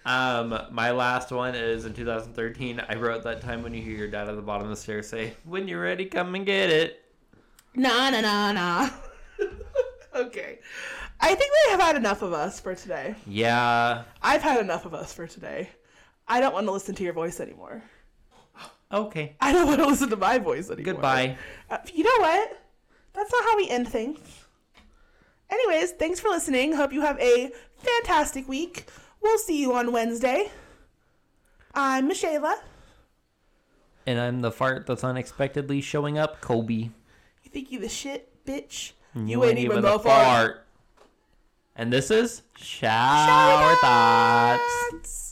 um, 0.04 0.58
my 0.72 0.90
last 0.90 1.30
one 1.30 1.54
is 1.54 1.84
in 1.84 1.94
2013. 1.94 2.82
I 2.88 2.96
wrote 2.96 3.22
that 3.22 3.40
time 3.40 3.62
when 3.62 3.72
you 3.72 3.82
hear 3.82 3.96
your 3.96 4.08
dad 4.08 4.28
at 4.28 4.34
the 4.34 4.42
bottom 4.42 4.64
of 4.64 4.70
the 4.70 4.76
stairs 4.76 5.08
say, 5.08 5.34
When 5.44 5.68
you're 5.68 5.80
ready, 5.80 6.06
come 6.06 6.34
and 6.34 6.44
get 6.44 6.70
it. 6.70 7.05
Nah, 7.76 8.10
nah, 8.10 8.22
nah, 8.22 8.52
nah. 8.52 8.90
okay. 10.14 10.58
I 11.20 11.34
think 11.34 11.52
we 11.52 11.70
have 11.70 11.80
had 11.80 11.96
enough 11.96 12.22
of 12.22 12.32
us 12.32 12.58
for 12.58 12.74
today. 12.74 13.14
Yeah. 13.26 14.04
I've 14.22 14.42
had 14.42 14.60
enough 14.60 14.86
of 14.86 14.94
us 14.94 15.12
for 15.12 15.26
today. 15.26 15.68
I 16.26 16.40
don't 16.40 16.54
want 16.54 16.66
to 16.66 16.72
listen 16.72 16.94
to 16.94 17.04
your 17.04 17.12
voice 17.12 17.38
anymore. 17.38 17.82
Okay. 18.92 19.36
I 19.40 19.52
don't 19.52 19.66
want 19.66 19.80
to 19.80 19.86
listen 19.86 20.08
to 20.10 20.16
my 20.16 20.38
voice 20.38 20.70
anymore. 20.70 20.94
Goodbye. 20.94 21.36
Uh, 21.70 21.78
you 21.92 22.04
know 22.04 22.16
what? 22.18 22.62
That's 23.12 23.32
not 23.32 23.44
how 23.44 23.56
we 23.56 23.68
end 23.68 23.88
things. 23.88 24.18
Anyways, 25.50 25.92
thanks 25.92 26.18
for 26.18 26.28
listening. 26.28 26.72
Hope 26.72 26.92
you 26.92 27.02
have 27.02 27.18
a 27.20 27.50
fantastic 27.76 28.48
week. 28.48 28.88
We'll 29.22 29.38
see 29.38 29.60
you 29.60 29.74
on 29.74 29.92
Wednesday. 29.92 30.50
I'm 31.74 32.08
Michaela. 32.08 32.58
And 34.06 34.20
I'm 34.20 34.40
the 34.40 34.52
fart 34.52 34.86
that's 34.86 35.04
unexpectedly 35.04 35.80
showing 35.80 36.16
up, 36.16 36.40
Kobe. 36.40 36.90
You 37.56 37.62
think 37.62 37.72
you 37.72 37.78
the 37.78 37.88
shit, 37.88 38.44
bitch? 38.44 38.92
You, 39.14 39.42
ain't, 39.42 39.58
even 39.58 39.80
the 39.80 39.98
fart. 39.98 40.66
And 41.74 41.90
this 41.90 42.10
is 42.10 42.42
Shower, 42.54 43.26
Shower 43.26 43.74
Thoughts. 43.76 44.90
Thoughts. 44.90 45.25